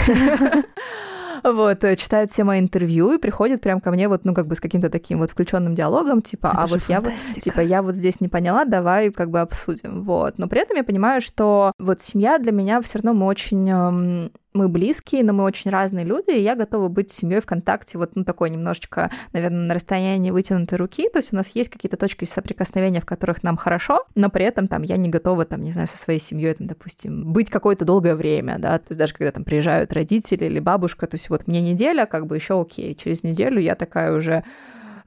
вот, 1.43 1.83
э, 1.83 1.95
читают 1.95 2.31
все 2.31 2.43
мои 2.43 2.59
интервью 2.59 3.13
и 3.13 3.17
приходят 3.17 3.61
прям 3.61 3.81
ко 3.81 3.91
мне 3.91 4.07
вот, 4.07 4.25
ну, 4.25 4.33
как 4.33 4.47
бы 4.47 4.55
с 4.55 4.59
каким-то 4.59 4.89
таким 4.89 5.19
вот 5.19 5.31
включенным 5.31 5.75
диалогом, 5.75 6.21
типа, 6.21 6.47
Это 6.47 6.61
а 6.61 6.65
вот 6.67 6.81
я 6.87 7.01
вот, 7.01 7.13
типа, 7.41 7.61
я 7.61 7.81
вот 7.81 7.95
здесь 7.95 8.19
не 8.21 8.27
поняла, 8.27 8.65
давай 8.65 9.11
как 9.11 9.29
бы 9.29 9.39
обсудим, 9.39 10.03
вот. 10.03 10.37
Но 10.37 10.47
при 10.47 10.61
этом 10.61 10.77
я 10.77 10.83
понимаю, 10.83 11.21
что 11.21 11.71
вот 11.79 12.01
семья 12.01 12.37
для 12.37 12.51
меня 12.51 12.81
все 12.81 12.99
равно 12.99 13.13
мы 13.13 13.25
очень 13.25 13.69
эм, 13.69 14.31
мы 14.53 14.67
близкие, 14.67 15.23
но 15.23 15.33
мы 15.33 15.43
очень 15.43 15.69
разные 15.69 16.05
люди, 16.05 16.31
и 16.31 16.41
я 16.41 16.55
готова 16.55 16.87
быть 16.87 17.11
семьей 17.11 17.39
ВКонтакте 17.41 17.97
вот 17.97 18.15
ну, 18.15 18.23
такой 18.23 18.49
немножечко, 18.49 19.11
наверное, 19.31 19.67
на 19.67 19.73
расстоянии 19.73 20.31
вытянутой 20.31 20.77
руки. 20.77 21.07
То 21.09 21.19
есть 21.19 21.31
у 21.31 21.35
нас 21.35 21.49
есть 21.53 21.69
какие-то 21.69 21.97
точки 21.97 22.25
соприкосновения, 22.25 23.01
в 23.01 23.05
которых 23.05 23.43
нам 23.43 23.57
хорошо, 23.57 24.05
но 24.15 24.29
при 24.29 24.45
этом 24.45 24.67
там 24.67 24.81
я 24.83 24.97
не 24.97 25.09
готова, 25.09 25.45
там, 25.45 25.61
не 25.61 25.71
знаю, 25.71 25.87
со 25.87 25.97
своей 25.97 26.19
семьей, 26.19 26.55
там, 26.55 26.67
допустим, 26.67 27.31
быть 27.31 27.49
какое-то 27.49 27.85
долгое 27.85 28.15
время, 28.15 28.57
да, 28.57 28.79
то 28.79 28.85
есть 28.89 28.99
даже 28.99 29.13
когда 29.13 29.31
там 29.31 29.43
приезжают 29.43 29.93
родители 29.93 30.45
или 30.45 30.59
бабушка, 30.59 31.07
то 31.07 31.15
есть 31.15 31.29
вот 31.29 31.47
мне 31.47 31.61
неделя, 31.61 32.05
как 32.05 32.25
бы 32.25 32.35
еще 32.35 32.59
окей, 32.59 32.95
через 32.95 33.23
неделю 33.23 33.59
я 33.59 33.75
такая 33.75 34.13
уже 34.13 34.43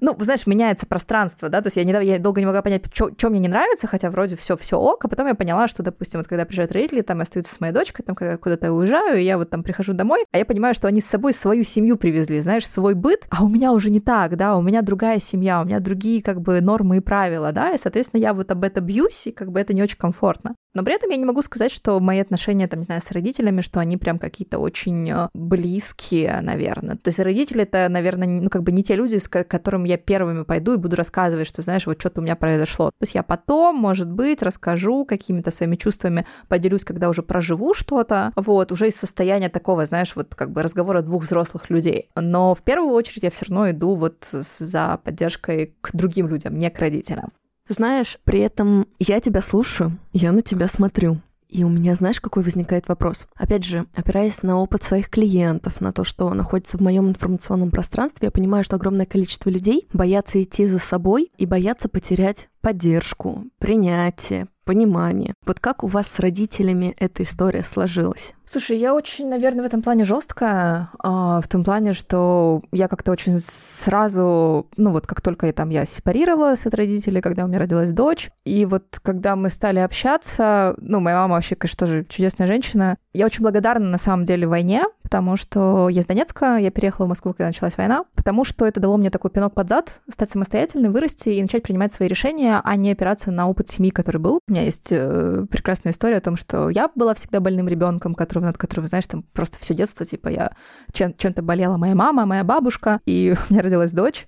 ну, 0.03 0.17
знаешь, 0.19 0.49
меняется 0.49 0.85
пространство, 0.85 1.49
да, 1.49 1.63
то 1.63 1.69
есть 1.69 1.77
я, 1.77 1.85
не, 1.85 1.93
я 2.05 2.19
долго 2.19 2.41
не 2.41 2.47
могла 2.47 2.61
понять, 2.61 2.83
что 2.93 3.31
мне 3.31 3.39
не 3.39 3.47
нравится, 3.47 3.87
хотя 3.87 4.11
вроде 4.11 4.37
все 4.37 4.57
все 4.57 4.77
ок, 4.77 5.05
а 5.05 5.09
потом 5.09 5.29
я 5.29 5.35
поняла, 5.35 5.69
что, 5.69 5.85
допустим, 5.85 6.19
вот 6.19 6.27
когда 6.27 6.45
приезжают 6.45 6.73
родители, 6.73 7.03
там 7.03 7.21
остаются 7.21 7.55
с 7.55 7.61
моей 7.61 7.73
дочкой, 7.73 8.05
там 8.05 8.17
куда-то 8.17 8.73
уезжаю, 8.73 9.21
и 9.21 9.23
я 9.23 9.39
вот 9.39 9.51
там 9.51 9.63
прихожу 9.63 9.93
домой, 9.93 10.27
а 10.33 10.39
я 10.39 10.45
понимаю, 10.45 10.75
что 10.75 10.89
они 10.89 11.01
с 11.01 11.07
собой 11.07 11.33
свою 11.33 11.63
семью 11.63 11.97
привезли, 11.97 12.41
знаешь, 12.41 12.69
свой 12.69 12.95
быт, 12.95 13.29
а 13.31 13.45
у 13.45 13.49
меня 13.49 13.73
уже 13.73 13.91
не 13.91 14.01
так, 14.01 14.37
да, 14.37 14.57
у 14.57 14.63
меня 14.63 14.83
другая 14.83 15.21
семья, 15.21 15.63
у 15.63 15.65
меня 15.65 15.79
другие 15.79 16.21
как 16.21 16.41
бы 16.41 16.61
нормы 16.61 16.97
и 16.97 17.01
правила, 17.01 17.53
да, 17.53 17.73
и, 17.73 17.79
соответственно, 17.79 18.21
я 18.21 18.35
вот 18.35 18.51
об 18.51 18.65
этом 18.65 18.85
бьюсь, 18.85 19.29
и 19.29 19.31
как 19.31 19.53
бы 19.53 19.61
это 19.61 19.73
не 19.73 19.83
очень 19.85 19.99
комфортно. 19.99 20.57
Но 20.75 20.83
при 20.83 20.95
этом 20.95 21.11
я 21.11 21.17
не 21.17 21.25
могу 21.25 21.43
сказать, 21.43 21.71
что 21.71 22.01
мои 22.01 22.19
отношения, 22.21 22.67
там, 22.67 22.81
не 22.81 22.85
знаю, 22.85 23.03
с 23.03 23.11
родителями, 23.11 23.61
что 23.61 23.81
они 23.81 23.97
прям 23.97 24.19
какие-то 24.19 24.59
очень 24.59 25.11
э, 25.11 25.29
близкие, 25.35 26.41
наверное. 26.41 26.97
То 26.97 27.09
есть 27.09 27.19
родители 27.19 27.63
это, 27.63 27.89
наверное, 27.89 28.27
ну, 28.27 28.49
как 28.49 28.63
бы 28.63 28.73
не 28.73 28.83
те 28.83 28.97
люди, 28.97 29.17
с 29.17 29.29
которыми 29.29 29.89
я 29.89 29.99
первыми 29.99 30.45
пойду 30.45 30.75
и 30.75 30.79
буду 30.79 30.97
рассказывать, 30.97 31.47
что, 31.47 31.63
знаешь, 31.63 31.87
вот 31.87 32.01
что-то 32.01 32.21
у 32.21 32.25
меня 32.25 32.37
произошло. 32.37 32.91
То 32.91 33.03
есть 33.03 33.15
я 33.15 33.23
потом, 33.23 33.77
может 33.77 34.11
быть, 34.11 34.43
расскажу 34.43 35.05
какими-то 35.05 35.51
своими 35.51 35.77
чувствами, 35.77 36.27
поделюсь, 36.49 36.85
когда 36.85 37.09
уже 37.09 37.23
проживу 37.23 37.75
что-то, 37.75 38.33
вот, 38.37 38.73
уже 38.73 38.89
из 38.89 38.97
состояния 38.97 39.49
такого, 39.49 39.85
знаешь, 39.85 40.17
вот 40.17 40.35
как 40.35 40.53
бы 40.53 40.63
разговора 40.63 41.03
двух 41.03 41.25
взрослых 41.25 41.69
людей. 41.71 42.09
Но 42.17 42.55
в 42.55 42.63
первую 42.63 42.93
очередь 42.95 43.25
я 43.25 43.31
все 43.31 43.47
равно 43.47 43.71
иду 43.71 43.95
вот 43.95 44.29
за 44.31 44.99
поддержкой 45.05 45.75
к 45.81 45.95
другим 45.95 46.29
людям, 46.29 46.59
не 46.59 46.71
к 46.71 46.79
родителям. 46.79 47.33
Знаешь, 47.73 48.19
при 48.25 48.41
этом 48.41 48.87
я 48.99 49.19
тебя 49.21 49.41
слушаю, 49.41 49.99
я 50.13 50.33
на 50.33 50.43
тебя 50.43 50.69
смотрю. 50.69 51.23
И 51.49 51.65
у 51.65 51.69
меня, 51.69 51.95
знаешь, 51.95 52.21
какой 52.21 52.43
возникает 52.43 52.89
вопрос? 52.89 53.27
Опять 53.35 53.65
же, 53.65 53.87
опираясь 53.95 54.43
на 54.43 54.59
опыт 54.59 54.83
своих 54.83 55.09
клиентов, 55.09 55.81
на 55.81 55.93
то, 55.93 56.05
что 56.05 56.33
находится 56.35 56.79
в 56.79 56.81
моем 56.81 57.09
информационном 57.09 57.71
пространстве, 57.71 58.27
я 58.27 58.31
понимаю, 58.31 58.63
что 58.63 58.77
огромное 58.77 59.07
количество 59.07 59.49
людей 59.49 59.87
боятся 59.93 60.43
идти 60.43 60.67
за 60.67 60.79
собой 60.79 61.31
и 61.37 61.47
боятся 61.47 61.89
потерять 61.89 62.49
поддержку, 62.63 63.45
принятие, 63.59 64.47
понимание. 64.65 65.35
Вот 65.45 65.61
как 65.61 65.83
у 65.83 65.89
вас 65.89 66.07
с 66.07 66.19
родителями 66.21 66.95
эта 66.99 67.25
история 67.25 67.63
сложилась? 67.63 68.33
Слушай, 68.45 68.79
я 68.79 68.95
очень, 68.95 69.29
наверное, 69.29 69.65
в 69.65 69.67
этом 69.67 69.83
плане 69.83 70.05
жесткая, 70.05 70.91
а, 70.99 71.41
в 71.41 71.49
том 71.49 71.65
плане, 71.65 71.93
что 71.93 72.63
я 72.71 72.87
как-то 72.87 73.11
очень 73.11 73.41
сразу, 73.41 74.69
ну 74.77 74.91
вот 74.91 75.07
как 75.07 75.21
только 75.21 75.47
я 75.47 75.53
там 75.53 75.71
я 75.71 75.85
сепарировалась 75.87 76.67
от 76.67 76.75
родителей, 76.75 77.21
когда 77.21 77.45
у 77.45 77.49
меня 77.49 77.59
родилась 77.59 77.91
дочь, 77.91 78.31
и 78.45 78.65
вот 78.65 79.01
когда 79.03 79.37
мы 79.37 79.49
стали 79.49 79.81
общаться, 79.81 80.75
ну, 80.79 81.01
моя 81.01 81.17
мама 81.17 81.35
вообще, 81.35 81.57
конечно, 81.57 81.87
тоже 81.87 82.05
чудесная 82.09 82.47
женщина, 82.47 82.99
я 83.13 83.27
очень 83.27 83.43
благодарна 83.43 83.89
на 83.89 83.99
самом 83.99 84.25
деле 84.25 84.47
войне, 84.47 84.85
потому 85.13 85.37
что 85.37 85.91
я 85.91 86.01
с 86.01 86.07
Донецка, 86.07 86.57
я 86.57 86.71
переехала 86.71 87.05
в 87.05 87.11
Москву, 87.11 87.35
когда 87.35 87.49
началась 87.49 87.77
война, 87.77 88.07
потому 88.15 88.45
что 88.45 88.65
это 88.65 88.81
дало 88.81 88.97
мне 88.97 89.11
такой 89.11 89.31
пинок 89.31 89.53
под 89.53 89.69
зад, 89.69 90.01
стать 90.11 90.31
самостоятельной, 90.31 90.89
вырасти 90.89 91.29
и 91.29 91.43
начать 91.43 91.65
принимать 91.65 91.93
свои 91.93 92.09
решения, 92.09 92.59
а 92.65 92.77
не 92.77 92.93
опираться 92.93 93.31
на 93.31 93.47
опыт 93.47 93.69
семьи, 93.69 93.91
который 93.91 94.17
был. 94.17 94.39
У 94.49 94.51
меня 94.51 94.63
есть 94.63 94.87
э, 94.89 95.45
прекрасная 95.51 95.93
история 95.93 96.17
о 96.17 96.23
том, 96.23 96.37
что 96.37 96.71
я 96.71 96.91
была 96.95 97.13
всегда 97.13 97.41
больным 97.41 97.69
ребенком, 97.69 98.15
которого, 98.15 98.47
над 98.47 98.57
которым, 98.57 98.87
знаешь, 98.87 99.05
там 99.07 99.23
просто 99.35 99.59
все 99.61 99.75
детство, 99.75 100.07
типа 100.07 100.29
я 100.29 100.53
чем- 100.95 101.15
чем-то 101.15 101.43
болела 101.43 101.77
моя 101.77 101.95
мама, 101.95 102.25
моя 102.25 102.43
бабушка, 102.43 103.03
и 103.05 103.35
у 103.51 103.53
меня 103.53 103.63
родилась 103.63 103.93
дочь, 103.93 104.27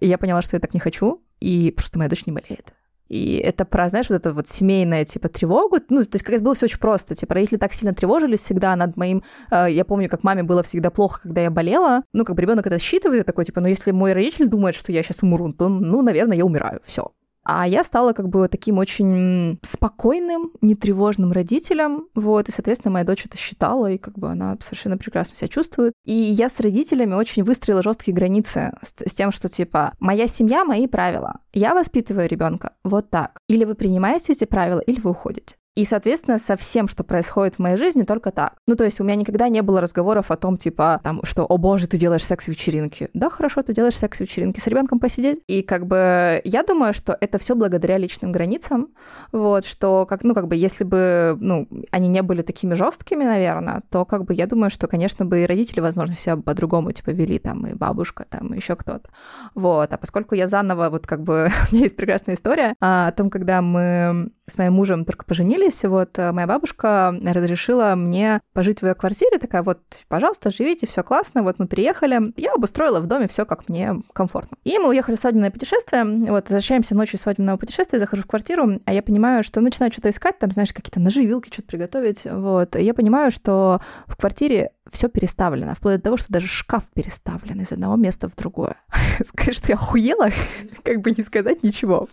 и 0.00 0.08
я 0.08 0.16
поняла, 0.16 0.40
что 0.40 0.56
я 0.56 0.60
так 0.60 0.72
не 0.72 0.80
хочу, 0.80 1.20
и 1.40 1.74
просто 1.76 1.98
моя 1.98 2.08
дочь 2.08 2.24
не 2.24 2.32
болеет. 2.32 2.72
И 3.08 3.36
это 3.36 3.64
про, 3.64 3.88
знаешь, 3.88 4.08
вот 4.08 4.16
это 4.16 4.32
вот 4.32 4.48
семейная, 4.48 5.04
типа, 5.04 5.28
тревогу. 5.28 5.78
Ну, 5.88 6.02
то 6.04 6.14
есть, 6.14 6.24
как 6.24 6.34
это 6.34 6.44
было 6.44 6.54
все 6.54 6.66
очень 6.66 6.78
просто. 6.78 7.14
Типа, 7.14 7.34
родители 7.34 7.58
так 7.58 7.72
сильно 7.72 7.94
тревожились 7.94 8.40
всегда 8.40 8.74
над 8.76 8.96
моим... 8.96 9.22
Э, 9.50 9.66
я 9.70 9.84
помню, 9.84 10.08
как 10.08 10.24
маме 10.24 10.42
было 10.42 10.62
всегда 10.62 10.90
плохо, 10.90 11.20
когда 11.22 11.42
я 11.42 11.50
болела. 11.50 12.02
Ну, 12.12 12.24
как 12.24 12.36
бы 12.36 12.42
ребенок 12.42 12.66
это 12.66 12.78
считывает, 12.78 13.26
такой, 13.26 13.44
типа, 13.44 13.60
ну, 13.60 13.68
если 13.68 13.92
мой 13.92 14.12
родитель 14.12 14.48
думает, 14.48 14.74
что 14.74 14.92
я 14.92 15.02
сейчас 15.02 15.22
умру, 15.22 15.52
то, 15.52 15.68
ну, 15.68 16.02
наверное, 16.02 16.36
я 16.36 16.44
умираю. 16.44 16.80
Все. 16.84 17.12
А 17.48 17.66
я 17.68 17.84
стала 17.84 18.12
как 18.12 18.28
бы 18.28 18.48
таким 18.48 18.78
очень 18.78 19.60
спокойным, 19.62 20.50
нетревожным 20.62 21.30
родителем, 21.30 22.08
вот, 22.16 22.48
и, 22.48 22.52
соответственно, 22.52 22.92
моя 22.92 23.04
дочь 23.04 23.24
это 23.24 23.36
считала, 23.36 23.92
и 23.92 23.98
как 23.98 24.18
бы 24.18 24.28
она 24.28 24.58
совершенно 24.60 24.98
прекрасно 24.98 25.36
себя 25.36 25.46
чувствует. 25.46 25.92
И 26.04 26.12
я 26.12 26.48
с 26.48 26.58
родителями 26.58 27.14
очень 27.14 27.44
выстроила 27.44 27.82
жесткие 27.82 28.16
границы 28.16 28.72
с, 28.82 29.08
с 29.08 29.14
тем, 29.14 29.30
что 29.30 29.48
типа 29.48 29.92
моя 30.00 30.26
семья, 30.26 30.64
мои 30.64 30.88
правила. 30.88 31.38
Я 31.52 31.74
воспитываю 31.74 32.28
ребенка 32.28 32.72
вот 32.82 33.10
так. 33.10 33.38
Или 33.48 33.64
вы 33.64 33.76
принимаете 33.76 34.32
эти 34.32 34.44
правила, 34.44 34.80
или 34.80 34.98
вы 34.98 35.10
уходите. 35.10 35.54
И, 35.76 35.84
соответственно, 35.84 36.38
со 36.38 36.56
всем, 36.56 36.88
что 36.88 37.04
происходит 37.04 37.56
в 37.56 37.58
моей 37.58 37.76
жизни, 37.76 38.02
только 38.02 38.32
так. 38.32 38.54
Ну, 38.66 38.76
то 38.76 38.84
есть 38.84 38.98
у 38.98 39.04
меня 39.04 39.14
никогда 39.14 39.48
не 39.48 39.60
было 39.60 39.82
разговоров 39.82 40.30
о 40.30 40.36
том, 40.36 40.56
типа, 40.56 41.00
там, 41.04 41.20
что, 41.22 41.44
о 41.44 41.58
боже, 41.58 41.86
ты 41.86 41.98
делаешь 41.98 42.24
секс-вечеринки. 42.24 43.10
Да, 43.12 43.28
хорошо, 43.28 43.62
ты 43.62 43.74
делаешь 43.74 43.96
секс-вечеринки. 43.96 44.58
С 44.58 44.66
ребенком 44.66 44.98
посидеть. 44.98 45.40
И 45.46 45.62
как 45.62 45.86
бы 45.86 46.40
я 46.44 46.62
думаю, 46.62 46.94
что 46.94 47.14
это 47.20 47.38
все 47.38 47.54
благодаря 47.54 47.98
личным 47.98 48.32
границам. 48.32 48.88
Вот, 49.32 49.66
что, 49.66 50.06
как, 50.06 50.24
ну, 50.24 50.34
как 50.34 50.48
бы, 50.48 50.56
если 50.56 50.82
бы, 50.82 51.36
ну, 51.40 51.68
они 51.90 52.08
не 52.08 52.22
были 52.22 52.40
такими 52.40 52.72
жесткими, 52.72 53.24
наверное, 53.24 53.82
то, 53.90 54.06
как 54.06 54.24
бы, 54.24 54.32
я 54.32 54.46
думаю, 54.46 54.70
что, 54.70 54.86
конечно, 54.86 55.26
бы 55.26 55.42
и 55.42 55.46
родители, 55.46 55.80
возможно, 55.80 56.16
себя 56.16 56.38
по-другому, 56.38 56.92
типа, 56.92 57.10
вели, 57.10 57.38
там, 57.38 57.66
и 57.66 57.74
бабушка, 57.74 58.24
там, 58.30 58.54
и 58.54 58.56
еще 58.56 58.76
кто-то. 58.76 59.10
Вот, 59.54 59.92
а 59.92 59.98
поскольку 59.98 60.34
я 60.34 60.46
заново, 60.46 60.88
вот, 60.88 61.06
как 61.06 61.22
бы, 61.22 61.50
у 61.70 61.74
меня 61.74 61.84
есть 61.84 61.96
прекрасная 61.96 62.34
история 62.34 62.74
а, 62.80 63.08
о 63.08 63.12
том, 63.12 63.28
когда 63.28 63.60
мы 63.60 64.30
с 64.48 64.58
моим 64.58 64.74
мужем 64.74 65.04
только 65.04 65.24
поженились, 65.24 65.65
вот 65.84 66.18
э, 66.18 66.32
моя 66.32 66.46
бабушка 66.46 67.14
разрешила 67.22 67.94
мне 67.94 68.40
пожить 68.52 68.80
в 68.80 68.86
ее 68.86 68.94
квартире, 68.94 69.38
такая 69.38 69.62
вот, 69.62 69.80
пожалуйста, 70.08 70.50
живите, 70.50 70.86
все 70.86 71.02
классно, 71.02 71.42
вот 71.42 71.58
мы 71.58 71.66
приехали. 71.66 72.32
Я 72.36 72.52
обустроила 72.52 73.00
в 73.00 73.06
доме 73.06 73.28
все 73.28 73.44
как 73.44 73.68
мне 73.68 74.02
комфортно. 74.12 74.56
И 74.64 74.78
мы 74.78 74.88
уехали 74.88 75.16
в 75.16 75.20
свадебное 75.20 75.50
путешествие, 75.50 76.04
вот, 76.04 76.44
возвращаемся 76.44 76.94
ночью 76.94 77.18
свадебного 77.18 77.56
путешествия, 77.56 77.98
захожу 77.98 78.22
в 78.22 78.26
квартиру, 78.26 78.80
а 78.84 78.92
я 78.92 79.02
понимаю, 79.02 79.42
что 79.42 79.60
начинаю 79.60 79.92
что-то 79.92 80.10
искать, 80.10 80.38
там, 80.38 80.50
знаешь, 80.50 80.72
какие-то 80.72 81.00
ножи, 81.00 81.24
вилки, 81.24 81.52
что-то 81.52 81.68
приготовить, 81.68 82.22
вот. 82.24 82.76
И 82.76 82.82
я 82.82 82.94
понимаю, 82.94 83.30
что 83.30 83.80
в 84.06 84.16
квартире 84.16 84.72
все 84.92 85.08
переставлено, 85.08 85.74
вплоть 85.74 85.96
до 85.96 86.02
того, 86.02 86.16
что 86.16 86.32
даже 86.32 86.46
шкаф 86.46 86.84
переставлен 86.94 87.60
из 87.60 87.72
одного 87.72 87.96
места 87.96 88.28
в 88.28 88.36
другое. 88.36 88.76
Сказать, 89.26 89.56
что 89.56 89.68
я 89.68 89.74
охуела, 89.74 90.30
как 90.82 91.00
бы 91.00 91.10
не 91.10 91.22
сказать 91.22 91.62
ничего. 91.62 92.08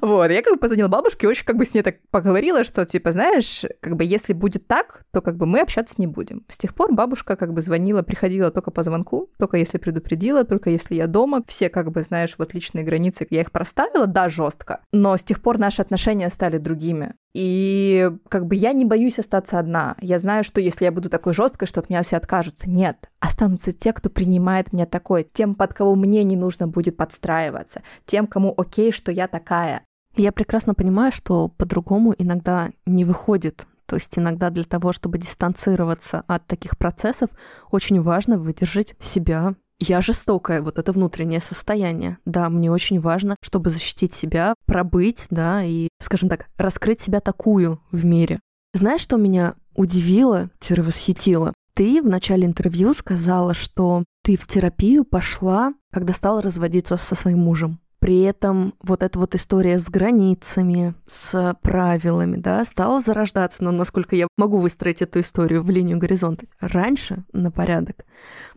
Вот, 0.00 0.30
я 0.30 0.42
как 0.42 0.54
бы 0.54 0.58
позвонила 0.58 0.88
бабушке, 0.88 1.28
очень 1.28 1.44
как 1.44 1.56
бы 1.56 1.64
с 1.64 1.74
ней 1.74 1.82
так 1.82 1.96
поговорила, 2.10 2.64
что, 2.64 2.86
типа, 2.86 3.12
знаешь, 3.12 3.64
как 3.80 3.96
бы 3.96 4.04
если 4.04 4.32
будет 4.32 4.66
так, 4.66 5.04
то 5.12 5.20
как 5.20 5.36
бы 5.36 5.46
мы 5.46 5.60
общаться 5.60 5.96
не 5.98 6.06
будем. 6.06 6.44
С 6.48 6.58
тех 6.58 6.74
пор 6.74 6.92
бабушка 6.92 7.36
как 7.36 7.52
бы 7.52 7.60
звонила, 7.60 8.02
приходила 8.02 8.50
только 8.50 8.70
по 8.70 8.82
звонку, 8.82 9.30
только 9.38 9.56
если 9.56 9.78
предупредила, 9.78 10.44
только 10.44 10.70
если 10.70 10.94
я 10.94 11.06
дома. 11.06 11.42
Все 11.46 11.68
как 11.68 11.90
бы, 11.90 12.02
знаешь, 12.02 12.34
вот 12.38 12.54
личные 12.54 12.84
границы, 12.84 13.26
я 13.30 13.42
их 13.42 13.52
проставила, 13.52 14.06
да, 14.06 14.28
жестко. 14.28 14.80
Но 14.92 15.16
с 15.16 15.22
тех 15.22 15.42
пор 15.42 15.58
наши 15.58 15.82
отношения 15.82 16.30
стали 16.30 16.58
другими. 16.58 17.14
И 17.32 18.10
как 18.28 18.46
бы 18.46 18.56
я 18.56 18.72
не 18.72 18.84
боюсь 18.84 19.18
остаться 19.18 19.58
одна. 19.58 19.96
Я 20.00 20.18
знаю, 20.18 20.42
что 20.42 20.60
если 20.60 20.84
я 20.84 20.92
буду 20.92 21.08
такой 21.08 21.32
жесткой, 21.32 21.68
что 21.68 21.80
от 21.80 21.88
меня 21.88 22.02
все 22.02 22.16
откажутся. 22.16 22.68
Нет, 22.68 23.08
останутся 23.20 23.72
те, 23.72 23.92
кто 23.92 24.10
принимает 24.10 24.72
меня 24.72 24.86
такой, 24.86 25.26
тем, 25.32 25.54
под 25.54 25.72
кого 25.72 25.94
мне 25.94 26.24
не 26.24 26.36
нужно 26.36 26.66
будет 26.66 26.96
подстраиваться, 26.96 27.82
тем, 28.04 28.26
кому 28.26 28.52
окей, 28.56 28.90
что 28.90 29.12
я 29.12 29.28
такая. 29.28 29.82
Я 30.16 30.32
прекрасно 30.32 30.74
понимаю, 30.74 31.12
что 31.12 31.48
по-другому 31.48 32.14
иногда 32.18 32.70
не 32.84 33.04
выходит. 33.04 33.64
То 33.86 33.96
есть 33.96 34.16
иногда 34.18 34.50
для 34.50 34.64
того, 34.64 34.92
чтобы 34.92 35.18
дистанцироваться 35.18 36.24
от 36.26 36.46
таких 36.46 36.78
процессов, 36.78 37.30
очень 37.70 38.00
важно 38.00 38.38
выдержать 38.38 38.94
себя. 39.00 39.54
Я 39.82 40.02
жестокая, 40.02 40.60
вот 40.60 40.78
это 40.78 40.92
внутреннее 40.92 41.40
состояние. 41.40 42.18
Да, 42.26 42.50
мне 42.50 42.70
очень 42.70 43.00
важно, 43.00 43.36
чтобы 43.42 43.70
защитить 43.70 44.12
себя, 44.12 44.54
пробыть, 44.66 45.26
да, 45.30 45.64
и, 45.64 45.88
скажем 46.02 46.28
так, 46.28 46.46
раскрыть 46.58 47.00
себя 47.00 47.20
такую 47.20 47.80
в 47.90 48.04
мире. 48.04 48.40
Знаешь, 48.74 49.00
что 49.00 49.16
меня 49.16 49.54
удивило-восхитило? 49.74 51.54
Ты 51.74 52.02
в 52.02 52.06
начале 52.06 52.46
интервью 52.46 52.92
сказала, 52.92 53.54
что 53.54 54.04
ты 54.22 54.36
в 54.36 54.46
терапию 54.46 55.04
пошла, 55.04 55.72
когда 55.90 56.12
стала 56.12 56.42
разводиться 56.42 56.98
со 56.98 57.14
своим 57.14 57.38
мужем. 57.38 57.80
При 58.00 58.22
этом 58.22 58.74
вот 58.82 59.02
эта 59.02 59.18
вот 59.18 59.34
история 59.34 59.78
с 59.78 59.84
границами, 59.84 60.94
с 61.06 61.54
правилами, 61.60 62.36
да, 62.36 62.64
стала 62.64 63.00
зарождаться, 63.00 63.62
но 63.62 63.70
насколько 63.72 64.16
я 64.16 64.26
могу 64.38 64.58
выстроить 64.58 65.02
эту 65.02 65.20
историю 65.20 65.62
в 65.62 65.68
линию 65.68 65.98
горизонта, 65.98 66.46
раньше 66.60 67.24
на 67.34 67.50
порядок. 67.50 68.06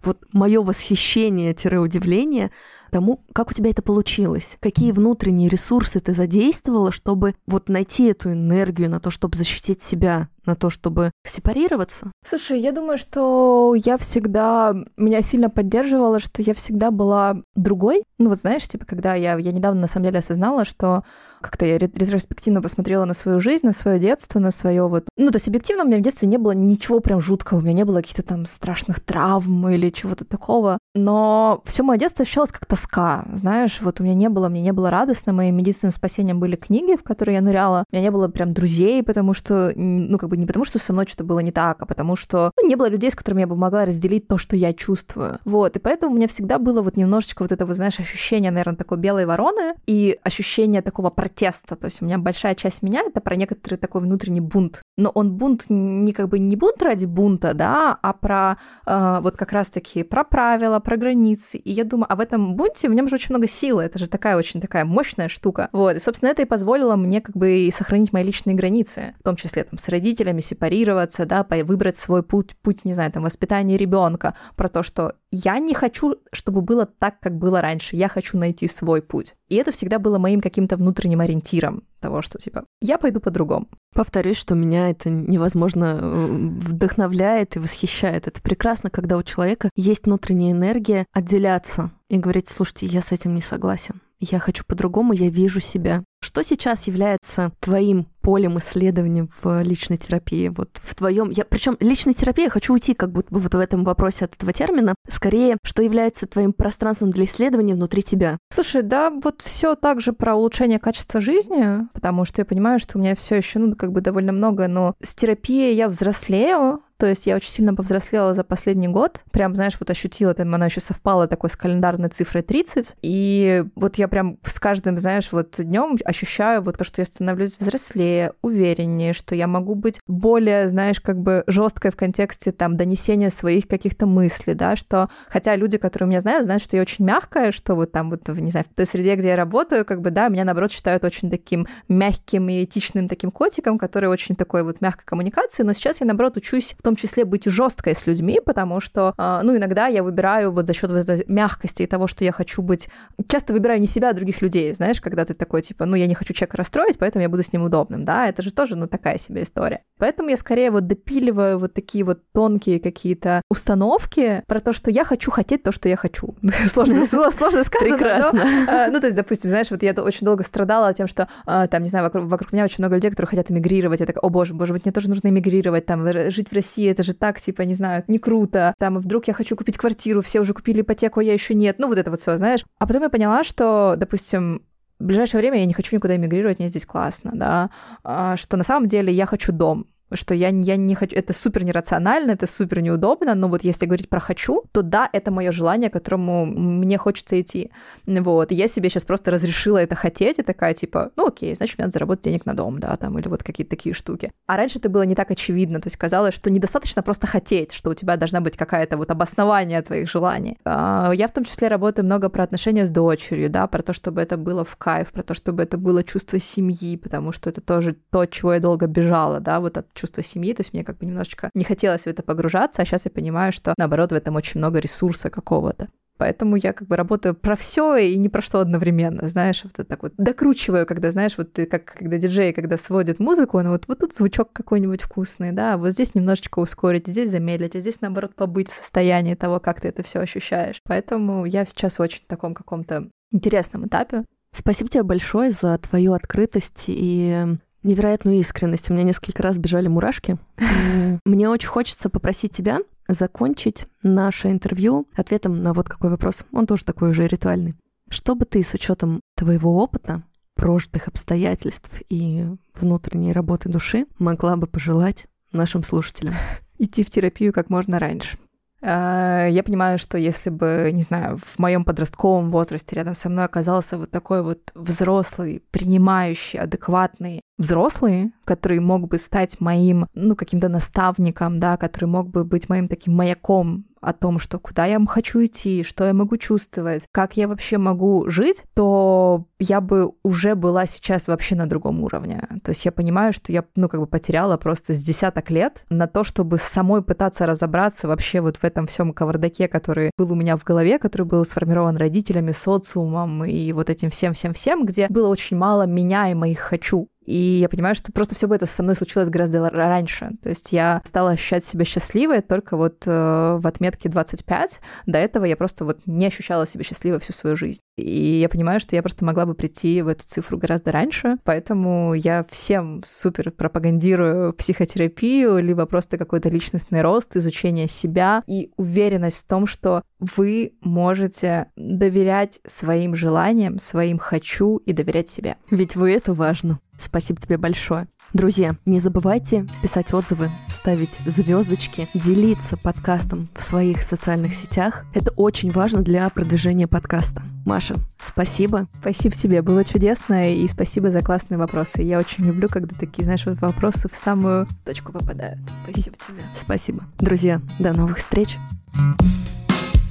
Вот 0.01 0.23
мое 0.31 0.61
восхищение-удивление 0.61 2.51
тому, 2.93 3.21
как 3.33 3.49
у 3.51 3.53
тебя 3.53 3.71
это 3.71 3.81
получилось, 3.81 4.57
какие 4.59 4.91
внутренние 4.91 5.49
ресурсы 5.49 5.99
ты 5.99 6.13
задействовала, 6.13 6.91
чтобы 6.91 7.33
вот 7.47 7.67
найти 7.67 8.05
эту 8.05 8.31
энергию 8.31 8.89
на 8.89 8.99
то, 8.99 9.09
чтобы 9.09 9.35
защитить 9.35 9.81
себя, 9.81 10.29
на 10.45 10.55
то, 10.55 10.69
чтобы 10.69 11.11
сепарироваться? 11.25 12.11
Слушай, 12.23 12.61
я 12.61 12.71
думаю, 12.71 12.99
что 12.99 13.73
я 13.83 13.97
всегда, 13.97 14.75
меня 14.95 15.23
сильно 15.23 15.49
поддерживала, 15.49 16.19
что 16.19 16.43
я 16.43 16.53
всегда 16.53 16.91
была 16.91 17.41
другой. 17.55 18.03
Ну 18.19 18.29
вот 18.29 18.37
знаешь, 18.37 18.67
типа, 18.67 18.85
когда 18.85 19.15
я, 19.15 19.37
я 19.37 19.51
недавно 19.51 19.81
на 19.81 19.87
самом 19.87 20.05
деле 20.05 20.19
осознала, 20.19 20.63
что 20.63 21.03
как-то 21.43 21.65
я 21.65 21.77
ретроспективно 21.77 22.61
посмотрела 22.61 23.05
на 23.05 23.13
свою 23.13 23.39
жизнь, 23.39 23.65
на 23.65 23.73
свое 23.73 23.99
детство, 23.99 24.39
на 24.39 24.51
свое 24.51 24.87
вот... 24.87 25.05
Ну, 25.17 25.29
то 25.29 25.35
есть 25.35 25.47
объективно 25.47 25.83
у 25.83 25.87
меня 25.87 25.97
в 25.97 26.01
детстве 26.01 26.27
не 26.27 26.37
было 26.37 26.51
ничего 26.51 26.99
прям 26.99 27.21
жуткого, 27.21 27.59
у 27.59 27.61
меня 27.61 27.73
не 27.73 27.85
было 27.85 27.97
каких-то 27.97 28.23
там 28.23 28.45
страшных 28.45 28.99
травм 28.99 29.67
или 29.69 29.89
чего-то 29.89 30.25
такого, 30.25 30.77
но 30.95 31.61
все 31.65 31.83
мое 31.83 31.99
детство 31.99 32.23
ощущалось 32.23 32.51
как 32.51 32.65
тоска, 32.65 33.25
знаешь, 33.35 33.79
вот 33.81 33.99
у 33.99 34.03
меня 34.03 34.15
не 34.15 34.29
было, 34.29 34.49
мне 34.49 34.61
не 34.61 34.73
было 34.73 34.89
радостно, 34.89 35.33
моим 35.33 35.57
единственным 35.57 35.91
спасением 35.91 36.39
были 36.39 36.55
книги, 36.55 36.95
в 36.95 37.03
которые 37.03 37.35
я 37.35 37.41
ныряла, 37.41 37.83
у 37.91 37.95
меня 37.95 38.03
не 38.03 38.11
было 38.11 38.27
прям 38.27 38.53
друзей, 38.53 39.03
потому 39.03 39.33
что, 39.33 39.73
ну, 39.75 40.17
как 40.17 40.29
бы 40.29 40.37
не 40.37 40.45
потому, 40.45 40.65
что 40.65 40.79
со 40.79 40.93
мной 40.93 41.05
что-то 41.07 41.23
было 41.23 41.39
не 41.39 41.51
так, 41.51 41.81
а 41.81 41.85
потому 41.85 42.15
что 42.15 42.51
ну, 42.61 42.67
не 42.67 42.75
было 42.75 42.87
людей, 42.87 43.11
с 43.11 43.15
которыми 43.15 43.41
я 43.41 43.47
бы 43.47 43.55
могла 43.55 43.85
разделить 43.85 44.27
то, 44.27 44.37
что 44.37 44.55
я 44.55 44.73
чувствую. 44.73 45.39
Вот, 45.45 45.75
и 45.75 45.79
поэтому 45.79 46.13
у 46.13 46.15
меня 46.15 46.27
всегда 46.27 46.57
было 46.57 46.81
вот 46.81 46.97
немножечко 46.97 47.43
вот 47.43 47.51
это, 47.51 47.65
вот, 47.65 47.75
знаешь, 47.75 47.99
ощущение, 47.99 48.51
наверное, 48.51 48.75
такой 48.75 48.97
белой 48.97 49.25
вороны 49.25 49.73
и 49.85 50.19
ощущение 50.23 50.81
такого 50.81 51.09
протеста. 51.33 51.75
То 51.75 51.85
есть 51.85 52.01
у 52.01 52.05
меня 52.05 52.17
большая 52.17 52.55
часть 52.55 52.81
меня— 52.81 53.01
это 53.05 53.21
про 53.21 53.35
некоторый 53.35 53.75
такой 53.75 54.01
внутренний 54.01 54.41
бунт. 54.41 54.81
Но 54.95 55.09
он 55.09 55.33
бунт 55.33 55.65
не 55.69 56.13
как 56.13 56.29
бы 56.29 56.37
не 56.37 56.55
бунт 56.55 56.81
ради 56.83 57.05
бунта, 57.05 57.53
да, 57.53 57.97
а 58.01 58.13
про 58.13 58.57
э, 58.85 59.19
вот 59.21 59.35
как 59.37 59.51
раз-таки 59.51 60.03
про 60.03 60.23
правила, 60.23 60.79
про 60.79 60.97
границы. 60.97 61.57
И 61.57 61.71
я 61.71 61.83
думаю, 61.83 62.07
а 62.11 62.15
в 62.15 62.19
этом 62.19 62.55
бунте 62.55 62.89
в 62.89 62.93
нем 62.93 63.07
же 63.07 63.15
очень 63.15 63.31
много 63.31 63.47
силы. 63.47 63.83
Это 63.83 63.97
же 63.97 64.07
такая 64.07 64.37
очень 64.37 64.61
такая 64.61 64.85
мощная 64.85 65.29
штука. 65.29 65.69
Вот, 65.71 65.95
и, 65.95 65.99
собственно, 65.99 66.29
это 66.29 66.43
и 66.43 66.45
позволило 66.45 66.95
мне 66.95 67.21
как 67.21 67.35
бы 67.35 67.57
и 67.59 67.71
сохранить 67.71 68.13
мои 68.13 68.23
личные 68.23 68.55
границы, 68.55 69.15
в 69.19 69.23
том 69.23 69.35
числе 69.35 69.63
там 69.63 69.79
с 69.79 69.87
родителями, 69.87 70.41
сепарироваться, 70.41 71.25
да, 71.25 71.45
выбрать 71.63 71.97
свой 71.97 72.21
путь, 72.21 72.55
путь, 72.61 72.85
не 72.85 72.93
знаю, 72.93 73.11
там, 73.11 73.23
воспитания 73.23 73.77
ребенка, 73.77 74.35
про 74.55 74.69
то, 74.69 74.83
что 74.83 75.15
я 75.31 75.57
не 75.57 75.73
хочу, 75.73 76.17
чтобы 76.31 76.61
было 76.61 76.85
так, 76.85 77.19
как 77.19 77.37
было 77.37 77.61
раньше, 77.61 77.95
я 77.95 78.07
хочу 78.07 78.37
найти 78.37 78.67
свой 78.67 79.01
путь. 79.01 79.33
И 79.49 79.55
это 79.55 79.71
всегда 79.71 79.97
было 79.97 80.19
моим 80.19 80.41
каким-то 80.41 80.77
внутренним 80.77 81.21
ориентиром 81.21 81.83
того, 82.03 82.21
что, 82.21 82.37
типа, 82.37 82.65
я 82.81 82.97
пойду 82.97 83.21
по-другому. 83.21 83.69
Повторюсь, 83.95 84.37
что 84.37 84.55
меня 84.55 84.89
это 84.89 85.09
невозможно 85.09 85.99
э, 86.01 86.27
вдохновляет 86.27 87.55
и 87.55 87.59
восхищает. 87.59 88.27
Это 88.27 88.41
прекрасно, 88.41 88.89
когда 88.89 89.17
у 89.17 89.23
человека 89.23 89.69
есть 89.75 90.05
внутренняя 90.05 90.51
энергия 90.51 91.05
отделяться 91.13 91.91
и 92.09 92.17
говорить, 92.17 92.49
слушайте, 92.49 92.87
я 92.87 93.01
с 93.01 93.13
этим 93.13 93.33
не 93.35 93.41
согласен 93.41 94.01
я 94.31 94.39
хочу 94.39 94.63
по-другому, 94.65 95.13
я 95.13 95.29
вижу 95.29 95.59
себя. 95.59 96.03
Что 96.23 96.41
сейчас 96.41 96.87
является 96.87 97.51
твоим 97.59 98.07
полем 98.21 98.57
исследования 98.57 99.27
в 99.41 99.61
личной 99.61 99.97
терапии? 99.97 100.47
Вот 100.47 100.69
в 100.81 100.95
твоем, 100.95 101.29
я, 101.29 101.43
причем 101.43 101.75
личной 101.81 102.13
терапии 102.13 102.45
я 102.45 102.49
хочу 102.49 102.71
уйти 102.71 102.93
как 102.93 103.11
будто 103.11 103.33
бы 103.33 103.41
вот 103.41 103.53
в 103.53 103.59
этом 103.59 103.83
вопросе 103.83 104.23
от 104.25 104.35
этого 104.35 104.53
термина. 104.53 104.95
Скорее, 105.09 105.57
что 105.65 105.83
является 105.83 106.25
твоим 106.25 106.53
пространством 106.53 107.11
для 107.11 107.25
исследования 107.25 107.73
внутри 107.73 108.03
тебя? 108.03 108.37
Слушай, 108.53 108.83
да, 108.83 109.09
вот 109.11 109.41
все 109.43 109.75
также 109.75 110.13
про 110.13 110.35
улучшение 110.35 110.79
качества 110.79 111.19
жизни, 111.19 111.85
потому 111.91 112.23
что 112.23 112.39
я 112.39 112.45
понимаю, 112.45 112.79
что 112.79 112.97
у 112.97 113.01
меня 113.01 113.17
все 113.17 113.35
еще, 113.35 113.59
ну, 113.59 113.75
как 113.75 113.91
бы 113.91 113.99
довольно 113.99 114.31
много, 114.31 114.69
но 114.69 114.95
с 115.01 115.13
терапией 115.15 115.75
я 115.75 115.89
взрослею, 115.89 116.81
то 117.03 117.07
есть 117.07 117.25
я 117.25 117.35
очень 117.35 117.51
сильно 117.51 117.75
повзрослела 117.75 118.33
за 118.33 118.45
последний 118.45 118.87
год. 118.87 119.19
Прям, 119.31 119.55
знаешь, 119.55 119.75
вот 119.77 119.89
ощутила, 119.89 120.33
там 120.33 120.55
она 120.55 120.67
еще 120.67 120.79
совпала 120.79 121.27
такой 121.27 121.49
с 121.49 121.55
календарной 121.57 122.07
цифрой 122.07 122.43
30. 122.43 122.93
И 123.01 123.65
вот 123.75 123.97
я 123.97 124.07
прям 124.07 124.37
с 124.45 124.57
каждым, 124.57 124.97
знаешь, 124.97 125.27
вот 125.33 125.55
днем 125.57 125.97
ощущаю 126.13 126.61
вот 126.61 126.77
то, 126.77 126.83
что 126.83 127.01
я 127.01 127.05
становлюсь 127.05 127.55
взрослее, 127.59 128.33
увереннее, 128.41 129.13
что 129.13 129.35
я 129.35 129.47
могу 129.47 129.75
быть 129.75 129.99
более, 130.07 130.69
знаешь, 130.69 131.01
как 131.01 131.17
бы 131.19 131.43
жесткой 131.47 131.91
в 131.91 131.95
контексте 131.95 132.51
там 132.51 132.77
донесения 132.77 133.29
своих 133.29 133.67
каких-то 133.67 134.05
мыслей, 134.05 134.53
да, 134.53 134.75
что 134.75 135.09
хотя 135.27 135.55
люди, 135.55 135.77
которые 135.77 136.07
меня 136.07 136.21
знают, 136.21 136.45
знают, 136.45 136.63
что 136.63 136.75
я 136.75 136.81
очень 136.81 137.05
мягкая, 137.05 137.51
что 137.51 137.75
вот 137.75 137.91
там 137.91 138.09
вот, 138.09 138.27
не 138.29 138.51
знаю, 138.51 138.65
в 138.69 138.75
той 138.75 138.85
среде, 138.85 139.15
где 139.15 139.29
я 139.29 139.35
работаю, 139.35 139.85
как 139.85 140.01
бы, 140.01 140.11
да, 140.11 140.29
меня, 140.29 140.45
наоборот, 140.45 140.71
считают 140.71 141.03
очень 141.03 141.29
таким 141.29 141.67
мягким 141.89 142.49
и 142.49 142.63
этичным 142.63 143.07
таким 143.07 143.31
котиком, 143.31 143.77
который 143.77 144.09
очень 144.09 144.35
такой 144.35 144.63
вот 144.63 144.81
мягкой 144.81 145.05
коммуникации, 145.05 145.63
но 145.63 145.73
сейчас 145.73 145.99
я, 145.99 146.05
наоборот, 146.05 146.37
учусь 146.37 146.75
в 146.77 146.81
том 146.81 146.95
числе 146.95 147.25
быть 147.25 147.45
жесткой 147.45 147.95
с 147.95 148.05
людьми, 148.07 148.39
потому 148.45 148.79
что, 148.79 149.13
а, 149.17 149.41
ну, 149.43 149.57
иногда 149.57 149.87
я 149.87 150.03
выбираю 150.03 150.51
вот 150.51 150.67
за 150.67 150.73
счет 150.73 150.91
вот 150.91 151.07
мягкости 151.27 151.83
и 151.83 151.87
того, 151.87 152.07
что 152.07 152.23
я 152.23 152.31
хочу 152.31 152.61
быть... 152.61 152.87
Часто 153.27 153.53
выбираю 153.53 153.79
не 153.79 153.87
себя, 153.87 154.09
а 154.09 154.13
других 154.13 154.41
людей, 154.41 154.73
знаешь, 154.73 155.01
когда 155.01 155.25
ты 155.25 155.33
такой, 155.33 155.61
типа, 155.61 155.85
ну, 155.85 155.95
я 155.95 156.02
не 156.07 156.15
хочу 156.15 156.33
человека 156.33 156.57
расстроить, 156.57 156.97
поэтому 156.97 157.21
я 157.21 157.29
буду 157.29 157.43
с 157.43 157.53
ним 157.53 157.63
удобным, 157.63 158.05
да, 158.05 158.27
это 158.27 158.41
же 158.41 158.51
тоже, 158.51 158.75
ну, 158.75 158.87
такая 158.87 159.17
себе 159.17 159.43
история. 159.43 159.83
Поэтому 159.97 160.29
я 160.29 160.37
скорее 160.37 160.71
вот 160.71 160.87
допиливаю 160.87 161.59
вот 161.59 161.73
такие 161.73 162.03
вот 162.03 162.19
тонкие 162.33 162.79
какие-то 162.79 163.41
установки 163.49 164.43
про 164.47 164.59
то, 164.59 164.73
что 164.73 164.91
я 164.91 165.05
хочу 165.05 165.31
хотеть 165.31 165.63
то, 165.63 165.71
что 165.71 165.87
я 165.87 165.95
хочу. 165.95 166.35
сложно, 166.71 167.05
сложно 167.05 167.63
сказано. 167.63 167.97
Прекрасно. 167.97 168.43
Но, 168.43 168.71
а, 168.71 168.87
ну, 168.89 168.99
то 168.99 169.07
есть, 169.07 169.15
допустим, 169.15 169.49
знаешь, 169.49 169.71
вот 169.71 169.83
я 169.83 169.93
очень 169.93 170.25
долго 170.25 170.43
страдала 170.43 170.93
тем, 170.93 171.07
что, 171.07 171.29
а, 171.45 171.67
там, 171.67 171.83
не 171.83 171.89
знаю, 171.89 172.09
вокруг, 172.11 172.51
меня 172.51 172.65
очень 172.65 172.77
много 172.79 172.95
людей, 172.95 173.09
которые 173.09 173.29
хотят 173.29 173.51
эмигрировать. 173.51 173.99
Я 173.99 174.05
такая, 174.05 174.21
о 174.21 174.29
боже, 174.29 174.53
боже, 174.53 174.73
быть, 174.73 174.85
мне 174.85 174.91
тоже 174.91 175.09
нужно 175.09 175.29
эмигрировать, 175.29 175.85
там, 175.85 176.05
жить 176.29 176.49
в 176.49 176.53
России, 176.53 176.63
России, 176.63 176.89
это 176.89 177.03
же 177.03 177.13
так, 177.13 177.39
типа, 177.39 177.61
не 177.63 177.75
знаю, 177.75 178.03
не 178.07 178.19
круто. 178.19 178.73
Там, 178.79 178.99
вдруг 178.99 179.27
я 179.27 179.33
хочу 179.33 179.55
купить 179.55 179.77
квартиру, 179.77 180.21
все 180.21 180.39
уже 180.39 180.53
купили 180.53 180.81
ипотеку, 180.81 181.19
а 181.19 181.23
я 181.23 181.33
еще 181.33 181.53
нет. 181.53 181.77
Ну, 181.79 181.87
вот 181.87 181.97
это 181.97 182.09
вот 182.09 182.19
все, 182.19 182.37
знаешь. 182.37 182.65
А 182.79 182.87
потом 182.87 183.03
я 183.03 183.09
поняла, 183.09 183.43
что, 183.43 183.95
допустим, 183.97 184.63
в 184.99 185.05
ближайшее 185.05 185.41
время 185.41 185.59
я 185.59 185.65
не 185.65 185.73
хочу 185.73 185.95
никуда 185.95 186.15
эмигрировать, 186.15 186.59
мне 186.59 186.69
здесь 186.69 186.85
классно, 186.85 187.31
да, 187.33 187.69
а, 188.03 188.37
что 188.37 188.57
на 188.57 188.63
самом 188.63 188.87
деле 188.87 189.11
я 189.11 189.25
хочу 189.25 189.51
дом, 189.51 189.87
что 190.15 190.33
я, 190.33 190.49
я 190.49 190.75
не 190.75 190.95
хочу, 190.95 191.15
это 191.15 191.33
супер 191.33 191.63
нерационально, 191.63 192.31
это 192.31 192.47
супер 192.47 192.81
неудобно, 192.81 193.35
но 193.35 193.47
вот 193.47 193.63
если 193.63 193.85
говорить 193.85 194.09
про 194.09 194.19
хочу, 194.19 194.63
то 194.71 194.81
да, 194.81 195.09
это 195.11 195.31
мое 195.31 195.51
желание, 195.51 195.89
к 195.89 195.93
которому 195.93 196.45
мне 196.45 196.97
хочется 196.97 197.39
идти. 197.39 197.71
Вот, 198.05 198.51
я 198.51 198.67
себе 198.67 198.89
сейчас 198.89 199.03
просто 199.03 199.31
разрешила 199.31 199.77
это 199.77 199.95
хотеть, 199.95 200.39
и 200.39 200.43
такая 200.43 200.73
типа, 200.73 201.11
ну 201.15 201.27
окей, 201.27 201.55
значит, 201.55 201.77
мне 201.77 201.85
надо 201.85 201.93
заработать 201.93 202.25
денег 202.25 202.45
на 202.45 202.53
дом, 202.53 202.79
да, 202.79 202.95
там, 202.97 203.17
или 203.19 203.27
вот 203.27 203.43
какие-то 203.43 203.71
такие 203.71 203.93
штуки. 203.93 204.31
А 204.47 204.57
раньше 204.57 204.79
это 204.79 204.89
было 204.89 205.03
не 205.03 205.15
так 205.15 205.31
очевидно, 205.31 205.79
то 205.81 205.87
есть 205.87 205.97
казалось, 205.97 206.35
что 206.35 206.49
недостаточно 206.49 207.01
просто 207.01 207.27
хотеть, 207.27 207.73
что 207.73 207.91
у 207.91 207.93
тебя 207.93 208.17
должна 208.17 208.41
быть 208.41 208.57
какая-то 208.57 208.97
вот 208.97 209.11
обоснование 209.11 209.81
твоих 209.81 210.09
желаний. 210.09 210.57
А, 210.65 211.11
я 211.13 211.27
в 211.27 211.31
том 211.31 211.43
числе 211.43 211.67
работаю 211.67 212.05
много 212.05 212.29
про 212.29 212.43
отношения 212.43 212.85
с 212.85 212.89
дочерью, 212.89 213.49
да, 213.49 213.67
про 213.67 213.81
то, 213.81 213.93
чтобы 213.93 214.21
это 214.21 214.37
было 214.37 214.63
в 214.63 214.75
кайф, 214.75 215.11
про 215.11 215.23
то, 215.23 215.33
чтобы 215.33 215.63
это 215.63 215.77
было 215.77 216.03
чувство 216.03 216.39
семьи, 216.39 216.97
потому 216.97 217.31
что 217.31 217.49
это 217.49 217.61
тоже 217.61 217.95
то, 218.11 218.25
чего 218.25 218.53
я 218.53 218.59
долго 218.59 218.87
бежала, 218.87 219.39
да, 219.39 219.59
вот 219.59 219.77
от 219.77 219.93
чувство 220.03 220.21
семьи, 220.21 220.53
то 220.53 220.61
есть 220.61 220.73
мне 220.73 220.83
как 220.83 220.97
бы 220.97 221.05
немножечко 221.05 221.49
не 221.53 221.63
хотелось 221.63 222.01
в 222.01 222.07
это 222.07 222.23
погружаться, 222.23 222.81
а 222.81 222.85
сейчас 222.85 223.05
я 223.05 223.11
понимаю, 223.11 223.53
что 223.53 223.73
наоборот 223.77 224.11
в 224.11 224.15
этом 224.15 224.35
очень 224.35 224.59
много 224.59 224.79
ресурса 224.79 225.29
какого-то. 225.29 225.87
Поэтому 226.17 226.57
я 226.57 226.73
как 226.73 226.87
бы 226.87 226.95
работаю 226.95 227.33
про 227.33 227.55
все 227.55 227.95
и 227.95 228.17
не 228.17 228.29
про 228.29 228.41
что 228.41 228.59
одновременно, 228.59 229.27
знаешь, 229.27 229.63
вот 229.63 229.87
так 229.87 230.03
вот 230.03 230.13
докручиваю, 230.17 230.85
когда, 230.85 231.09
знаешь, 231.09 231.37
вот 231.37 231.53
ты 231.53 231.65
как 231.65 231.85
когда 231.85 232.17
диджей, 232.17 232.53
когда 232.53 232.77
сводит 232.77 233.19
музыку, 233.19 233.57
он 233.57 233.69
вот, 233.69 233.87
вот 233.87 233.99
тут 233.99 234.13
звучок 234.13 234.53
какой-нибудь 234.53 235.01
вкусный, 235.01 235.51
да, 235.51 235.77
вот 235.77 235.91
здесь 235.91 236.13
немножечко 236.13 236.59
ускорить, 236.59 237.07
здесь 237.07 237.31
замедлить, 237.31 237.75
а 237.75 237.79
здесь, 237.79 238.01
наоборот, 238.01 238.35
побыть 238.35 238.69
в 238.69 238.75
состоянии 238.75 239.33
того, 239.33 239.59
как 239.59 239.81
ты 239.81 239.87
это 239.87 240.03
все 240.03 240.19
ощущаешь. 240.19 240.81
Поэтому 240.83 241.45
я 241.45 241.65
сейчас 241.65 241.97
в 241.97 242.01
очень 242.01 242.23
таком 242.27 242.53
каком-то 242.53 243.09
интересном 243.31 243.87
этапе. 243.87 244.23
Спасибо 244.55 244.89
тебе 244.89 245.03
большое 245.03 245.49
за 245.49 245.77
твою 245.79 246.13
открытость 246.13 246.83
и 246.87 247.57
невероятную 247.83 248.37
искренность. 248.37 248.89
У 248.89 248.93
меня 248.93 249.03
несколько 249.03 249.43
раз 249.43 249.57
бежали 249.57 249.87
мурашки. 249.87 250.37
Мне 251.25 251.49
очень 251.49 251.67
хочется 251.67 252.09
попросить 252.09 252.55
тебя 252.55 252.79
закончить 253.07 253.87
наше 254.01 254.49
интервью 254.49 255.07
ответом 255.13 255.61
на 255.61 255.73
вот 255.73 255.89
какой 255.89 256.09
вопрос. 256.09 256.37
Он 256.51 256.65
тоже 256.65 256.85
такой 256.85 257.11
уже 257.11 257.27
ритуальный. 257.27 257.75
Что 258.09 258.35
бы 258.35 258.45
ты 258.45 258.63
с 258.63 258.73
учетом 258.73 259.21
твоего 259.35 259.77
опыта, 259.77 260.23
прожитых 260.55 261.07
обстоятельств 261.07 262.01
и 262.09 262.45
внутренней 262.73 263.33
работы 263.33 263.69
души 263.69 264.05
могла 264.19 264.55
бы 264.55 264.67
пожелать 264.67 265.25
нашим 265.51 265.83
слушателям? 265.83 266.35
Идти 266.77 267.03
в 267.03 267.09
терапию 267.09 267.53
как 267.53 267.69
можно 267.69 267.99
раньше. 267.99 268.37
А, 268.85 269.47
я 269.47 269.63
понимаю, 269.63 269.97
что 269.97 270.17
если 270.17 270.49
бы, 270.49 270.89
не 270.93 271.03
знаю, 271.03 271.37
в 271.37 271.57
моем 271.57 271.85
подростковом 271.85 272.49
возрасте 272.49 272.95
рядом 272.97 273.15
со 273.15 273.29
мной 273.29 273.45
оказался 273.45 273.97
вот 273.97 274.11
такой 274.11 274.43
вот 274.43 274.71
взрослый, 274.75 275.63
принимающий, 275.71 276.59
адекватный 276.59 277.41
взрослый, 277.57 278.33
который 278.43 278.81
мог 278.81 279.07
бы 279.07 279.17
стать 279.17 279.61
моим, 279.61 280.07
ну, 280.13 280.35
каким-то 280.35 280.67
наставником, 280.67 281.59
да, 281.59 281.77
который 281.77 282.05
мог 282.05 282.29
бы 282.29 282.43
быть 282.43 282.67
моим 282.67 282.89
таким 282.89 283.15
маяком 283.15 283.85
о 284.03 284.13
том, 284.13 284.39
что 284.39 284.59
куда 284.59 284.85
я 284.85 284.99
хочу 285.07 285.43
идти, 285.43 285.83
что 285.83 286.05
я 286.05 286.13
могу 286.13 286.37
чувствовать, 286.37 287.05
как 287.11 287.37
я 287.37 287.47
вообще 287.47 287.77
могу 287.77 288.29
жить, 288.29 288.63
то 288.73 289.45
я 289.59 289.81
бы 289.81 290.11
уже 290.23 290.55
была 290.55 290.85
сейчас 290.85 291.27
вообще 291.27 291.55
на 291.55 291.67
другом 291.67 292.03
уровне. 292.03 292.47
То 292.63 292.71
есть 292.71 292.85
я 292.85 292.91
понимаю, 292.91 293.33
что 293.33 293.51
я, 293.51 293.63
ну, 293.75 293.89
как 293.89 293.99
бы 293.99 294.07
потеряла 294.07 294.57
просто 294.57 294.93
с 294.93 295.01
десяток 295.01 295.49
лет 295.49 295.85
на 295.89 296.07
то, 296.07 296.23
чтобы 296.23 296.57
самой 296.57 297.01
пытаться 297.01 297.45
разобраться 297.45 298.07
вообще 298.07 298.41
вот 298.41 298.57
в 298.57 298.63
этом 298.63 298.87
всем 298.87 299.13
кавардаке, 299.13 299.67
который 299.67 300.11
был 300.17 300.31
у 300.31 300.35
меня 300.35 300.57
в 300.57 300.63
голове, 300.63 300.99
который 300.99 301.25
был 301.25 301.45
сформирован 301.45 301.97
родителями, 301.97 302.51
социумом 302.51 303.45
и 303.45 303.71
вот 303.71 303.89
этим 303.89 304.09
всем-всем-всем, 304.09 304.85
где 304.85 305.07
было 305.09 305.27
очень 305.27 305.57
мало 305.57 305.85
меня 305.85 306.29
и 306.29 306.33
моих 306.33 306.59
«хочу». 306.59 307.07
И 307.25 307.59
я 307.61 307.69
понимаю, 307.69 307.95
что 307.95 308.11
просто 308.11 308.35
все 308.35 308.47
это 308.53 308.65
со 308.65 308.83
мной 308.83 308.95
случилось 308.95 309.29
гораздо 309.29 309.69
раньше. 309.69 310.31
То 310.41 310.49
есть 310.49 310.71
я 310.71 311.01
стала 311.05 311.31
ощущать 311.31 311.63
себя 311.65 311.85
счастливой 311.85 312.41
только 312.41 312.77
вот 312.77 313.03
э, 313.05 313.57
в 313.59 313.65
отметке 313.65 314.09
25. 314.09 314.79
До 315.05 315.17
этого 315.17 315.45
я 315.45 315.55
просто 315.55 315.85
вот 315.85 315.99
не 316.05 316.27
ощущала 316.27 316.67
себя 316.67 316.83
счастливой 316.83 317.19
всю 317.19 317.33
свою 317.33 317.55
жизнь. 317.55 317.79
И 317.97 318.39
я 318.39 318.49
понимаю, 318.49 318.79
что 318.79 318.95
я 318.95 319.01
просто 319.01 319.23
могла 319.23 319.45
бы 319.45 319.53
прийти 319.53 320.01
в 320.01 320.07
эту 320.07 320.25
цифру 320.25 320.57
гораздо 320.57 320.91
раньше. 320.91 321.37
Поэтому 321.43 322.13
я 322.13 322.45
всем 322.49 323.03
супер 323.05 323.51
пропагандирую 323.51 324.53
психотерапию, 324.53 325.59
либо 325.59 325.85
просто 325.85 326.17
какой-то 326.17 326.49
личностный 326.49 327.01
рост, 327.01 327.35
изучение 327.37 327.87
себя 327.87 328.43
и 328.47 328.71
уверенность 328.77 329.37
в 329.37 329.47
том, 329.47 329.67
что 329.67 330.03
вы 330.19 330.73
можете 330.81 331.67
доверять 331.75 332.59
своим 332.65 333.15
желаниям, 333.15 333.79
своим 333.79 334.17
хочу 334.17 334.77
и 334.77 334.93
доверять 334.93 335.29
себе. 335.29 335.57
Ведь 335.69 335.95
вы 335.95 336.11
это 336.11 336.33
важно. 336.33 336.79
Спасибо 336.97 337.39
тебе 337.39 337.57
большое. 337.57 338.07
Друзья, 338.33 338.75
не 338.87 338.99
забывайте 338.99 339.67
писать 339.83 340.11
отзывы, 340.11 340.49
ставить 340.67 341.19
звездочки, 341.25 342.09
делиться 342.15 342.77
подкастом 342.77 343.47
в 343.55 343.61
своих 343.61 344.01
социальных 344.01 344.55
сетях. 344.55 345.05
Это 345.13 345.31
очень 345.31 345.69
важно 345.69 346.01
для 346.01 346.27
продвижения 346.29 346.87
подкаста. 346.87 347.43
Маша, 347.63 347.95
спасибо. 348.25 348.87
Спасибо 349.01 349.35
тебе, 349.35 349.61
было 349.61 349.85
чудесно, 349.85 350.51
и 350.51 350.67
спасибо 350.67 351.11
за 351.11 351.21
классные 351.21 351.59
вопросы. 351.59 352.01
Я 352.01 352.17
очень 352.17 352.43
люблю, 352.43 352.67
когда 352.69 352.95
такие, 352.97 353.23
знаешь, 353.23 353.45
вот 353.45 353.61
вопросы 353.61 354.09
в 354.09 354.15
самую 354.15 354.67
точку 354.83 355.11
попадают. 355.11 355.59
Спасибо 355.83 356.15
тебе. 356.27 356.43
Спасибо. 356.59 357.03
Друзья, 357.19 357.61
до 357.77 357.93
новых 357.93 358.17
встреч. 358.17 358.57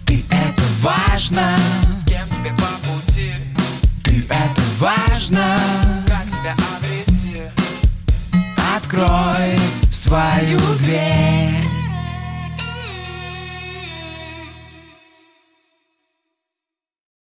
Ты 0.06 0.22
это 0.30 0.62
важно, 0.80 1.56
с 1.92 2.04
кем 2.04 2.26
тебе 2.28 2.50
по 2.56 2.68
пути. 2.88 3.51
И 4.12 4.20
Это 4.28 4.60
важно. 4.78 5.58
Как 6.06 6.28
себя 6.28 6.54
обрести? 6.76 7.40
Открой 8.76 9.58
свою 9.90 10.58
дверь. 10.80 11.81